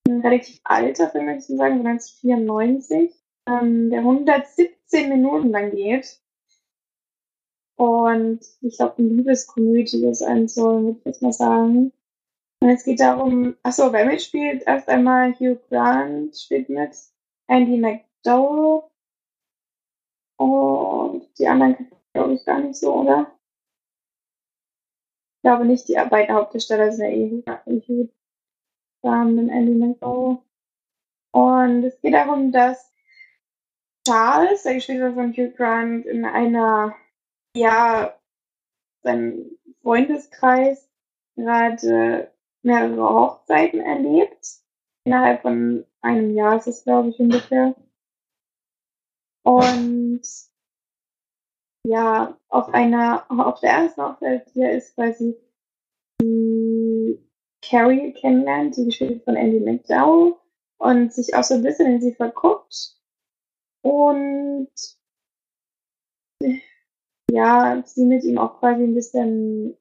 Ein 0.09 0.21
relativ 0.21 0.61
alter 0.64 1.09
Film, 1.09 1.27
würde 1.27 1.39
ich 1.39 1.47
sagen, 1.47 1.79
von 1.79 1.87
1994, 1.87 3.12
ähm, 3.49 3.91
der 3.91 4.01
117 4.01 5.09
Minuten 5.09 5.51
lang 5.51 5.71
geht. 5.71 6.21
Und 7.81 8.41
ich 8.61 8.76
glaube, 8.76 8.97
eine 8.99 9.09
Liebeskomödie 9.09 10.12
sein 10.12 10.49
soll, 10.49 10.83
würde 10.83 10.99
ich 10.99 11.05
jetzt 11.07 11.22
mal 11.22 11.33
sagen. 11.33 11.93
Und 12.62 12.68
es 12.68 12.85
geht 12.85 13.01
darum, 13.01 13.57
achso, 13.62 13.91
wer 13.91 14.05
mitspielt? 14.05 14.64
Erst 14.66 14.87
einmal 14.91 15.33
Hugh 15.33 15.59
Grant 15.70 16.37
spielt 16.37 16.68
mit, 16.68 16.95
Andy 17.49 17.78
McDowell 17.78 18.83
und 20.37 21.26
die 21.39 21.49
anderen 21.49 21.91
glaube 22.12 22.35
ich 22.35 22.45
gar 22.45 22.61
nicht 22.61 22.76
so, 22.76 22.97
oder? 22.97 23.35
Ich 25.39 25.43
glaube 25.43 25.64
nicht, 25.64 25.89
die 25.89 25.95
beiden 25.95 26.35
Hauptdarsteller 26.35 26.93
sind 26.93 27.47
ja 27.47 27.62
eh 27.64 27.81
Hugh 27.81 28.11
Grant 29.03 29.39
und 29.39 29.49
Andy 29.49 29.72
McDowell. 29.72 30.37
Und 31.33 31.85
es 31.85 31.99
geht 32.03 32.12
darum, 32.12 32.53
dass 32.53 32.93
Charles, 34.07 34.64
der 34.64 34.74
gespielt 34.74 35.01
wird 35.01 35.14
von 35.14 35.33
Hugh 35.33 35.57
Grant, 35.57 36.05
in 36.05 36.26
einer, 36.26 36.95
ja, 37.57 38.18
sein 39.03 39.51
Freundeskreis 39.82 40.88
gerade 41.36 42.32
mehrere 42.62 43.14
Hochzeiten 43.14 43.80
erlebt. 43.80 44.46
Innerhalb 45.05 45.42
von 45.42 45.86
einem 46.03 46.34
Jahr 46.34 46.59
ist 46.59 46.66
es, 46.66 46.84
glaube 46.84 47.09
ich, 47.09 47.18
ungefähr. 47.18 47.74
Und 49.42 50.22
ja, 51.86 52.38
auf 52.48 52.68
einer, 52.74 53.24
auf 53.30 53.61
der 53.61 53.70
ersten 53.70 54.03
Hochzeit 54.03 54.48
hier 54.53 54.70
ist 54.72 54.94
quasi 54.94 55.36
die 56.20 57.18
Carrie 57.62 58.12
kennenlernt, 58.12 58.76
die 58.76 58.84
gespielt 58.84 59.24
von 59.24 59.36
Andy 59.36 59.61
McDowell 59.61 60.36
und 60.78 61.12
sich 61.12 61.34
auch 61.34 61.44
so 61.44 61.55
ein 61.55 61.62
bisschen 61.62 61.86
in 61.86 62.01
sie 62.01 62.14
verguckt. 62.14 62.96
Und 63.82 64.70
ja, 67.33 67.83
sie 67.85 68.05
mit 68.05 68.24
ihm 68.24 68.39
auch 68.39 68.59
quasi 68.59 68.83
ein 68.85 68.95
bisschen 68.95 69.76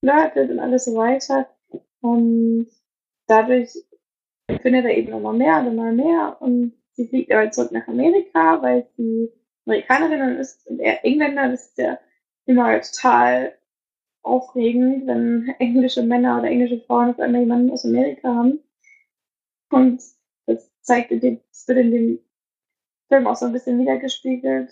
flirtet 0.00 0.50
und 0.50 0.58
alles 0.60 0.84
so 0.84 0.94
weiter. 0.94 1.48
Und 2.00 2.68
dadurch 3.26 3.72
findet 4.60 4.84
er 4.84 4.96
eben 4.96 5.12
immer 5.12 5.32
mehr 5.32 5.60
und 5.60 5.68
immer 5.68 5.92
mehr. 5.92 6.36
Und 6.40 6.72
sie 6.92 7.08
fliegt 7.08 7.32
aber 7.32 7.50
zurück 7.50 7.72
nach 7.72 7.88
Amerika, 7.88 8.60
weil 8.62 8.86
sie 8.96 9.30
Amerikanerin 9.66 10.36
ist 10.36 10.66
und 10.66 10.80
er 10.80 11.04
Engländer. 11.04 11.48
Das 11.48 11.68
ist 11.68 11.78
ja 11.78 11.98
immer 12.46 12.80
total 12.80 13.54
aufregend, 14.22 15.06
wenn 15.06 15.54
englische 15.58 16.02
Männer 16.02 16.38
oder 16.38 16.48
englische 16.48 16.80
Frauen 16.80 17.10
auf 17.10 17.20
einmal 17.20 17.42
jemanden 17.42 17.70
aus 17.70 17.84
Amerika 17.84 18.34
haben. 18.34 18.60
Und 19.70 20.02
das 20.46 20.70
zeigt 20.82 21.10
das 21.12 21.68
wird 21.68 21.78
in 21.78 21.90
dem 21.90 22.18
Film 23.08 23.26
auch 23.26 23.36
so 23.36 23.46
ein 23.46 23.52
bisschen 23.52 23.78
wiedergespiegelt. 23.78 24.70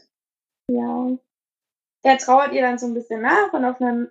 Ja. 0.70 1.18
Er 2.02 2.18
trauert 2.18 2.52
ihr 2.52 2.62
dann 2.62 2.78
so 2.78 2.86
ein 2.86 2.94
bisschen 2.94 3.22
nach 3.22 3.52
und 3.52 3.64
auf 3.64 3.80
einer 3.80 4.08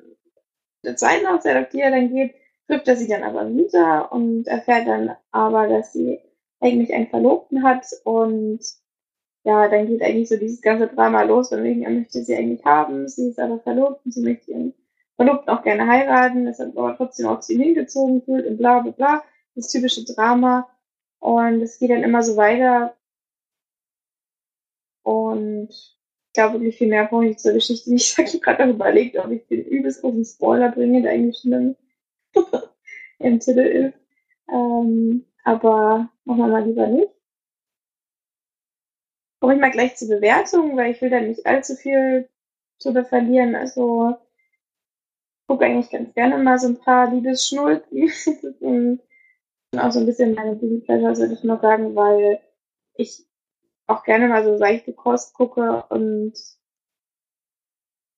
der 0.83 0.95
zweiten 0.95 1.27
Hochzeit, 1.27 1.63
auf 1.63 1.69
die 1.69 1.81
er 1.81 1.91
dann 1.91 2.13
geht, 2.13 2.35
trifft 2.67 2.87
er 2.87 2.95
sie 2.95 3.07
dann 3.07 3.23
aber 3.23 3.47
wieder 3.53 4.11
und 4.11 4.47
erfährt 4.47 4.87
dann 4.87 5.15
aber, 5.31 5.67
dass 5.67 5.93
sie 5.93 6.19
eigentlich 6.59 6.93
einen 6.93 7.07
Verlobten 7.07 7.63
hat 7.63 7.85
und 8.03 8.59
ja, 9.43 9.67
dann 9.67 9.87
geht 9.87 10.01
eigentlich 10.03 10.29
so 10.29 10.37
dieses 10.37 10.61
ganze 10.61 10.87
Drama 10.87 11.23
los, 11.23 11.49
von 11.49 11.63
wegen, 11.63 11.83
er 11.83 11.89
möchte 11.89 12.23
sie 12.23 12.35
eigentlich 12.35 12.63
haben, 12.63 13.07
sie 13.07 13.29
ist 13.29 13.39
aber 13.39 13.59
verlobt 13.59 14.05
und 14.05 14.13
sie 14.13 14.21
möchte 14.21 14.51
ihren 14.51 14.73
Verlobten 15.15 15.49
auch 15.49 15.63
gerne 15.63 15.87
heiraten, 15.87 16.47
ist 16.47 16.61
aber 16.61 16.95
trotzdem 16.95 17.27
auch 17.27 17.39
zu 17.39 17.53
ihm 17.53 17.61
hingezogen 17.61 18.21
fühlt 18.21 18.45
und 18.45 18.57
bla 18.57 18.79
bla 18.79 18.91
bla, 18.91 19.23
das 19.55 19.69
typische 19.69 20.05
Drama 20.05 20.69
und 21.19 21.61
es 21.61 21.79
geht 21.79 21.89
dann 21.89 22.03
immer 22.03 22.23
so 22.23 22.37
weiter 22.37 22.95
und 25.03 25.69
glaube 26.33 26.55
wirklich 26.55 26.77
viel 26.77 26.87
mehr 26.87 27.05
brauche 27.05 27.27
ich 27.27 27.37
zur 27.37 27.53
Geschichte. 27.53 27.93
Ich 27.93 28.17
habe 28.17 28.39
gerade 28.39 28.69
überlegt, 28.69 29.17
ob 29.17 29.31
ich 29.31 29.45
den 29.47 29.65
übelst 29.65 30.01
großen 30.01 30.25
Spoiler 30.25 30.71
bringe, 30.71 31.01
der 31.01 31.11
eigentlich 31.11 31.39
schon 31.39 31.75
im 33.19 33.39
Titel 33.39 33.59
ist. 33.59 33.93
Ähm, 34.49 35.25
aber 35.43 36.09
machen 36.25 36.39
wir 36.39 36.47
mal 36.47 36.65
lieber 36.65 36.87
nicht. 36.87 37.09
Komme 39.39 39.55
ich 39.55 39.61
mal 39.61 39.71
gleich 39.71 39.95
zur 39.95 40.09
Bewertung, 40.09 40.77
weil 40.77 40.91
ich 40.91 41.01
will 41.01 41.09
da 41.09 41.19
nicht 41.19 41.45
allzu 41.45 41.75
viel 41.75 42.29
drüber 42.79 43.03
verlieren. 43.05 43.55
Also 43.55 44.17
gucke 45.47 45.65
eigentlich 45.65 45.89
ganz 45.89 46.13
gerne 46.13 46.37
mal 46.37 46.59
so 46.59 46.67
ein 46.67 46.77
paar 46.77 47.11
Liebesschnulzen 47.11 48.11
und 48.61 49.01
auch 49.77 49.91
so 49.91 49.99
ein 49.99 50.05
bisschen 50.05 50.35
meine 50.35 50.55
Pleasure, 50.55 51.17
würde 51.17 51.33
ich 51.33 51.43
mal 51.43 51.59
sagen, 51.59 51.95
weil 51.95 52.39
ich 52.95 53.25
auch 53.91 54.03
gerne 54.03 54.27
mal 54.27 54.43
so 54.43 54.57
seichte 54.57 54.93
Kost 54.93 55.33
gucke 55.33 55.83
und 55.89 56.33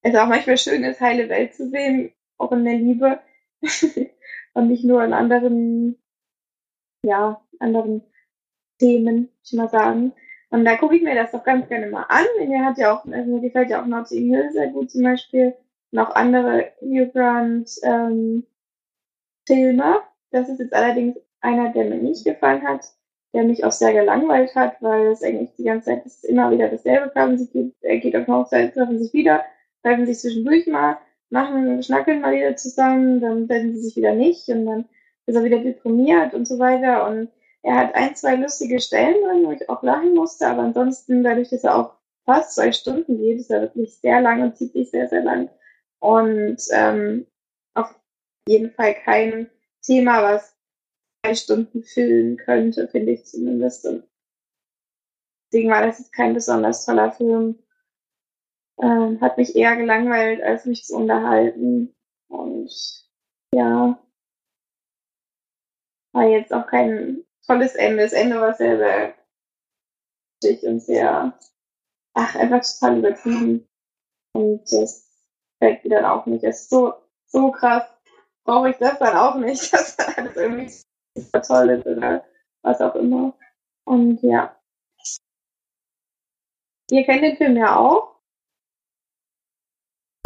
es 0.01 0.15
auch 0.15 0.27
manchmal 0.27 0.57
schön 0.57 0.83
ist, 0.83 1.01
heile 1.01 1.29
Welt 1.29 1.53
zu 1.55 1.69
sehen, 1.69 2.11
auch 2.37 2.51
in 2.51 2.65
der 2.65 2.75
Liebe 2.75 3.19
und 4.53 4.67
nicht 4.67 4.83
nur 4.83 5.03
in 5.03 5.13
anderen, 5.13 5.97
ja, 7.03 7.41
anderen 7.59 8.03
Themen, 8.79 9.29
ich 9.43 9.53
mal 9.53 9.69
sagen. 9.69 10.13
Und 10.49 10.65
da 10.65 10.77
gucke 10.77 10.95
ich 10.95 11.01
mir 11.01 11.15
das 11.15 11.31
doch 11.31 11.43
ganz 11.43 11.67
gerne 11.67 11.87
mal 11.87 12.03
an. 12.03 12.25
Mir 12.47 12.63
hat 12.63 12.77
ja 12.77 12.93
auch, 12.93 13.05
also 13.05 13.31
mir 13.31 13.41
gefällt 13.41 13.69
ja 13.69 13.81
auch 13.81 13.87
Notting 13.87 14.29
Hill 14.29 14.51
sehr 14.51 14.67
gut 14.67 14.91
zum 14.91 15.03
Beispiel. 15.03 15.55
Und 15.91 15.99
auch 15.99 16.13
andere 16.15 16.73
Hugh 16.81 17.11
Grant 17.11 17.71
ähm, 17.83 18.45
Filme. 19.47 20.01
Das 20.31 20.49
ist 20.49 20.59
jetzt 20.59 20.73
allerdings 20.73 21.17
einer, 21.41 21.71
der 21.71 21.85
mir 21.85 21.97
nicht 21.97 22.25
gefallen 22.25 22.63
hat, 22.67 22.85
der 23.33 23.43
mich 23.43 23.63
auch 23.63 23.71
sehr 23.71 23.93
gelangweilt 23.93 24.53
hat, 24.55 24.81
weil 24.81 25.07
es 25.07 25.23
eigentlich 25.23 25.55
die 25.57 25.63
ganze 25.63 25.87
Zeit 25.87 26.05
ist 26.05 26.23
immer 26.23 26.51
wieder 26.51 26.69
dasselbe 26.69 27.09
kam. 27.09 27.37
Sie 27.37 27.47
geht, 27.47 27.73
er 27.81 27.97
geht 27.97 28.15
auf 28.15 28.27
Hochzeit, 28.27 28.73
treffen 28.73 28.99
sich 28.99 29.13
wieder, 29.13 29.43
treffen 29.81 30.05
sich 30.05 30.19
zwischendurch 30.19 30.67
mal, 30.67 30.97
machen, 31.29 31.81
schnackeln 31.81 32.21
mal 32.21 32.33
wieder 32.33 32.55
zusammen, 32.55 33.19
dann 33.19 33.49
werden 33.49 33.73
sie 33.73 33.81
sich 33.81 33.95
wieder 33.95 34.13
nicht 34.13 34.47
und 34.49 34.65
dann 34.65 34.85
ist 35.25 35.35
er 35.35 35.43
wieder 35.43 35.59
deprimiert 35.59 36.33
und 36.33 36.47
so 36.47 36.59
weiter. 36.59 37.07
Und 37.07 37.29
er 37.63 37.75
hat 37.75 37.95
ein, 37.95 38.15
zwei 38.15 38.35
lustige 38.35 38.79
Stellen 38.79 39.23
drin, 39.23 39.45
wo 39.45 39.51
ich 39.51 39.67
auch 39.69 39.81
lachen 39.83 40.13
musste, 40.13 40.47
aber 40.47 40.61
ansonsten, 40.61 41.23
dadurch, 41.23 41.49
dass 41.49 41.63
er 41.63 41.75
auch 41.77 41.95
fast 42.25 42.55
zwei 42.55 42.71
Stunden 42.71 43.17
geht, 43.17 43.39
ist 43.39 43.49
er 43.49 43.61
wirklich 43.61 43.97
sehr 43.97 44.21
lang 44.21 44.41
und 44.43 44.57
zieht 44.57 44.73
sich 44.73 44.91
sehr, 44.91 45.07
sehr 45.09 45.23
lang. 45.23 45.49
Und 45.99 46.57
ähm, 46.71 47.25
auf 47.73 47.93
jeden 48.47 48.71
Fall 48.71 48.93
kein 48.93 49.49
Thema, 49.81 50.21
was 50.23 50.52
Stunden 51.31 51.83
füllen 51.83 52.37
könnte, 52.37 52.87
finde 52.87 53.13
ich 53.13 53.25
zumindest. 53.25 53.85
Und 53.85 54.03
deswegen 55.51 55.71
war 55.71 55.85
das 55.85 55.99
jetzt 55.99 56.13
kein 56.13 56.33
besonders 56.33 56.85
toller 56.85 57.11
Film. 57.11 57.63
Ähm, 58.81 59.21
hat 59.21 59.37
mich 59.37 59.55
eher 59.55 59.75
gelangweilt, 59.77 60.41
als 60.41 60.65
mich 60.65 60.83
zu 60.83 60.95
unterhalten. 60.95 61.95
Und 62.27 62.69
ja, 63.53 63.97
war 66.13 66.23
jetzt 66.25 66.53
auch 66.53 66.67
kein 66.67 67.23
tolles 67.45 67.75
Ende. 67.75 68.03
Das 68.03 68.13
Ende 68.13 68.41
war 68.41 68.53
sehr, 68.53 68.77
sehr 68.77 69.15
wichtig 70.41 70.63
und 70.67 70.79
sehr, 70.81 71.39
ach, 72.13 72.35
einfach 72.35 72.61
total 72.61 72.99
übertrieben. 72.99 73.67
Und 74.33 74.63
das 74.71 75.09
fällt 75.59 75.83
mir 75.83 76.01
dann 76.01 76.05
auch 76.05 76.25
nicht. 76.25 76.43
Es 76.43 76.61
ist 76.61 76.69
so, 76.69 76.93
so 77.27 77.51
krass. 77.51 77.83
Brauche 78.45 78.71
ich 78.71 78.77
das 78.77 78.99
dann 78.99 79.15
auch 79.15 79.35
nicht, 79.35 79.71
dass 79.73 79.95
dann 79.95 80.13
alles 80.15 80.35
irgendwie 80.35 80.69
toll 81.15 81.69
ist 81.69 81.85
oder 81.85 82.25
was 82.61 82.81
auch 82.81 82.95
immer. 82.95 83.37
Und 83.85 84.21
ja. 84.23 84.59
Ihr 86.91 87.03
kennt 87.05 87.23
den 87.23 87.37
Film 87.37 87.57
ja 87.57 87.77
auch. 87.77 88.19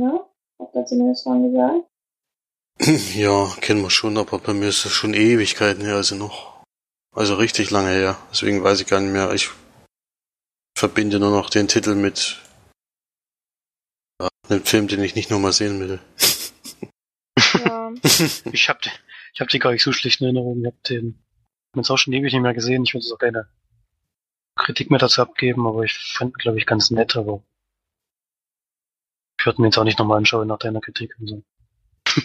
Ja, 0.01 0.29
habt 0.59 0.75
ihr 0.75 0.85
zumindest 0.85 1.23
schon 1.23 1.51
gesagt. 1.51 1.87
Ja, 3.15 3.47
kennen 3.59 3.81
wir 3.81 3.89
schon, 3.89 4.17
aber 4.17 4.37
bei 4.37 4.53
mir 4.53 4.69
ist 4.69 4.85
das 4.85 4.91
schon 4.91 5.15
Ewigkeiten 5.15 5.83
her, 5.83 5.95
also 5.95 6.15
noch. 6.15 6.63
Also 7.15 7.35
richtig 7.35 7.71
lange 7.71 7.89
her. 7.89 8.17
Deswegen 8.29 8.63
weiß 8.63 8.79
ich 8.79 8.87
gar 8.87 8.99
nicht 8.99 9.11
mehr. 9.11 9.31
Ich 9.33 9.49
verbinde 10.77 11.19
nur 11.19 11.31
noch 11.31 11.49
den 11.49 11.67
Titel 11.67 11.95
mit 11.95 12.39
äh, 14.21 14.29
einem 14.49 14.63
Film, 14.63 14.87
den 14.87 15.01
ich 15.01 15.15
nicht 15.15 15.31
nochmal 15.31 15.53
sehen 15.53 15.79
will. 15.79 15.99
Ja. 17.53 17.91
Ich 18.51 18.69
hab, 18.69 18.81
ich 19.33 19.41
hab 19.41 19.47
die 19.49 19.59
gar 19.59 19.71
nicht 19.71 19.83
so 19.83 19.91
schlecht 19.91 20.21
in 20.21 20.25
Erinnerung. 20.25 20.59
Ich 20.61 20.67
hab 20.67 20.83
den 20.83 21.23
jetzt 21.75 21.89
auch 21.89 21.97
schon 21.97 22.13
ewig 22.13 22.33
nicht 22.33 22.41
mehr 22.41 22.53
gesehen. 22.53 22.83
Ich 22.83 22.93
würde 22.93 23.05
jetzt 23.05 23.13
auch 23.13 23.19
keine 23.19 23.47
Kritik 24.55 24.89
mehr 24.89 24.99
dazu 24.99 25.21
abgeben, 25.21 25.67
aber 25.67 25.83
ich 25.83 25.93
fand 25.93 26.35
ihn, 26.35 26.39
glaube 26.39 26.57
ich, 26.57 26.65
ganz 26.65 26.91
nett, 26.91 27.15
aber 27.15 27.43
ich 29.39 29.45
würde 29.45 29.61
mir 29.61 29.67
jetzt 29.67 29.77
auch 29.77 29.83
nicht 29.83 29.99
nochmal 29.99 30.17
anschauen 30.17 30.47
nach 30.47 30.57
deiner 30.57 30.81
Kritik 30.81 31.15
und 31.19 31.27
so. 31.27 31.43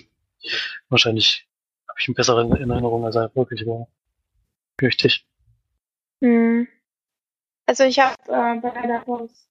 Wahrscheinlich 0.89 1.47
habe 1.89 2.01
ich 2.01 2.09
ihn 2.09 2.15
besser 2.15 2.39
in 2.41 2.53
in 2.53 2.71
Erinnerung, 2.71 3.05
als 3.05 3.17
er 3.17 3.35
wirklich 3.35 3.67
war. 3.67 3.89
Ich. 4.81 5.27
Hm. 6.23 6.67
Also 7.67 7.85
ich 7.85 7.99
habe 8.01 8.17
äh, 8.27 8.61
bei 8.61 8.87
der 8.87 9.01
Post 9.05 9.49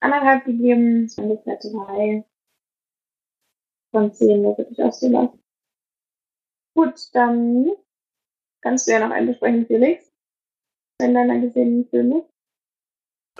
anderthalb 0.00 0.44
gegeben, 0.44 1.04
es 1.04 1.16
war 1.16 1.24
ungefähr 1.24 1.56
drei 1.56 2.24
von 3.90 4.12
zehn, 4.12 4.42
da 4.42 4.56
würde 4.56 4.70
ich 4.70 4.82
auch 4.82 4.92
so. 4.92 5.38
Gut, 6.78 7.08
dann 7.12 7.72
kannst 8.62 8.86
du 8.86 8.92
ja 8.92 9.00
noch 9.00 9.10
einen 9.10 9.26
besprechen, 9.26 9.66
Felix. 9.66 10.04
Wenn 11.00 11.12
deiner 11.12 11.40
gesehenen 11.40 11.88
Filme. 11.90 12.24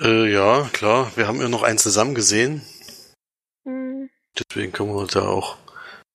Äh, 0.01 0.33
ja, 0.33 0.69
klar. 0.73 1.13
Wir 1.15 1.29
haben 1.29 1.41
ja 1.41 1.49
noch 1.49 1.63
einen 1.63 1.79
zusammen 1.79 2.17
gesehen. 2.17 2.63
Hm. 3.65 4.11
Deswegen 4.37 4.73
können 4.73 4.93
wir 4.93 5.07
da 5.07 5.29
auch 5.29 5.57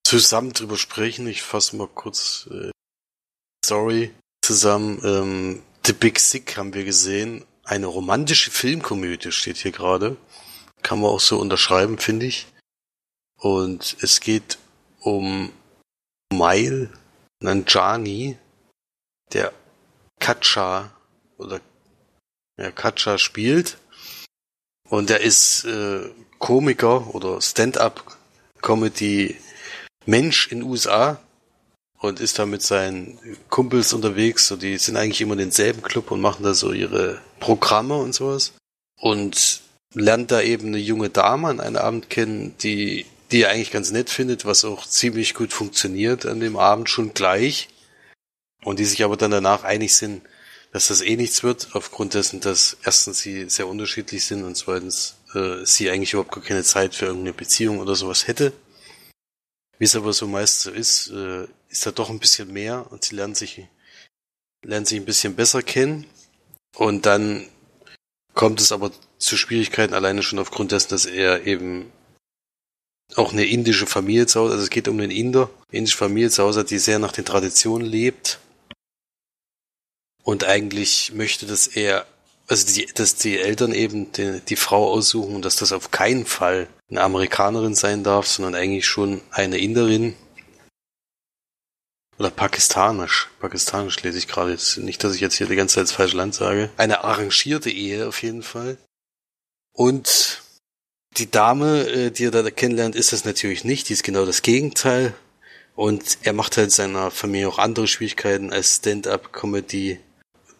zusammen 0.05 0.51
drüber 0.51 0.76
sprechen. 0.76 1.26
Ich 1.28 1.43
fasse 1.43 1.78
mal 1.78 1.88
kurz 1.88 2.49
äh, 2.51 2.71
Story 3.65 4.13
zusammen. 4.41 4.99
Ähm, 5.05 5.63
The 5.86 5.93
Big 5.93 6.19
Sick 6.19 6.57
haben 6.57 6.74
wir 6.74 6.84
gesehen. 6.84 7.45
Eine 7.63 7.86
romantische 7.86 8.51
Filmkomödie 8.51 9.32
steht 9.32 9.55
hier 9.55 9.71
gerade. 9.71 10.17
Kann 10.82 10.99
man 10.99 11.11
auch 11.11 11.21
so 11.21 11.39
unterschreiben, 11.39 11.99
finde 11.99 12.26
ich. 12.26 12.47
Und 13.39 13.95
es 14.01 14.19
geht 14.19 14.57
um 14.99 15.53
Mail 16.30 16.89
Nanjani, 17.44 18.38
der 19.34 19.52
Kacha 20.20 20.91
oder 21.38 21.60
ja, 22.58 22.72
Kacha 22.72 23.18
spielt. 23.18 23.78
Und 24.89 25.10
er 25.10 25.22
ist 25.22 25.66
äh, 25.66 26.10
Komiker 26.39 27.14
oder 27.14 27.41
Stand-up-Comedy 27.41 29.38
Mensch 30.06 30.48
in 30.52 30.64
USA 30.64 31.20
und 32.00 32.20
ist 32.20 32.39
da 32.39 32.46
mit 32.46 32.62
seinen 32.62 33.18
Kumpels 33.50 33.94
unterwegs. 33.94 34.48
So, 34.48 34.56
die 34.56 34.78
sind 34.78 34.98
eigentlich 34.98 35.22
immer 35.22 35.34
in 35.34 35.39
denselben 35.39 35.82
Club 35.82 36.12
und 36.12 36.22
machen 36.22 36.44
da 36.44 36.54
so 36.54 36.72
ihre 36.72 37.22
Programme 37.39 37.98
und 37.98 38.14
sowas. 38.14 38.54
Und 39.00 39.62
lernt 39.94 40.32
da 40.32 40.41
eben 40.41 40.68
eine 40.68 40.78
junge 40.78 41.10
Dame 41.10 41.50
an 41.50 41.60
einem 41.60 41.78
Abend 41.78 42.10
kennen, 42.10 42.56
die, 42.60 43.06
die 43.34 43.42
er 43.42 43.50
eigentlich 43.50 43.72
ganz 43.72 43.92
nett 43.92 44.12
findet, 44.12 44.46
was 44.46 44.64
auch 44.64 44.86
ziemlich 44.86 45.34
gut 45.34 45.54
funktioniert 45.54 46.28
an 46.28 46.40
dem 46.40 46.56
Abend 46.56 46.88
schon 46.88 47.16
gleich. 47.16 47.68
Und 48.64 48.80
die 48.80 48.86
sich 48.86 49.04
aber 49.04 49.18
dann 49.18 49.32
danach 49.32 49.64
einig 49.64 49.96
sind, 49.96 50.22
dass 50.72 50.88
das 50.88 51.02
eh 51.02 51.16
nichts 51.18 51.42
wird, 51.42 51.70
aufgrund 51.74 52.14
dessen, 52.14 52.40
dass 52.42 52.78
erstens 52.84 53.20
sie 53.20 53.50
sehr 53.50 53.68
unterschiedlich 53.68 54.24
sind 54.24 54.44
und 54.44 54.56
zweitens 54.56 55.18
äh, 55.34 55.66
sie 55.66 55.90
eigentlich 55.90 56.14
überhaupt 56.14 56.32
gar 56.32 56.44
keine 56.44 56.64
Zeit 56.64 56.94
für 56.94 57.08
irgendeine 57.08 57.34
Beziehung 57.34 57.80
oder 57.80 57.96
sowas 57.96 58.28
hätte. 58.28 58.54
Wie 59.80 59.86
es 59.86 59.96
aber 59.96 60.14
so 60.14 60.28
meist 60.28 60.62
so 60.62 60.70
ist, 60.72 61.10
äh, 61.10 61.48
ist 61.70 61.86
da 61.88 61.92
doch 61.92 62.12
ein 62.12 62.20
bisschen 62.20 62.54
mehr 62.54 62.92
und 62.92 63.04
sie 63.04 63.16
lernen 63.16 63.36
sich, 63.36 63.68
lernen 64.64 64.86
sich 64.86 65.00
ein 65.00 65.06
bisschen 65.06 65.36
besser 65.36 65.64
kennen. 65.64 66.06
Und 66.78 67.08
dann 67.08 67.50
kommt 68.36 68.62
es 68.62 68.72
aber 68.72 68.92
zu 69.18 69.38
Schwierigkeiten 69.38 69.96
alleine 69.96 70.22
schon 70.22 70.40
aufgrund 70.40 70.72
dessen, 70.72 70.90
dass 70.90 71.06
er 71.06 71.46
eben 71.48 71.92
auch 73.16 73.34
eine 73.34 73.45
indische 73.45 73.86
Familie 73.86 74.26
zu 74.28 74.39
Hause, 74.39 74.54
also 74.54 74.64
es 74.64 74.70
geht 74.70 74.88
um 74.88 74.99
einen 74.99 75.12
Inder, 75.12 75.49
indische 75.72 75.97
Familie 75.97 76.30
zu 76.30 76.43
Hause 76.43 76.64
die 76.64 76.80
sehr 76.80 76.99
nach 76.99 77.12
den 77.12 77.26
Traditionen 77.26 77.88
lebt. 77.88 78.39
Und 80.24 80.45
eigentlich 80.45 81.12
möchte, 81.14 81.45
dass 81.45 81.68
er, 81.68 82.06
also 82.47 82.66
die, 82.74 82.86
dass 82.86 83.16
die 83.16 83.38
Eltern 83.38 83.74
eben 83.74 84.12
die, 84.14 84.39
die 84.39 84.56
Frau 84.56 84.89
aussuchen 84.89 85.36
und 85.36 85.43
dass 85.43 85.58
das 85.58 85.74
auf 85.74 85.91
keinen 85.91 86.26
Fall 86.26 86.68
eine 86.89 87.01
Amerikanerin 87.01 87.76
sein 87.76 88.04
darf, 88.04 88.28
sondern 88.28 88.56
eigentlich 88.56 88.88
schon 88.88 89.22
eine 89.32 89.58
Inderin. 89.58 90.16
Oder 92.18 92.30
pakistanisch. 92.30 93.30
Pakistanisch 93.39 94.01
lese 94.04 94.20
ich 94.20 94.28
gerade 94.28 94.51
jetzt. 94.51 94.78
Nicht, 94.78 95.04
dass 95.04 95.16
ich 95.16 95.22
jetzt 95.22 95.36
hier 95.36 95.47
die 95.47 95.56
ganze 95.56 95.76
Zeit 95.76 95.86
das 95.86 95.91
falsche 95.91 96.16
Land 96.16 96.36
sage. 96.36 96.70
Eine 96.78 97.04
arrangierte 97.04 97.70
Ehe 97.72 98.08
auf 98.08 98.22
jeden 98.22 98.43
Fall. 98.43 98.78
Und 99.74 100.43
die 101.18 101.30
Dame, 101.30 101.88
äh, 101.88 102.11
die 102.11 102.26
er 102.26 102.32
da 102.32 102.49
kennenlernt, 102.49 102.95
ist 102.95 103.14
das 103.14 103.26
natürlich 103.26 103.64
nicht. 103.64 103.89
Die 103.89 103.93
ist 103.93 104.03
genau 104.03 104.26
das 104.26 104.41
Gegenteil. 104.41 105.14
Und 105.76 106.20
er 106.22 106.34
macht 106.34 106.57
halt 106.57 106.72
seiner 106.72 107.09
Familie 107.11 107.49
auch 107.49 107.57
andere 107.57 107.88
Schwierigkeiten 107.88 108.51
als 108.51 108.78
Stand-up-Comedy. 108.78 109.99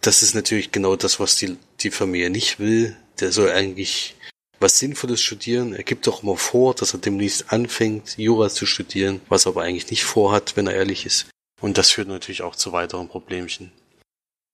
Das 0.02 0.24
ist 0.24 0.34
natürlich 0.34 0.72
genau 0.72 0.96
das, 0.96 1.20
was 1.20 1.36
die, 1.36 1.58
die 1.82 1.92
Familie 1.92 2.30
nicht 2.30 2.60
will. 2.60 2.98
Der 3.20 3.32
soll 3.32 3.52
eigentlich 3.52 4.16
was 4.60 4.80
Sinnvolles 4.80 5.22
studieren. 5.22 5.74
Er 5.74 5.84
gibt 5.84 6.08
doch 6.08 6.24
immer 6.24 6.38
vor, 6.38 6.74
dass 6.74 6.94
er 6.94 7.00
demnächst 7.00 7.52
anfängt, 7.52 8.18
Jura 8.18 8.50
zu 8.50 8.66
studieren, 8.66 9.22
was 9.30 9.46
er 9.46 9.52
aber 9.52 9.64
eigentlich 9.64 9.92
nicht 9.92 10.04
vorhat, 10.04 10.56
wenn 10.56 10.68
er 10.68 10.74
ehrlich 10.74 11.06
ist. 11.06 11.28
Und 11.62 11.78
das 11.78 11.92
führt 11.92 12.08
natürlich 12.08 12.42
auch 12.42 12.56
zu 12.56 12.72
weiteren 12.72 13.08
Problemchen. 13.08 13.72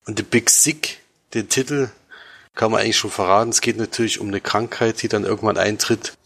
Und 0.05 0.17
The 0.17 0.23
Big 0.23 0.49
Sick, 0.49 0.99
den 1.33 1.47
Titel, 1.47 1.89
kann 2.59 2.71
man 2.71 2.81
eigentlich 2.81 2.97
schon 2.97 3.09
verraten. 3.09 3.51
Es 3.51 3.61
geht 3.61 3.77
natürlich 3.77 4.19
um 4.19 4.27
eine 4.27 4.41
Krankheit, 4.41 5.01
die 5.01 5.07
dann 5.07 5.23
irgendwann 5.23 5.57
eintritt. 5.57 6.17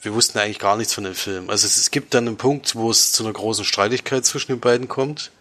Wir 0.00 0.14
wussten 0.14 0.38
eigentlich 0.38 0.58
gar 0.58 0.78
nichts 0.78 0.94
von 0.94 1.04
dem 1.04 1.14
Film. 1.14 1.50
Also 1.50 1.66
es, 1.66 1.76
es 1.76 1.90
gibt 1.90 2.14
dann 2.14 2.26
einen 2.26 2.38
Punkt, 2.38 2.74
wo 2.74 2.90
es 2.90 3.12
zu 3.12 3.22
einer 3.22 3.34
großen 3.34 3.66
Streitigkeit 3.66 4.24
zwischen 4.24 4.52
den 4.52 4.60
beiden 4.60 4.88
kommt, 4.88 5.32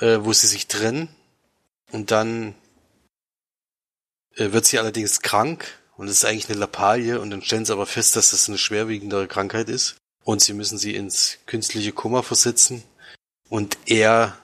äh, 0.00 0.18
wo 0.22 0.32
sie 0.32 0.48
sich 0.48 0.66
trennen. 0.66 1.08
Und 1.92 2.10
dann 2.10 2.56
äh, 4.34 4.50
wird 4.50 4.66
sie 4.66 4.80
allerdings 4.80 5.20
krank 5.20 5.78
und 5.96 6.08
es 6.08 6.14
ist 6.14 6.24
eigentlich 6.24 6.48
eine 6.50 6.58
Lappalie 6.58 7.20
und 7.20 7.30
dann 7.30 7.42
stellen 7.42 7.64
sie 7.64 7.72
aber 7.72 7.86
fest, 7.86 8.16
dass 8.16 8.32
das 8.32 8.48
eine 8.48 8.58
schwerwiegendere 8.58 9.28
Krankheit 9.28 9.68
ist 9.68 9.94
und 10.24 10.42
sie 10.42 10.52
müssen 10.52 10.78
sie 10.78 10.96
ins 10.96 11.38
künstliche 11.46 11.92
Koma 11.92 12.22
versetzen 12.22 12.82
und 13.48 13.78
er 13.86 14.36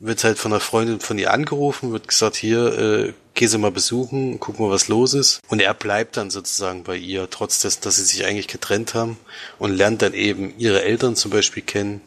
wird 0.00 0.22
halt 0.22 0.38
von 0.38 0.52
einer 0.52 0.60
Freundin 0.60 1.00
von 1.00 1.18
ihr 1.18 1.32
angerufen, 1.32 1.92
wird 1.92 2.06
gesagt, 2.08 2.36
hier, 2.36 2.78
äh, 2.78 3.14
geh 3.34 3.46
sie 3.46 3.58
mal 3.58 3.72
besuchen, 3.72 4.38
guck 4.38 4.60
mal, 4.60 4.70
was 4.70 4.88
los 4.88 5.14
ist. 5.14 5.40
Und 5.48 5.60
er 5.60 5.74
bleibt 5.74 6.16
dann 6.16 6.30
sozusagen 6.30 6.84
bei 6.84 6.96
ihr, 6.96 7.28
trotz 7.30 7.60
dessen, 7.60 7.82
dass 7.82 7.96
sie 7.96 8.04
sich 8.04 8.24
eigentlich 8.24 8.48
getrennt 8.48 8.94
haben 8.94 9.18
und 9.58 9.74
lernt 9.74 10.02
dann 10.02 10.14
eben 10.14 10.56
ihre 10.58 10.82
Eltern 10.82 11.16
zum 11.16 11.30
Beispiel 11.30 11.62
kennen. 11.62 12.00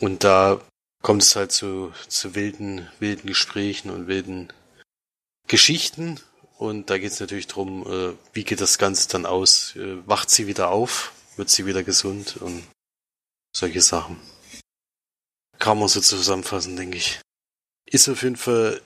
Und 0.00 0.24
da 0.24 0.60
kommt 1.02 1.22
es 1.22 1.36
halt 1.36 1.52
zu, 1.52 1.92
zu 2.08 2.34
wilden, 2.34 2.88
wilden 3.00 3.26
Gesprächen 3.28 3.90
und 3.90 4.06
wilden 4.06 4.52
Geschichten. 5.46 6.20
Und 6.58 6.88
da 6.88 6.96
geht 6.96 7.12
es 7.12 7.20
natürlich 7.20 7.48
drum, 7.48 7.86
äh, 7.86 8.14
wie 8.32 8.44
geht 8.44 8.62
das 8.62 8.78
Ganze 8.78 9.08
dann 9.08 9.26
aus? 9.26 9.76
Äh, 9.76 9.98
wacht 10.06 10.30
sie 10.30 10.46
wieder 10.46 10.70
auf? 10.70 11.12
Wird 11.36 11.50
sie 11.50 11.66
wieder 11.66 11.82
gesund? 11.82 12.38
Und 12.38 12.62
solche 13.54 13.82
Sachen. 13.82 14.18
Kann 15.58 15.78
man 15.78 15.88
so 15.88 16.00
zusammenfassen, 16.00 16.76
denke 16.76 16.96
ich. 16.96 17.20
Ist 17.86 18.08
auf 18.08 18.22
jeden 18.22 18.36
Fall 18.36 18.80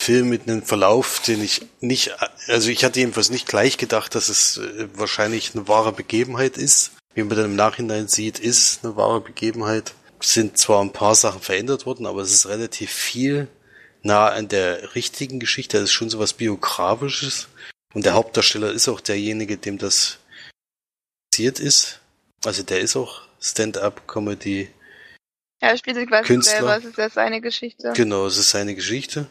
Film 0.00 0.28
mit 0.28 0.48
einem 0.48 0.62
Verlauf, 0.62 1.20
den 1.20 1.42
ich 1.42 1.66
nicht, 1.80 2.12
also 2.46 2.70
ich 2.70 2.84
hatte 2.84 3.00
jedenfalls 3.00 3.30
nicht 3.30 3.48
gleich 3.48 3.78
gedacht, 3.78 4.14
dass 4.14 4.28
es 4.28 4.58
äh, 4.58 4.88
wahrscheinlich 4.94 5.54
eine 5.54 5.68
wahre 5.68 5.92
Begebenheit 5.92 6.56
ist. 6.56 6.92
Wie 7.14 7.22
man 7.22 7.36
dann 7.36 7.46
im 7.46 7.56
Nachhinein 7.56 8.08
sieht, 8.08 8.38
ist 8.38 8.84
eine 8.84 8.96
wahre 8.96 9.20
Begebenheit. 9.20 9.94
Es 10.20 10.34
sind 10.34 10.56
zwar 10.56 10.82
ein 10.82 10.92
paar 10.92 11.14
Sachen 11.14 11.40
verändert 11.40 11.84
worden, 11.84 12.06
aber 12.06 12.22
es 12.22 12.32
ist 12.32 12.46
relativ 12.46 12.90
viel 12.90 13.48
nah 14.02 14.28
an 14.28 14.48
der 14.48 14.94
richtigen 14.94 15.40
Geschichte. 15.40 15.78
Es 15.78 15.84
ist 15.84 15.92
schon 15.92 16.10
so 16.10 16.18
was 16.18 16.32
Biografisches. 16.32 17.48
Und 17.94 18.04
der 18.04 18.14
Hauptdarsteller 18.14 18.70
ist 18.72 18.88
auch 18.88 19.00
derjenige, 19.00 19.56
dem 19.56 19.78
das 19.78 20.18
passiert 21.30 21.58
ist. 21.58 22.00
Also 22.44 22.62
der 22.62 22.80
ist 22.80 22.96
auch 22.96 23.22
Stand-up-Comedy. 23.40 24.70
Ja, 25.60 25.68
er 25.68 25.76
spielt 25.76 25.96
sich 25.96 26.08
quasi 26.08 26.26
Künstler. 26.26 26.52
selber, 26.52 26.76
es 26.78 26.84
ist 26.84 26.98
ja 26.98 27.10
seine 27.10 27.40
Geschichte. 27.40 27.92
Genau, 27.94 28.26
es 28.26 28.38
ist 28.38 28.50
seine 28.50 28.74
Geschichte. 28.74 29.26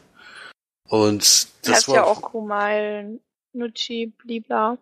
Und 0.89 1.47
das 1.63 1.75
heißt 1.75 1.87
war 1.89 1.95
ja 1.95 2.03
auch 2.03 2.21
Kumal, 2.21 3.19
Nucci, 3.53 4.13
blibla. 4.17 4.77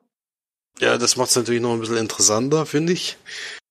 Ja, 0.80 0.98
das 0.98 1.16
macht 1.16 1.30
es 1.30 1.36
natürlich 1.36 1.62
noch 1.62 1.74
ein 1.74 1.80
bisschen 1.80 1.98
interessanter, 1.98 2.66
finde 2.66 2.94
ich. 2.94 3.18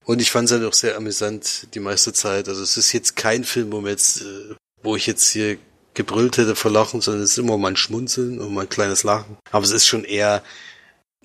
Und 0.04 0.20
ich 0.20 0.30
fand 0.30 0.46
es 0.46 0.52
halt 0.52 0.64
auch 0.64 0.72
sehr 0.72 0.96
amüsant 0.96 1.74
die 1.74 1.80
meiste 1.80 2.12
Zeit. 2.12 2.48
Also 2.48 2.62
es 2.62 2.76
ist 2.76 2.92
jetzt 2.92 3.16
kein 3.16 3.44
Film, 3.44 3.72
wo, 3.72 3.86
jetzt, 3.86 4.22
äh, 4.22 4.54
wo 4.82 4.96
ich 4.96 5.06
jetzt 5.06 5.30
hier 5.30 5.58
gebrüllt 5.94 6.38
hätte 6.38 6.56
vor 6.56 6.70
Lachen, 6.70 7.00
sondern 7.00 7.22
es 7.22 7.32
ist 7.32 7.38
immer 7.38 7.56
mal 7.56 7.68
ein 7.68 7.76
Schmunzeln 7.76 8.40
und 8.40 8.52
mal 8.52 8.62
ein 8.62 8.68
kleines 8.68 9.02
Lachen. 9.04 9.38
Aber 9.50 9.64
es 9.64 9.70
ist 9.70 9.86
schon 9.86 10.04
eher 10.04 10.42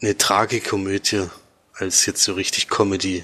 eine 0.02 0.18
Tragikomödie 0.18 1.28
als 1.74 2.06
jetzt 2.06 2.24
so 2.24 2.34
richtig 2.34 2.70
Comedy. 2.70 3.24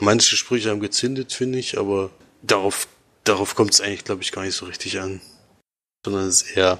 Manche 0.00 0.36
Sprüche 0.36 0.70
haben 0.70 0.80
gezündet, 0.80 1.32
finde 1.32 1.58
ich, 1.58 1.78
aber 1.78 2.10
darauf, 2.42 2.88
darauf 3.24 3.54
kommt 3.54 3.72
es 3.72 3.80
eigentlich, 3.80 4.04
glaube 4.04 4.22
ich, 4.22 4.32
gar 4.32 4.42
nicht 4.42 4.54
so 4.54 4.66
richtig 4.66 5.00
an. 5.00 5.20
Sondern 6.04 6.28
es 6.28 6.42
ist 6.42 6.56
eher 6.56 6.78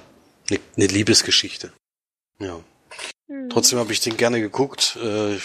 eine, 0.49 0.59
eine 0.75 0.87
Liebesgeschichte. 0.87 1.71
Ja. 2.39 2.59
Hm. 3.27 3.49
Trotzdem 3.49 3.79
habe 3.79 3.93
ich 3.93 4.01
den 4.01 4.17
gerne 4.17 4.41
geguckt. 4.41 4.97
Äh, 4.97 5.37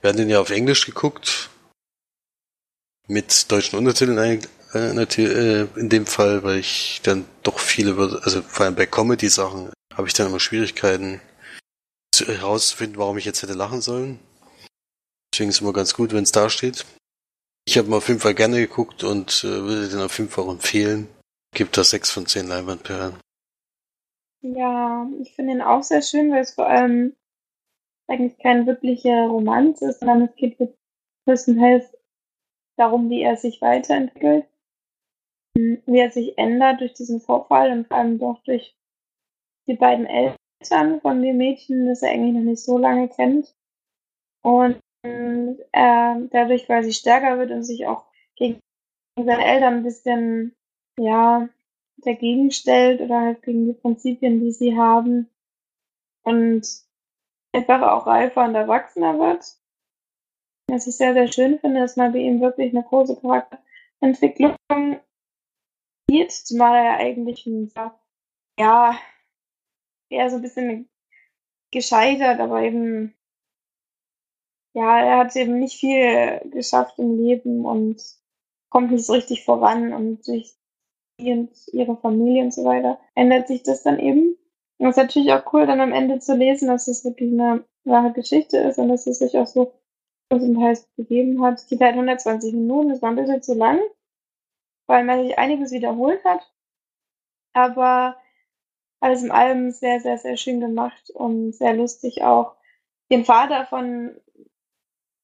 wir 0.00 0.10
haben 0.10 0.16
den 0.16 0.30
ja 0.30 0.40
auf 0.40 0.50
Englisch 0.50 0.86
geguckt. 0.86 1.50
Mit 3.06 3.50
deutschen 3.50 3.78
Untertiteln 3.78 4.18
äh, 4.74 5.02
äh, 5.02 5.68
in 5.76 5.88
dem 5.88 6.06
Fall, 6.06 6.42
weil 6.42 6.58
ich 6.58 7.00
dann 7.02 7.24
doch 7.42 7.58
viele, 7.58 7.96
also 8.22 8.42
vor 8.42 8.66
allem 8.66 8.74
bei 8.74 8.84
Comedy-Sachen, 8.86 9.72
habe 9.94 10.08
ich 10.08 10.14
dann 10.14 10.26
immer 10.26 10.40
Schwierigkeiten 10.40 11.22
zu, 12.12 12.26
herauszufinden, 12.26 12.98
warum 12.98 13.16
ich 13.16 13.24
jetzt 13.24 13.42
hätte 13.42 13.54
lachen 13.54 13.80
sollen. 13.80 14.18
Deswegen 15.32 15.48
ist 15.48 15.56
es 15.56 15.60
immer 15.62 15.72
ganz 15.72 15.94
gut, 15.94 16.12
wenn 16.12 16.24
es 16.24 16.32
da 16.32 16.50
steht. 16.50 16.84
Ich 17.68 17.76
habe 17.76 17.88
ihn 17.88 17.92
auf 17.92 18.08
jeden 18.08 18.18
Fall 18.18 18.34
gerne 18.34 18.56
geguckt 18.56 19.04
und 19.04 19.44
äh, 19.44 19.48
würde 19.48 19.90
den 19.90 20.00
auf 20.00 20.16
jeden 20.16 20.30
Fall 20.30 20.48
empfehlen. 20.48 21.06
Gibt 21.54 21.76
da 21.76 21.84
sechs 21.84 22.10
von 22.10 22.24
zehn 22.24 22.46
Leinwandperlen. 22.46 23.20
Ja, 24.40 25.06
ich 25.20 25.34
finde 25.34 25.52
ihn 25.52 25.60
auch 25.60 25.82
sehr 25.82 26.00
schön, 26.00 26.30
weil 26.32 26.40
es 26.40 26.54
vor 26.54 26.66
allem 26.66 27.14
eigentlich 28.06 28.38
keine 28.38 28.66
wirkliche 28.66 29.10
Romanz 29.10 29.82
ist, 29.82 30.00
sondern 30.00 30.22
es 30.22 30.34
geht 30.36 30.56
größtenteils 31.26 31.94
darum, 32.78 33.10
wie 33.10 33.20
er 33.20 33.36
sich 33.36 33.60
weiterentwickelt, 33.60 34.46
hm, 35.54 35.82
wie 35.84 35.98
er 35.98 36.10
sich 36.10 36.38
ändert 36.38 36.80
durch 36.80 36.94
diesen 36.94 37.20
Vorfall 37.20 37.70
und 37.70 37.86
vor 37.86 37.98
allem 37.98 38.18
doch 38.18 38.42
durch 38.44 38.74
die 39.66 39.76
beiden 39.76 40.06
Eltern 40.06 41.02
von 41.02 41.20
dem 41.20 41.36
Mädchen, 41.36 41.86
das 41.86 42.00
er 42.00 42.12
eigentlich 42.12 42.32
noch 42.32 42.50
nicht 42.50 42.64
so 42.64 42.78
lange 42.78 43.10
kennt. 43.10 43.54
Und 44.42 44.80
hm, 45.08 45.58
er 45.72 46.20
dadurch 46.30 46.66
quasi 46.66 46.92
stärker 46.92 47.38
wird 47.38 47.50
und 47.50 47.64
sich 47.64 47.86
auch 47.86 48.04
gegen 48.36 48.60
seine 49.16 49.44
Eltern 49.44 49.74
ein 49.74 49.82
bisschen, 49.82 50.56
ja, 50.98 51.48
dagegen 51.98 52.50
stellt 52.50 53.00
oder 53.00 53.20
halt 53.20 53.42
gegen 53.42 53.66
die 53.66 53.72
Prinzipien, 53.72 54.40
die 54.40 54.52
sie 54.52 54.76
haben. 54.76 55.28
Und 56.22 56.66
einfach 57.52 57.82
auch 57.82 58.06
reifer 58.06 58.44
und 58.44 58.54
erwachsener 58.54 59.18
wird. 59.18 59.56
Was 60.70 60.86
ich 60.86 60.96
sehr, 60.96 61.14
sehr 61.14 61.32
schön 61.32 61.58
finde, 61.58 61.80
dass 61.80 61.96
man 61.96 62.12
bei 62.12 62.18
ihm 62.18 62.40
wirklich 62.40 62.74
eine 62.74 62.84
große 62.84 63.20
Charakterentwicklung 63.20 64.54
sieht, 66.10 66.32
zumal 66.32 66.76
er 66.76 66.84
ja 66.84 66.96
eigentlich 66.96 67.46
ein, 67.46 67.72
ja, 68.58 68.98
eher 70.10 70.30
so 70.30 70.36
ein 70.36 70.42
bisschen 70.42 70.88
gescheitert, 71.72 72.40
aber 72.40 72.62
eben, 72.62 73.14
ja, 74.78 75.00
er 75.00 75.18
hat 75.18 75.34
eben 75.34 75.58
nicht 75.58 75.80
viel 75.80 76.40
geschafft 76.50 76.98
im 76.98 77.16
Leben 77.18 77.64
und 77.64 78.00
kommt 78.70 78.92
nicht 78.92 79.04
so 79.04 79.14
richtig 79.14 79.44
voran 79.44 79.92
und 79.92 80.26
durch 80.28 80.54
sie 81.18 81.32
und 81.32 81.50
ihre 81.72 81.96
Familie 81.96 82.44
und 82.44 82.54
so 82.54 82.64
weiter 82.64 83.00
ändert 83.16 83.48
sich 83.48 83.64
das 83.64 83.82
dann 83.82 83.98
eben. 83.98 84.36
Und 84.78 84.86
es 84.86 84.96
ist 84.96 85.02
natürlich 85.02 85.32
auch 85.32 85.52
cool, 85.52 85.66
dann 85.66 85.80
am 85.80 85.92
Ende 85.92 86.20
zu 86.20 86.36
lesen, 86.36 86.68
dass 86.68 86.86
es 86.86 87.04
wirklich 87.04 87.32
eine 87.32 87.64
wahre 87.84 88.12
Geschichte 88.12 88.58
ist 88.58 88.78
und 88.78 88.88
dass 88.88 89.08
es 89.08 89.18
sich 89.18 89.36
auch 89.36 89.48
so 89.48 89.72
größtenteils 90.30 90.88
gegeben 90.96 91.42
hat. 91.42 91.54
Es 91.58 91.66
geht 91.66 91.80
halt 91.80 91.94
120 91.94 92.54
Minuten, 92.54 92.90
das 92.90 93.02
war 93.02 93.10
ein 93.10 93.16
bisschen 93.16 93.42
zu 93.42 93.54
lang, 93.54 93.80
weil 94.86 95.02
man 95.04 95.24
sich 95.24 95.36
einiges 95.38 95.72
wiederholt 95.72 96.24
hat. 96.24 96.48
Aber 97.52 98.16
alles 99.00 99.24
in 99.24 99.32
allem 99.32 99.72
sehr, 99.72 99.98
sehr, 99.98 100.18
sehr 100.18 100.36
schön 100.36 100.60
gemacht 100.60 101.10
und 101.10 101.52
sehr 101.52 101.74
lustig 101.74 102.22
auch. 102.22 102.54
Den 103.10 103.24
Vater 103.24 103.66
von 103.66 104.14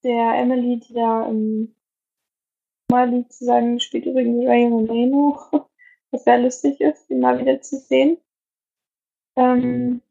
der 0.05 0.35
Emily, 0.35 0.79
die 0.81 0.95
da 0.95 1.27
im 1.27 1.75
Mali 2.91 3.27
zu 3.29 3.45
sagen, 3.45 3.81
spielt 3.81 4.07
übrigens 4.07 4.47
Ray 4.47 4.67
Romano, 4.67 5.41
was 6.11 6.25
sehr 6.25 6.39
lustig 6.39 6.81
ist, 6.81 7.11
ihn 7.11 7.21
mal 7.21 7.39
wieder 7.39 7.61
zu 7.61 7.79
sehen. 7.79 8.19
Ähm, 9.37 10.03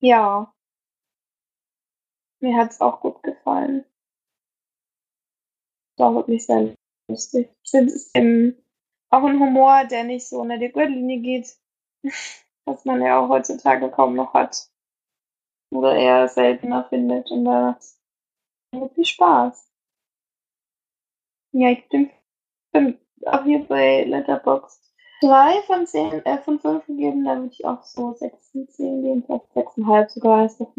ja. 0.00 0.54
Mir 2.40 2.56
hat's 2.56 2.80
auch 2.80 3.00
gut 3.00 3.22
gefallen. 3.22 3.84
War 5.96 6.14
wirklich 6.14 6.46
sehr 6.46 6.74
lustig. 7.08 7.50
Es 7.64 7.74
ist 7.74 8.16
eben 8.16 8.56
auch 9.10 9.24
ein 9.24 9.40
Humor, 9.40 9.84
der 9.84 10.04
nicht 10.04 10.28
so 10.28 10.40
unter 10.40 10.58
die 10.58 10.72
Gürtellinie 10.72 11.20
geht, 11.20 11.56
was 12.64 12.84
man 12.84 13.02
ja 13.02 13.20
auch 13.20 13.28
heutzutage 13.28 13.90
kaum 13.90 14.14
noch 14.14 14.34
hat. 14.34 14.70
Oder 15.72 15.96
eher 15.96 16.28
seltener 16.28 16.84
findet. 16.84 17.30
Und 17.30 17.44
da 17.44 17.78
macht's 18.74 18.90
wirklich 18.90 19.10
Spaß. 19.10 19.70
Ja, 21.52 21.70
ich 21.70 21.88
bin 21.88 22.10
bin 22.72 22.98
auch 23.26 23.44
hier 23.44 23.64
bei 23.64 24.04
Letterboxd 24.04 24.84
drei 25.22 25.62
von 25.66 25.86
zehn, 25.86 26.24
äh, 26.26 26.42
von 26.42 26.60
fünf 26.60 26.86
gegeben, 26.86 27.24
da 27.24 27.36
würde 27.36 27.52
ich 27.52 27.64
auch 27.64 27.82
so 27.82 28.14
sechs 28.14 28.50
von 28.50 28.68
zehn 28.68 29.02
geben, 29.02 29.22
vielleicht 29.24 29.52
sechseinhalb 29.54 30.10
sogar. 30.10 30.46
Ist 30.46 30.60
doch 30.60 30.72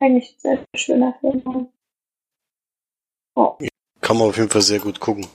eigentlich 0.00 0.34
ein 0.34 0.40
sehr 0.40 0.64
schöner 0.74 1.14
Film. 1.20 1.68
Oh. 3.34 3.56
Kann 4.00 4.18
man 4.18 4.28
auf 4.28 4.36
jeden 4.36 4.50
Fall 4.50 4.62
sehr 4.62 4.80
gut 4.80 5.00
gucken. 5.00 5.26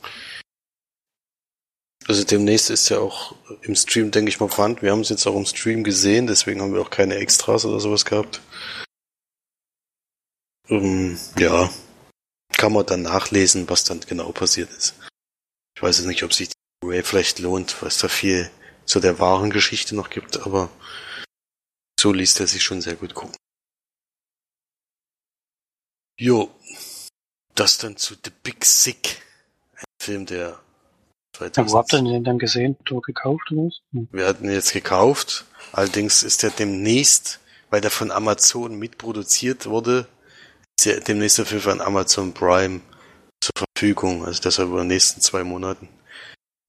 Also 2.07 2.23
demnächst 2.23 2.69
ist 2.69 2.89
ja 2.89 2.99
auch 2.99 3.35
im 3.61 3.75
Stream, 3.75 4.11
denke 4.11 4.29
ich 4.29 4.39
mal, 4.39 4.49
vorhanden. 4.49 4.81
Wir 4.81 4.91
haben 4.91 5.01
es 5.01 5.09
jetzt 5.09 5.25
auch 5.27 5.35
im 5.35 5.45
Stream 5.45 5.83
gesehen, 5.83 6.27
deswegen 6.27 6.61
haben 6.61 6.73
wir 6.73 6.81
auch 6.81 6.89
keine 6.89 7.15
Extras 7.15 7.63
oder 7.65 7.79
sowas 7.79 8.05
gehabt. 8.05 8.41
Ähm, 10.67 11.17
ja, 11.37 11.69
kann 12.57 12.73
man 12.73 12.85
dann 12.85 13.01
nachlesen, 13.01 13.69
was 13.69 13.83
dann 13.83 13.99
genau 14.01 14.31
passiert 14.31 14.69
ist. 14.71 14.95
Ich 15.75 15.81
weiß 15.81 15.97
jetzt 15.97 16.07
nicht, 16.07 16.23
ob 16.23 16.33
sich 16.33 16.49
die 16.49 16.87
Ray 16.87 17.03
vielleicht 17.03 17.39
lohnt, 17.39 17.81
weil 17.81 17.89
es 17.89 17.97
da 17.97 18.07
viel 18.07 18.49
zu 18.85 18.99
der 18.99 19.19
wahren 19.19 19.49
Geschichte 19.49 19.95
noch 19.95 20.09
gibt, 20.09 20.41
aber 20.45 20.69
so 21.99 22.11
liest 22.11 22.39
er 22.39 22.47
sich 22.47 22.63
schon 22.63 22.81
sehr 22.81 22.95
gut 22.95 23.13
gucken. 23.13 23.35
Jo, 26.19 26.51
das 27.55 27.77
dann 27.77 27.97
zu 27.97 28.15
The 28.15 28.31
Big 28.43 28.65
Sick, 28.65 29.21
ein 29.75 29.83
Film, 30.01 30.25
der 30.25 30.59
Ja, 31.39 31.69
wo 31.69 31.77
habt 31.77 31.93
ihr 31.93 32.01
den 32.01 32.23
denn 32.23 32.37
gesehen? 32.37 32.77
Oder 32.89 33.01
gekauft 33.01 33.51
oder 33.51 33.63
was? 33.63 33.79
Hm. 33.91 34.07
wir 34.11 34.27
hatten 34.27 34.45
ihn 34.45 34.51
jetzt 34.51 34.73
gekauft. 34.73 35.45
Allerdings 35.71 36.23
ist 36.23 36.43
er 36.43 36.49
demnächst, 36.49 37.39
weil 37.69 37.81
der 37.81 37.91
von 37.91 38.11
Amazon 38.11 38.77
mitproduziert 38.77 39.67
wurde, 39.67 40.07
demnächst 40.85 41.39
auf 41.39 41.51
jeden 41.51 41.63
Fall 41.63 41.73
an 41.73 41.81
Amazon 41.81 42.33
Prime 42.33 42.81
zur 43.41 43.53
Verfügung. 43.55 44.25
Also 44.25 44.41
deshalb 44.41 44.69
in 44.69 44.77
den 44.77 44.87
nächsten 44.87 45.21
zwei 45.21 45.43
Monaten. 45.43 45.87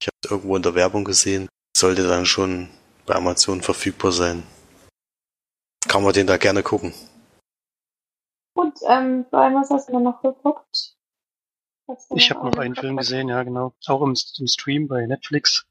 Ich 0.00 0.08
habe 0.08 0.16
es 0.22 0.30
irgendwo 0.30 0.56
in 0.56 0.62
der 0.62 0.74
Werbung 0.74 1.04
gesehen. 1.04 1.48
Sollte 1.76 2.06
dann 2.06 2.26
schon 2.26 2.68
bei 3.06 3.14
Amazon 3.14 3.62
verfügbar 3.62 4.12
sein. 4.12 4.42
Kann 5.88 6.02
man 6.02 6.12
den 6.12 6.26
da 6.26 6.36
gerne 6.36 6.62
gucken. 6.62 6.94
Gut, 8.54 8.74
ähm, 8.88 9.24
Brian, 9.30 9.54
was 9.54 9.70
hast 9.70 9.88
du 9.88 9.98
noch 9.98 10.22
geguckt? 10.22 10.96
Ich 12.14 12.30
habe 12.30 12.44
noch 12.44 12.58
einen 12.58 12.76
Film 12.76 12.96
gesehen, 12.96 13.28
ja 13.28 13.42
genau. 13.42 13.74
Auch 13.86 14.02
im, 14.02 14.14
im 14.38 14.46
Stream 14.46 14.88
bei 14.88 15.06
Netflix. 15.06 15.66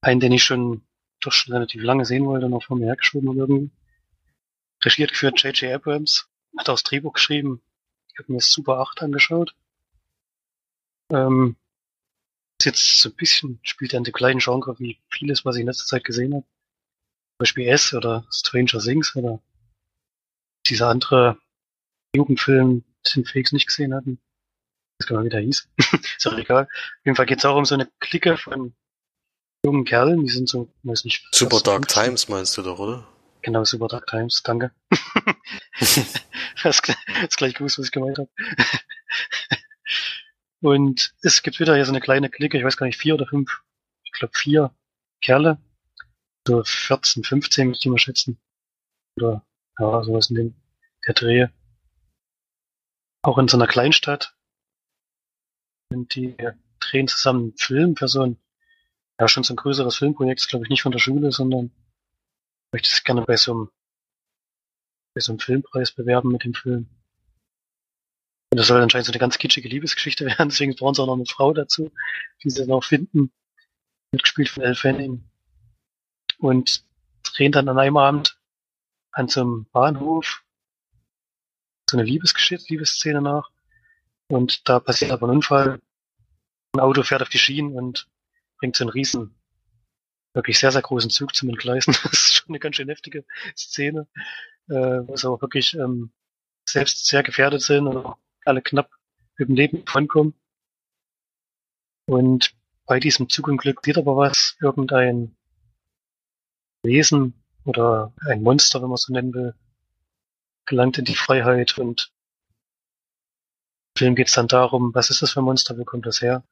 Einen, 0.00 0.20
den 0.20 0.32
ich 0.32 0.44
schon 0.44 0.82
doch 1.20 1.32
schon 1.32 1.54
relativ 1.54 1.82
lange 1.82 2.04
sehen 2.04 2.26
wollte, 2.26 2.48
noch 2.48 2.64
vor 2.64 2.76
mir 2.76 2.86
hergeschoben 2.86 3.36
irgendwie. 3.36 3.70
Regiert 4.84 5.10
geführt 5.10 5.42
J.J. 5.42 5.74
Abrams, 5.74 6.27
hat 6.56 6.68
auch 6.68 6.74
das 6.74 6.82
Drehbuch 6.84 7.14
geschrieben. 7.14 7.60
Ich 8.12 8.18
habe 8.18 8.32
mir 8.32 8.38
das 8.38 8.50
Super 8.50 8.78
8 8.78 9.02
angeschaut. 9.02 9.54
Ähm, 11.12 11.56
ist 12.60 12.66
jetzt 12.66 13.00
so 13.00 13.08
ein 13.08 13.14
bisschen, 13.14 13.60
spielt 13.62 13.92
er 13.92 13.98
in 13.98 14.04
dem 14.04 14.12
gleichen 14.12 14.40
Genre 14.40 14.78
wie 14.78 14.98
vieles, 15.10 15.44
was 15.44 15.56
ich 15.56 15.60
in 15.60 15.66
letzter 15.66 15.86
Zeit 15.86 16.04
gesehen 16.04 16.34
habe. 16.34 16.44
Zum 16.44 17.38
Beispiel 17.38 17.68
S 17.68 17.94
oder 17.94 18.26
Stranger 18.30 18.80
Things 18.80 19.14
oder 19.14 19.40
dieser 20.66 20.88
andere 20.88 21.38
Jugendfilm, 22.14 22.84
den 23.14 23.24
Felix 23.24 23.52
nicht 23.52 23.68
gesehen 23.68 23.94
hatten. 23.94 24.20
Ich 24.98 25.04
weiß 25.04 25.08
gar 25.08 25.22
nicht, 25.22 25.26
wie 25.26 25.36
der 25.36 25.40
hieß. 25.40 25.68
ist 26.16 26.26
auch 26.26 26.36
egal. 26.36 26.64
Auf 26.64 27.04
jeden 27.04 27.16
Fall 27.16 27.26
geht 27.26 27.38
es 27.38 27.44
auch 27.44 27.56
um 27.56 27.64
so 27.64 27.74
eine 27.74 27.88
Clique 28.00 28.36
von 28.36 28.74
jungen 29.64 29.84
Kerlen, 29.84 30.24
die 30.24 30.30
sind 30.30 30.48
so, 30.48 30.68
weiß 30.82 31.04
nicht. 31.04 31.26
Super 31.32 31.60
Dark 31.60 31.90
15. 31.90 32.04
Times 32.04 32.28
meinst 32.28 32.56
du 32.56 32.62
doch, 32.62 32.78
oder? 32.78 33.06
Genau, 33.48 33.64
Super 33.64 33.88
Dark 33.88 34.06
Times, 34.08 34.42
danke. 34.42 34.72
hast, 36.56 36.94
hast 37.06 37.36
gleich 37.38 37.54
gewusst, 37.54 37.78
was 37.78 37.86
ich 37.86 37.92
gemeint 37.92 38.18
habe. 38.18 38.28
Und 40.60 41.14
es 41.22 41.42
gibt 41.42 41.58
wieder 41.58 41.74
hier 41.74 41.86
so 41.86 41.92
eine 41.92 42.02
kleine 42.02 42.28
Clique, 42.28 42.58
ich 42.58 42.64
weiß 42.64 42.76
gar 42.76 42.84
nicht, 42.84 43.00
vier 43.00 43.14
oder 43.14 43.26
fünf, 43.26 43.62
ich 44.04 44.12
glaube 44.12 44.36
vier 44.36 44.76
Kerle, 45.22 45.56
so 46.46 46.62
14, 46.62 47.24
15 47.24 47.68
müsste 47.68 47.88
ich 47.88 47.90
mal 47.90 47.98
schätzen. 47.98 48.38
Oder 49.16 49.46
ja, 49.78 50.02
sowas 50.04 50.28
in 50.28 50.36
dem 50.36 50.54
der 51.06 51.14
Dreh. 51.14 51.46
Auch 53.22 53.38
in 53.38 53.48
so 53.48 53.56
einer 53.56 53.66
Kleinstadt. 53.66 54.36
Und 55.90 56.14
die 56.14 56.36
drehen 56.80 57.08
zusammen 57.08 57.44
einen 57.44 57.56
Film 57.56 57.96
für 57.96 58.08
so 58.08 58.24
ein, 58.24 58.36
ja 59.18 59.26
schon 59.26 59.42
so 59.42 59.54
ein 59.54 59.56
größeres 59.56 59.96
Filmprojekt, 59.96 60.46
glaube 60.48 60.66
ich, 60.66 60.68
nicht 60.68 60.82
von 60.82 60.92
der 60.92 60.98
Schule, 60.98 61.32
sondern 61.32 61.72
möchte 62.72 62.90
sich 62.90 63.04
gerne 63.04 63.22
bei 63.22 63.36
so 63.36 63.52
einem 63.52 63.70
bei 65.14 65.20
so 65.20 65.32
einem 65.32 65.40
Filmpreis 65.40 65.92
bewerben 65.92 66.30
mit 66.30 66.44
dem 66.44 66.54
Film. 66.54 66.88
Und 68.50 68.58
das 68.58 68.68
soll 68.68 68.80
anscheinend 68.80 69.06
so 69.06 69.12
eine 69.12 69.18
ganz 69.18 69.38
kitschige 69.38 69.68
Liebesgeschichte 69.68 70.26
werden, 70.26 70.50
deswegen 70.50 70.76
brauchen 70.76 70.94
sie 70.94 71.02
auch 71.02 71.06
noch 71.06 71.14
eine 71.14 71.26
Frau 71.26 71.52
dazu, 71.52 71.92
die 72.42 72.50
sie 72.50 72.60
dann 72.60 72.72
auch 72.72 72.84
finden. 72.84 73.32
Mitgespielt 74.12 74.48
von 74.48 74.62
Elle 74.62 74.74
Fanning. 74.74 75.28
Und 76.38 76.84
drehen 77.24 77.52
dann 77.52 77.68
an 77.68 77.78
einem 77.78 77.96
Abend 77.96 78.38
an 79.12 79.28
so 79.28 79.40
einem 79.40 79.66
Bahnhof 79.72 80.44
so 81.90 81.96
eine 81.96 82.04
Liebesgeschichte, 82.04 82.66
Liebesszene 82.68 83.20
nach. 83.20 83.50
Und 84.30 84.68
da 84.68 84.78
passiert 84.78 85.10
aber 85.10 85.26
ein 85.26 85.36
Unfall. 85.36 85.80
Ein 86.74 86.80
Auto 86.80 87.02
fährt 87.02 87.22
auf 87.22 87.28
die 87.28 87.38
Schienen 87.38 87.74
und 87.74 88.08
bringt 88.58 88.76
so 88.76 88.84
einen 88.84 88.90
riesen, 88.90 89.37
wirklich 90.34 90.58
sehr, 90.58 90.72
sehr 90.72 90.82
großen 90.82 91.10
Zug 91.10 91.34
zum 91.34 91.48
Entgleisen. 91.48 91.94
Das 92.02 92.12
ist 92.12 92.34
schon 92.34 92.50
eine 92.50 92.58
ganz 92.58 92.76
schön 92.76 92.88
heftige 92.88 93.24
Szene, 93.56 94.06
äh, 94.68 94.74
wo 94.74 95.16
sie 95.16 95.28
auch 95.28 95.40
wirklich 95.40 95.74
ähm, 95.74 96.12
selbst 96.68 97.06
sehr 97.06 97.22
gefährdet 97.22 97.62
sind 97.62 97.86
und 97.86 98.14
alle 98.44 98.62
knapp 98.62 98.90
mit 99.36 99.48
dem 99.48 99.56
Leben 99.56 99.84
davonkommen. 99.84 100.34
Und 102.06 102.54
bei 102.86 103.00
diesem 103.00 103.28
Zugunglück 103.28 103.84
sieht 103.84 103.98
aber 103.98 104.16
was, 104.16 104.56
irgendein 104.60 105.36
Wesen 106.82 107.44
oder 107.64 108.12
ein 108.26 108.42
Monster, 108.42 108.80
wenn 108.80 108.88
man 108.88 108.96
so 108.96 109.12
nennen 109.12 109.34
will, 109.34 109.54
gelangt 110.64 110.98
in 110.98 111.04
die 111.04 111.14
Freiheit 111.14 111.78
und 111.78 112.12
im 113.94 113.98
Film 113.98 114.14
geht 114.14 114.28
es 114.28 114.34
dann 114.34 114.48
darum, 114.48 114.94
was 114.94 115.10
ist 115.10 115.22
das 115.22 115.32
für 115.32 115.40
ein 115.40 115.44
Monster, 115.44 115.76
wo 115.76 115.84
kommt 115.84 116.06
das 116.06 116.22
her? 116.22 116.44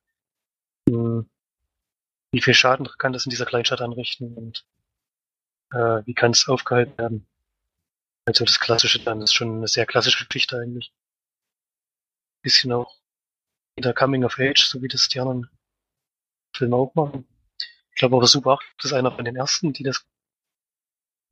Hm, 0.88 1.28
wie 2.36 2.42
viel 2.42 2.52
Schaden 2.52 2.86
kann 2.98 3.14
das 3.14 3.24
in 3.24 3.30
dieser 3.30 3.46
Kleinstadt 3.46 3.80
anrichten 3.80 4.34
und 4.34 4.66
äh, 5.72 6.04
wie 6.04 6.12
kann 6.12 6.32
es 6.32 6.46
aufgehalten 6.48 6.98
werden? 6.98 7.26
Also 8.26 8.44
das 8.44 8.60
Klassische 8.60 9.02
dann 9.02 9.22
ist 9.22 9.32
schon 9.32 9.56
eine 9.56 9.68
sehr 9.68 9.86
klassische 9.86 10.26
Geschichte 10.26 10.58
eigentlich. 10.58 10.92
Bisschen 12.42 12.72
auch 12.72 12.94
wieder 13.74 13.94
Coming 13.94 14.22
of 14.24 14.38
Age, 14.38 14.66
so 14.66 14.82
wie 14.82 14.88
das 14.88 15.08
die 15.08 15.18
anderen 15.18 15.48
Filme 16.54 16.76
auch 16.76 16.94
machen. 16.94 17.26
Ich 17.92 17.96
glaube 17.96 18.16
aber 18.16 18.26
Super 18.26 18.50
8 18.50 18.84
ist 18.84 18.92
einer 18.92 19.12
von 19.12 19.24
den 19.24 19.36
ersten, 19.36 19.72
die 19.72 19.82
das 19.82 20.04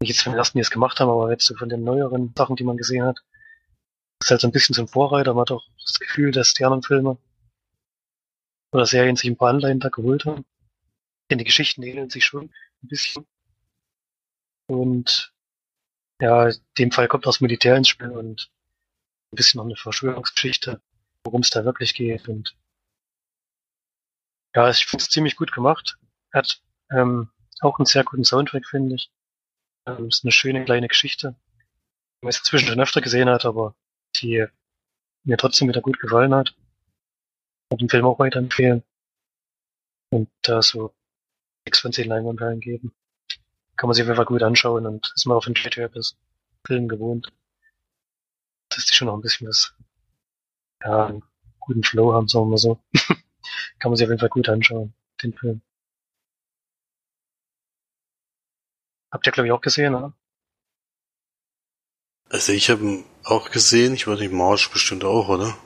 nicht 0.01 0.09
jetzt 0.09 0.23
von 0.23 0.33
den 0.33 0.39
ersten, 0.39 0.57
die 0.57 0.63
es 0.63 0.71
gemacht 0.71 1.01
haben, 1.01 1.11
aber 1.11 1.31
jetzt 1.31 1.45
so 1.45 1.55
von 1.55 1.69
den 1.69 1.85
neueren 1.85 2.33
Sachen, 2.35 2.57
die 2.57 2.65
man 2.65 2.79
gesehen 2.79 3.05
hat, 3.05 3.23
ist 4.23 4.31
halt 4.31 4.41
so 4.41 4.49
ein 4.49 4.53
bisschen 4.53 4.75
ein 4.79 4.89
Vorreiter. 4.89 5.35
Man 5.35 5.43
hat 5.43 5.51
auch 5.51 5.67
das 5.85 6.01
Gefühl, 6.01 6.33
dass 6.33 6.55
die 6.55 6.65
anderen 6.65 6.83
Filme 6.83 7.19
oder 8.73 8.87
Serien 8.87 9.17
sich 9.17 9.29
ein 9.29 9.37
paar 9.37 9.51
Anleihen 9.51 9.81
da 9.81 9.91
geholt 9.91 10.25
haben. 10.25 10.47
Denn 11.31 11.39
die 11.39 11.45
Geschichten 11.45 11.83
ähneln 11.83 12.11
sich 12.11 12.25
schon 12.25 12.45
ein 12.83 12.89
bisschen. 12.89 13.27
Und 14.67 15.35
ja, 16.21 16.49
in 16.49 16.61
dem 16.79 16.91
Fall 16.91 17.09
kommt 17.09 17.27
das 17.27 17.41
Militär 17.41 17.77
ins 17.77 17.89
Spiel 17.89 18.11
und 18.11 18.51
ein 19.33 19.37
bisschen 19.37 19.59
noch 19.59 19.67
eine 19.67 19.77
Verschwörungsgeschichte, 19.77 20.81
worum 21.25 21.41
es 21.41 21.51
da 21.51 21.65
wirklich 21.65 21.95
geht. 21.95 22.29
Und 22.29 22.57
ja, 24.55 24.71
ich 24.71 24.87
finde 24.87 25.03
es 25.03 25.11
ziemlich 25.11 25.37
gut 25.37 25.53
gemacht. 25.53 25.99
Hat 26.33 26.63
ähm, 26.91 27.31
auch 27.61 27.79
einen 27.79 27.87
sehr 27.87 28.05
guten 28.05 28.25
Soundtrack, 28.25 28.67
finde 28.67 28.97
ich. 28.97 29.11
Ähm, 29.87 30.09
ist 30.09 30.25
eine 30.25 30.33
schöne 30.33 30.65
kleine 30.65 30.89
Geschichte, 30.89 31.35
die 32.21 32.27
man 32.27 32.33
jetzt 32.33 32.41
inzwischen 32.41 32.69
schon 32.69 32.81
öfter 32.81 33.01
gesehen 33.01 33.29
hat, 33.29 33.45
aber 33.45 33.75
die 34.17 34.47
mir 35.25 35.37
trotzdem 35.37 35.69
wieder 35.69 35.81
gut 35.81 35.99
gefallen 35.99 36.35
hat. 36.35 36.55
Und 37.71 37.81
den 37.81 37.89
Film 37.89 38.05
auch 38.05 38.19
weiterempfehlen. 38.19 38.85
Und 40.11 40.31
da 40.43 40.63
so 40.63 40.95
6 41.67 41.81
von 41.81 41.93
10 41.93 42.09
Leinwandperlen 42.09 42.61
geben. 42.61 42.93
Kann 43.77 43.89
man 43.89 43.95
sich 43.95 44.03
auf 44.03 44.09
jeden 44.09 44.17
Fall 44.17 44.27
gut 44.27 44.43
anschauen 44.43 44.87
und 44.87 45.13
ist 45.15 45.27
mal 45.27 45.35
auf 45.35 45.45
den 45.45 45.55
JTRPs 45.55 46.17
Film 46.67 46.89
gewohnt. 46.89 47.33
Dass 48.69 48.85
die 48.87 48.95
schon 48.95 49.07
noch 49.07 49.15
ein 49.15 49.21
bisschen 49.21 49.49
was, 49.49 49.75
ja, 50.83 51.07
einen 51.07 51.23
guten 51.61 51.83
Flow 51.83 52.13
haben, 52.13 52.29
sagen 52.29 52.47
wir 52.47 52.51
mal 52.51 52.59
so. 52.59 52.79
Kann 53.79 53.91
man 53.91 53.97
sich 53.97 54.07
auf 54.07 54.11
jeden 54.11 54.21
Fall 54.21 54.29
gut 54.29 54.49
anschauen, 54.49 54.95
den 55.23 55.33
Film. 55.33 55.63
Habt 59.11 59.27
ihr, 59.27 59.33
glaube 59.33 59.47
ich, 59.47 59.53
auch 59.53 59.61
gesehen, 59.61 59.95
oder? 59.95 60.13
Also 62.31 62.53
ich 62.53 62.69
habe 62.71 62.83
ihn 62.83 63.05
auch 63.23 63.51
gesehen, 63.51 63.95
ich 63.95 64.07
weiß 64.07 64.19
nicht, 64.19 64.33
Marsch 64.33 64.71
bestimmt 64.71 65.05
auch, 65.05 65.29
oder? 65.29 65.57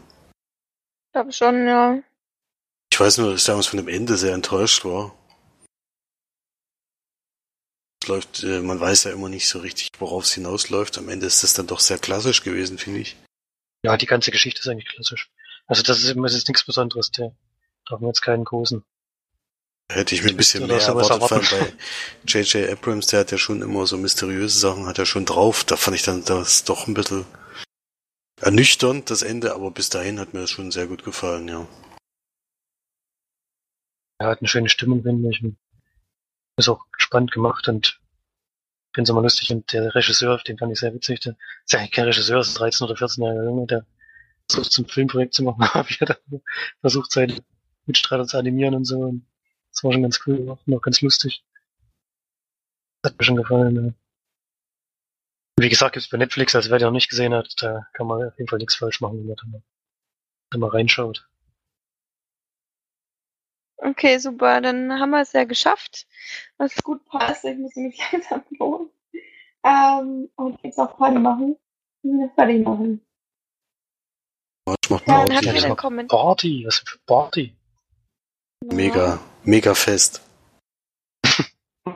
Ich 1.07 1.13
glaube 1.13 1.33
schon, 1.33 1.67
ja. 1.67 2.03
Ich 2.93 3.01
weiß 3.01 3.19
nur, 3.19 3.31
dass 3.31 3.41
ich 3.41 3.47
damals 3.47 3.69
von 3.69 3.79
dem 3.79 3.89
Ende 3.89 4.17
sehr 4.17 4.35
enttäuscht 4.35 4.85
war. 4.85 5.18
Läuft, 8.09 8.43
äh, 8.43 8.61
man 8.61 8.81
weiß 8.81 9.05
ja 9.05 9.13
immer 9.13 9.29
nicht 9.29 9.49
so 9.49 9.59
richtig, 9.59 9.91
worauf 9.99 10.25
es 10.25 10.33
hinausläuft. 10.33 10.99
Am 10.99 11.09
Ende 11.09 11.27
ist 11.27 11.43
das 11.43 11.55
dann 11.55 11.67
doch 11.67 11.81
sehr 11.81 11.99
klassisch 11.99 12.43
gewesen, 12.43 12.79
finde 12.79 13.01
ich. 13.01 13.17
Ja, 13.85 13.97
die 13.97 14.07
ganze 14.07 14.31
Geschichte 14.31 14.61
ist 14.61 14.69
eigentlich 14.69 14.89
klassisch. 14.89 15.31
Also 15.67 15.83
das 15.83 16.03
ist, 16.03 16.17
das 16.17 16.35
ist 16.35 16.49
nichts 16.49 16.65
Besonderes, 16.65 17.13
der 17.13 17.35
darf 17.87 18.01
man 18.01 18.09
jetzt 18.09 18.23
keinen 18.23 18.45
großen. 18.45 18.83
Hätte 19.91 20.15
ich 20.15 20.23
mir 20.23 20.31
ein 20.31 20.37
bisschen 20.37 20.67
mehr 20.67 20.81
erwartet, 20.81 21.19
vor 21.19 21.33
allem 21.33 21.47
bei 21.51 21.73
J.J. 22.27 22.71
Abrams, 22.71 23.07
der 23.07 23.21
hat 23.21 23.31
ja 23.31 23.39
schon 23.39 23.63
immer 23.63 23.87
so 23.87 23.97
mysteriöse 23.97 24.59
Sachen, 24.59 24.87
hat 24.87 24.99
er 24.99 25.07
schon 25.07 25.25
drauf. 25.25 25.65
Da 25.65 25.77
fand 25.77 25.97
ich 25.97 26.03
dann 26.03 26.25
das 26.25 26.65
doch 26.65 26.87
ein 26.87 26.95
bisschen 26.95 27.25
ernüchternd, 28.41 29.11
das 29.11 29.23
Ende, 29.23 29.55
aber 29.55 29.71
bis 29.71 29.89
dahin 29.89 30.21
hat 30.21 30.35
mir 30.35 30.41
das 30.41 30.51
schon 30.51 30.71
sehr 30.71 30.87
gut 30.87 31.05
gefallen, 31.05 31.49
ja. 31.49 31.67
Er 34.19 34.29
hat 34.29 34.41
eine 34.41 34.49
schöne 34.49 34.69
Stimmung, 34.69 35.03
finde 35.03 35.31
ich. 35.31 35.43
und 35.43 35.57
Ist 36.59 36.69
auch 36.69 36.85
spannend 36.99 37.33
gemacht 37.33 37.69
und 37.69 38.01
finde 38.93 39.05
es 39.05 39.11
immer 39.11 39.23
lustig. 39.23 39.51
Und 39.51 39.73
der 39.73 39.95
Regisseur, 39.95 40.39
den 40.39 40.59
fand 40.59 40.73
ich 40.73 40.81
sehr 40.81 40.93
witzig. 40.93 41.21
Der 41.21 41.37
ist 41.65 41.73
ja 41.73 41.79
eigentlich 41.79 41.93
kein 41.93 42.05
Regisseur, 42.07 42.41
ist 42.41 42.55
13 42.55 42.85
oder 42.85 42.97
14 42.97 43.25
Jahre 43.25 43.45
Junge, 43.45 43.67
der 43.67 43.87
versucht 44.51 44.73
zum 44.73 44.87
Filmprojekt 44.87 45.35
zu 45.35 45.45
machen, 45.45 45.61
wie 45.89 45.97
er 46.01 46.07
dann 46.07 46.43
versucht 46.81 47.13
seine 47.13 47.37
Mitstreiter 47.87 48.27
zu 48.27 48.39
animieren 48.39 48.75
und 48.75 48.85
so. 48.85 48.99
Und 48.99 49.27
das 49.73 49.85
war 49.85 49.93
schon 49.93 50.03
ganz 50.03 50.21
cool 50.27 50.39
gemacht 50.39 50.63
und 50.67 50.75
auch 50.75 50.83
ganz 50.83 51.01
lustig. 51.01 51.45
Hat 53.05 53.17
mir 53.17 53.25
schon 53.25 53.37
gefallen. 53.37 53.77
Ja. 53.77 53.83
Und 53.83 53.95
Wie 55.61 55.69
gesagt, 55.69 55.93
gibt's 55.95 56.09
bei 56.09 56.19
Netflix, 56.19 56.55
also 56.55 56.71
wer 56.71 56.79
den 56.79 56.87
noch 56.87 56.93
nicht 56.93 57.09
gesehen 57.09 57.35
hat, 57.35 57.55
da 57.59 57.87
kann 57.93 58.07
man 58.07 58.27
auf 58.27 58.39
jeden 58.39 58.49
Fall 58.49 58.59
nichts 58.59 58.75
falsch 58.75 59.01
machen, 59.01 59.19
wenn 59.19 59.27
man 59.27 59.63
da 60.51 60.59
mal 60.59 60.71
reinschaut. 60.71 61.28
Okay, 63.79 64.19
super. 64.19 64.61
Dann 64.61 64.99
haben 64.99 65.11
wir 65.11 65.21
es 65.21 65.33
ja 65.33 65.45
geschafft. 65.45 66.07
Was 66.57 66.75
gut 66.83 67.05
passt. 67.07 67.45
Ich 67.45 67.57
muss 67.57 67.75
mich 67.77 68.01
langsam 68.13 68.43
lohnen. 68.59 68.91
Ähm, 69.65 70.29
und 70.37 70.63
jetzt 70.63 70.79
auch 70.79 70.97
Party 70.97 71.19
machen. 71.19 71.57
Ja, 72.03 72.27
Party 72.37 72.59
machen. 72.59 73.01
Marsch 74.67 74.91
macht 74.91 75.07
Ja, 75.09 75.25
Party. 75.25 75.47
ja. 75.47 75.53
den 75.53 75.77
Kommentar. 75.77 76.19
Party, 76.19 76.65
was 76.67 76.79
für 76.79 76.99
Party. 77.07 77.55
Mega, 78.65 79.21
mega 79.45 79.75
fest. 79.75 80.23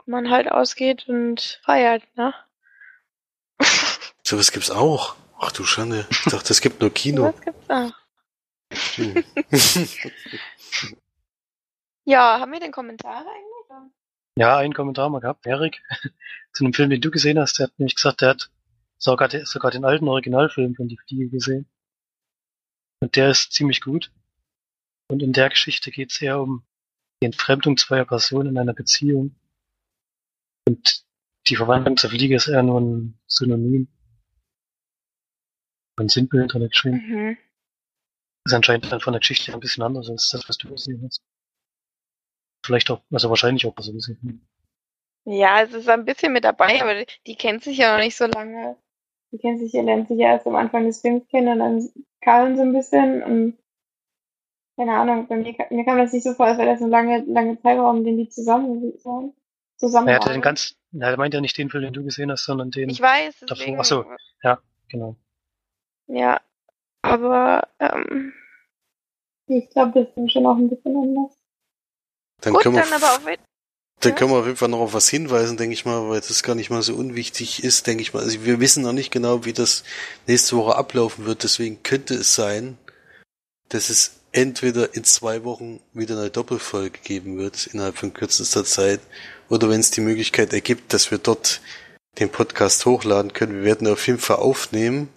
Man 0.05 0.29
halt 0.29 0.49
ausgeht 0.51 1.07
und 1.07 1.59
feiert, 1.63 2.03
ne? 2.15 2.33
Sowas 4.25 4.51
gibt's 4.51 4.71
auch. 4.71 5.15
Ach 5.39 5.51
du 5.51 5.65
Schande. 5.65 6.07
Ich 6.09 6.23
dachte, 6.23 6.53
es 6.53 6.61
gibt 6.61 6.79
nur 6.79 6.89
Kino. 6.93 7.33
Was 7.33 7.41
gibt's 7.41 7.67
da? 7.67 7.91
Hm. 8.95 9.23
Ja, 12.05 12.39
haben 12.39 12.51
wir 12.51 12.59
den 12.59 12.71
Kommentar 12.71 13.21
eigentlich? 13.21 13.53
Ja, 14.35 14.57
einen 14.57 14.73
Kommentar 14.73 15.09
mal 15.09 15.19
gehabt. 15.19 15.45
Erik, 15.45 15.81
zu 16.53 16.63
einem 16.63 16.73
Film, 16.73 16.89
den 16.89 17.01
du 17.01 17.11
gesehen 17.11 17.39
hast, 17.39 17.59
der 17.59 17.67
hat 17.67 17.79
nämlich 17.79 17.95
gesagt, 17.95 18.21
der 18.21 18.29
hat 18.29 18.51
sogar, 18.97 19.29
sogar 19.45 19.71
den 19.71 19.85
alten 19.85 20.07
Originalfilm 20.07 20.75
von 20.75 20.87
DVD 20.87 21.27
gesehen. 21.27 21.67
Und 23.01 23.15
der 23.15 23.29
ist 23.29 23.51
ziemlich 23.51 23.81
gut. 23.81 24.11
Und 25.09 25.21
in 25.21 25.33
der 25.33 25.49
Geschichte 25.49 25.91
geht 25.91 26.11
es 26.11 26.21
eher 26.21 26.41
um 26.41 26.65
die 27.21 27.27
Entfremdung 27.27 27.77
zweier 27.77 28.05
Personen 28.05 28.49
in 28.49 28.57
einer 28.57 28.73
Beziehung. 28.73 29.35
Und 30.67 31.05
die 31.47 31.55
Verwandlung 31.55 31.97
zur 31.97 32.09
Fliege 32.09 32.35
ist 32.35 32.47
eher 32.47 32.63
nur 32.63 32.79
ein 32.79 33.19
Synonym. 33.27 33.87
Ein 35.97 36.09
Sinnbild 36.09 36.55
oder 36.55 36.69
geschrieben. 36.69 37.01
Mhm. 37.07 37.37
ist 38.45 38.53
anscheinend 38.53 38.91
dann 38.91 39.01
von 39.01 39.13
der 39.13 39.19
Geschichte 39.19 39.53
ein 39.53 39.59
bisschen 39.59 39.83
anders 39.83 40.09
als 40.09 40.29
das, 40.29 40.47
was 40.49 40.57
du 40.57 40.69
gesehen 40.69 41.03
hast. 41.05 41.21
Vielleicht 42.63 42.89
auch, 42.91 43.01
also 43.11 43.29
wahrscheinlich 43.29 43.65
auch 43.65 43.73
so 43.77 43.93
gesehen. 43.93 44.47
Ja, 45.25 45.61
es 45.61 45.73
ist 45.73 45.89
ein 45.89 46.05
bisschen 46.05 46.33
mit 46.33 46.43
dabei, 46.43 46.81
aber 46.81 47.05
die, 47.27 47.35
kennt 47.35 47.63
sich 47.63 47.77
ja 47.77 47.93
noch 47.93 48.03
nicht 48.03 48.15
so 48.15 48.25
lange. 48.25 48.77
Die 49.31 49.37
kennt 49.37 49.59
sich 49.59 49.73
ja, 49.73 49.81
lernt 49.81 50.07
sich 50.07 50.19
ja 50.19 50.33
erst 50.33 50.47
am 50.47 50.55
Anfang 50.55 50.85
des 50.85 51.01
Films 51.01 51.27
kennen 51.29 51.53
und 51.53 51.59
dann 51.59 51.89
Karlen 52.21 52.55
so 52.55 52.61
ein 52.61 52.73
bisschen 52.73 53.23
und 53.23 53.57
keine 54.75 54.93
Ahnung, 54.93 55.27
bei 55.27 55.35
mir, 55.35 55.55
mir 55.69 55.85
kam 55.85 55.97
das 55.97 56.13
nicht 56.13 56.23
so 56.23 56.33
vor, 56.33 56.47
als 56.47 56.57
wäre 56.57 56.71
das 56.71 56.81
ein 56.81 56.89
lange, 56.89 57.23
lange 57.27 57.61
Zeitraum, 57.61 58.03
den 58.03 58.17
die 58.17 58.29
zusammen 58.29 58.93
waren. 59.03 59.33
Zusammen 59.77 60.07
Er 60.07 60.15
hatte 60.15 60.31
den 60.31 60.41
ganz, 60.41 60.75
er 60.97 61.17
meint 61.17 61.33
ja 61.33 61.41
nicht 61.41 61.57
den 61.57 61.69
Film, 61.69 61.83
den 61.83 61.93
du 61.93 62.03
gesehen 62.03 62.31
hast, 62.31 62.45
sondern 62.45 62.71
den 62.71 62.89
Ich 62.89 63.01
weiß, 63.01 63.41
davor. 63.41 63.55
deswegen. 63.55 63.79
Ach 63.79 63.85
so, 63.85 64.05
ja, 64.41 64.59
genau. 64.89 65.15
Ja, 66.07 66.41
aber 67.01 67.67
ähm, 67.79 68.33
ich 69.47 69.69
glaube, 69.69 70.03
das 70.05 70.15
ist 70.15 70.31
schon 70.31 70.45
auch 70.45 70.57
ein 70.57 70.69
bisschen 70.69 70.95
anders. 70.95 71.37
Dann 72.43 72.53
Gut, 72.53 72.63
können 72.63 72.75
wir, 72.75 72.83
dann 72.83 72.93
aber 73.01 73.25
wieder. 73.25 73.41
dann 74.01 74.15
können 74.15 74.31
wir 74.31 74.37
auf 74.37 74.45
jeden 74.45 74.57
Fall 74.57 74.69
noch 74.69 74.79
auf 74.79 74.93
was 74.93 75.07
hinweisen, 75.09 75.57
denke 75.57 75.73
ich 75.73 75.85
mal, 75.85 76.09
weil 76.09 76.19
das 76.21 76.43
gar 76.43 76.55
nicht 76.55 76.69
mal 76.69 76.81
so 76.81 76.93
unwichtig 76.93 77.63
ist, 77.63 77.87
denke 77.87 78.01
ich 78.01 78.13
mal. 78.13 78.21
Also 78.21 78.43
wir 78.45 78.59
wissen 78.59 78.83
noch 78.83 78.91
nicht 78.93 79.11
genau, 79.11 79.45
wie 79.45 79.53
das 79.53 79.83
nächste 80.27 80.57
Woche 80.57 80.75
ablaufen 80.75 81.25
wird, 81.25 81.43
deswegen 81.43 81.81
könnte 81.83 82.15
es 82.15 82.35
sein, 82.35 82.77
dass 83.69 83.89
es 83.89 84.19
entweder 84.33 84.93
in 84.93 85.03
zwei 85.03 85.43
Wochen 85.43 85.79
wieder 85.93 86.17
eine 86.17 86.29
Doppelfolge 86.29 86.99
geben 87.03 87.37
wird, 87.37 87.67
innerhalb 87.67 87.97
von 87.97 88.13
kürzester 88.13 88.65
Zeit, 88.65 88.99
oder 89.49 89.69
wenn 89.69 89.79
es 89.79 89.91
die 89.91 90.01
Möglichkeit 90.01 90.51
ergibt, 90.53 90.93
dass 90.93 91.11
wir 91.11 91.17
dort 91.19 91.61
den 92.19 92.29
Podcast 92.29 92.85
hochladen 92.85 93.33
können. 93.33 93.55
Wir 93.55 93.63
werden 93.63 93.87
auf 93.87 94.05
jeden 94.05 94.19
Fall 94.19 94.37
aufnehmen. 94.37 95.09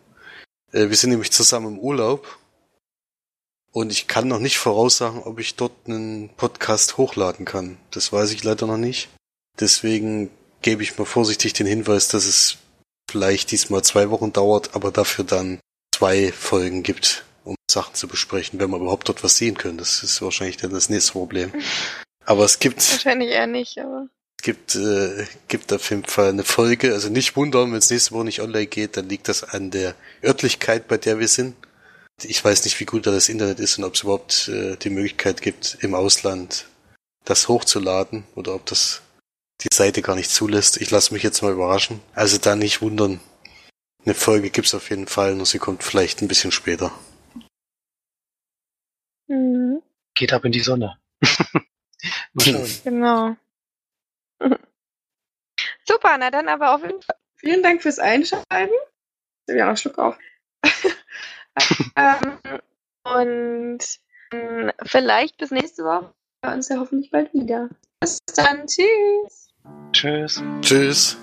Äh, 0.73 0.89
Wir 0.89 0.97
sind 0.97 1.11
nämlich 1.11 1.33
zusammen 1.33 1.75
im 1.75 1.79
Urlaub. 1.79 2.39
Und 3.77 3.93
ich 3.93 4.07
kann 4.07 4.27
noch 4.27 4.39
nicht 4.39 4.57
voraussagen, 4.57 5.23
ob 5.25 5.39
ich 5.39 5.55
dort 5.55 5.75
einen 5.87 6.31
Podcast 6.31 6.97
hochladen 6.97 7.45
kann. 7.45 7.77
Das 7.91 8.11
weiß 8.11 8.33
ich 8.33 8.43
leider 8.43 8.67
noch 8.67 8.79
nicht. 8.79 9.11
Deswegen 9.61 10.31
gebe 10.63 10.83
ich 10.83 10.97
mal 10.97 11.05
vorsichtig 11.05 11.53
den 11.53 11.67
Hinweis, 11.67 12.09
dass 12.09 12.25
es 12.25 12.57
vielleicht 13.11 13.51
diesmal 13.51 13.85
zwei 13.85 14.09
Wochen 14.09 14.33
dauert, 14.33 14.75
aber 14.75 14.93
dafür 14.93 15.27
dann 15.27 15.61
zwei 15.95 16.33
Folgen 16.33 16.85
gibt, 16.85 17.27
um 17.45 17.55
Sachen 17.71 17.95
zu 17.95 18.09
besprechen, 18.09 18.59
wenn 18.61 18.71
wir 18.71 18.79
überhaupt 18.79 19.11
dort 19.11 19.23
was 19.23 19.37
sehen 19.37 19.59
können. 19.59 19.77
Das 19.77 20.03
ist 20.03 20.23
wahrscheinlich 20.23 20.57
dann 20.57 20.71
das 20.71 20.89
nächste 20.89 21.13
Problem. 21.13 21.53
Aber 22.25 22.47
es 22.47 22.59
gibt 22.59 22.79
Wahrscheinlich 22.91 23.29
eher 23.29 23.47
nicht, 23.47 23.77
aber. 23.77 24.09
es 24.39 24.43
gibt, 24.43 24.75
äh, 24.75 25.27
gibt 25.49 25.71
auf 25.75 25.91
jeden 25.91 26.05
Fall 26.05 26.31
eine 26.31 26.45
Folge. 26.45 26.95
Also 26.95 27.11
nicht 27.11 27.37
wundern, 27.37 27.73
wenn 27.73 27.79
es 27.81 27.91
nächste 27.91 28.13
Woche 28.13 28.25
nicht 28.25 28.41
online 28.41 28.69
geht, 28.69 28.97
dann 28.97 29.11
liegt 29.11 29.29
das 29.29 29.45
an 29.45 29.71
der 29.71 29.95
Örtlichkeit, 30.25 30.89
bei 30.89 30.97
der 30.97 31.19
wir 31.19 31.29
sind. 31.29 31.55
Ich 32.23 32.43
weiß 32.43 32.65
nicht, 32.65 32.81
wie 32.81 32.87
gut 32.87 33.07
da 33.07 33.11
das 33.11 33.29
Internet 33.29 33.61
ist 33.61 33.77
und 33.79 33.85
ob 33.85 33.95
es 33.95 34.03
überhaupt 34.03 34.49
äh, 34.49 34.77
die 34.77 34.91
Möglichkeit 34.91 35.43
gibt, 35.43 35.79
im 35.83 35.95
Ausland 35.95 36.67
das 37.25 37.49
hochzuladen 37.49 38.25
oder 38.35 38.55
ob 38.55 38.65
das 38.67 39.03
die 39.63 39.75
Seite 39.75 40.01
gar 40.03 40.17
nicht 40.17 40.31
zulässt. 40.31 40.81
Ich 40.81 40.91
lasse 40.91 41.13
mich 41.13 41.23
jetzt 41.23 41.43
mal 41.43 41.53
überraschen. 41.53 42.01
Also 42.15 42.39
da 42.39 42.57
nicht 42.57 42.81
wundern. 42.81 43.21
Eine 44.05 44.15
Folge 44.15 44.51
gibt's 44.51 44.75
auf 44.75 44.89
jeden 44.91 45.07
Fall, 45.09 45.35
nur 45.35 45.47
sie 45.47 45.59
kommt 45.59 45.83
vielleicht 45.83 46.23
ein 46.23 46.29
bisschen 46.29 46.53
später. 46.53 46.93
Mhm, 49.27 49.83
Geht 50.15 50.33
ab 50.33 50.45
in 50.45 50.53
die 50.53 50.61
Sonne. 50.61 50.99
Mal 52.33 52.45
schauen. 52.45 52.81
genau. 52.85 53.37
Super, 55.85 56.17
na 56.19 56.31
dann 56.31 56.49
aber 56.49 56.75
auf 56.75 56.83
jeden 56.83 57.03
Fall. 57.03 57.17
Vielen 57.37 57.63
Dank 57.63 57.83
fürs 57.83 57.99
Einschalten. 57.99 58.47
Ich 58.49 59.53
habe 59.53 59.59
ja 59.59 59.65
noch 59.65 59.69
einen 59.71 59.77
Schluck 59.77 59.99
auf. 59.99 60.17
Ähm, 61.97 62.61
und 63.05 63.79
ähm, 64.33 64.73
vielleicht 64.85 65.37
bis 65.39 65.51
nächste 65.51 65.85
Woche. 65.85 66.13
Wir 66.43 66.53
uns 66.53 66.69
ja 66.69 66.77
hoffentlich 66.79 67.11
bald 67.11 67.33
wieder. 67.33 67.69
Bis 68.01 68.19
dann. 68.35 68.67
Tschüss. 68.67 69.49
Tschüss. 69.93 70.43
Tschüss. 70.61 71.17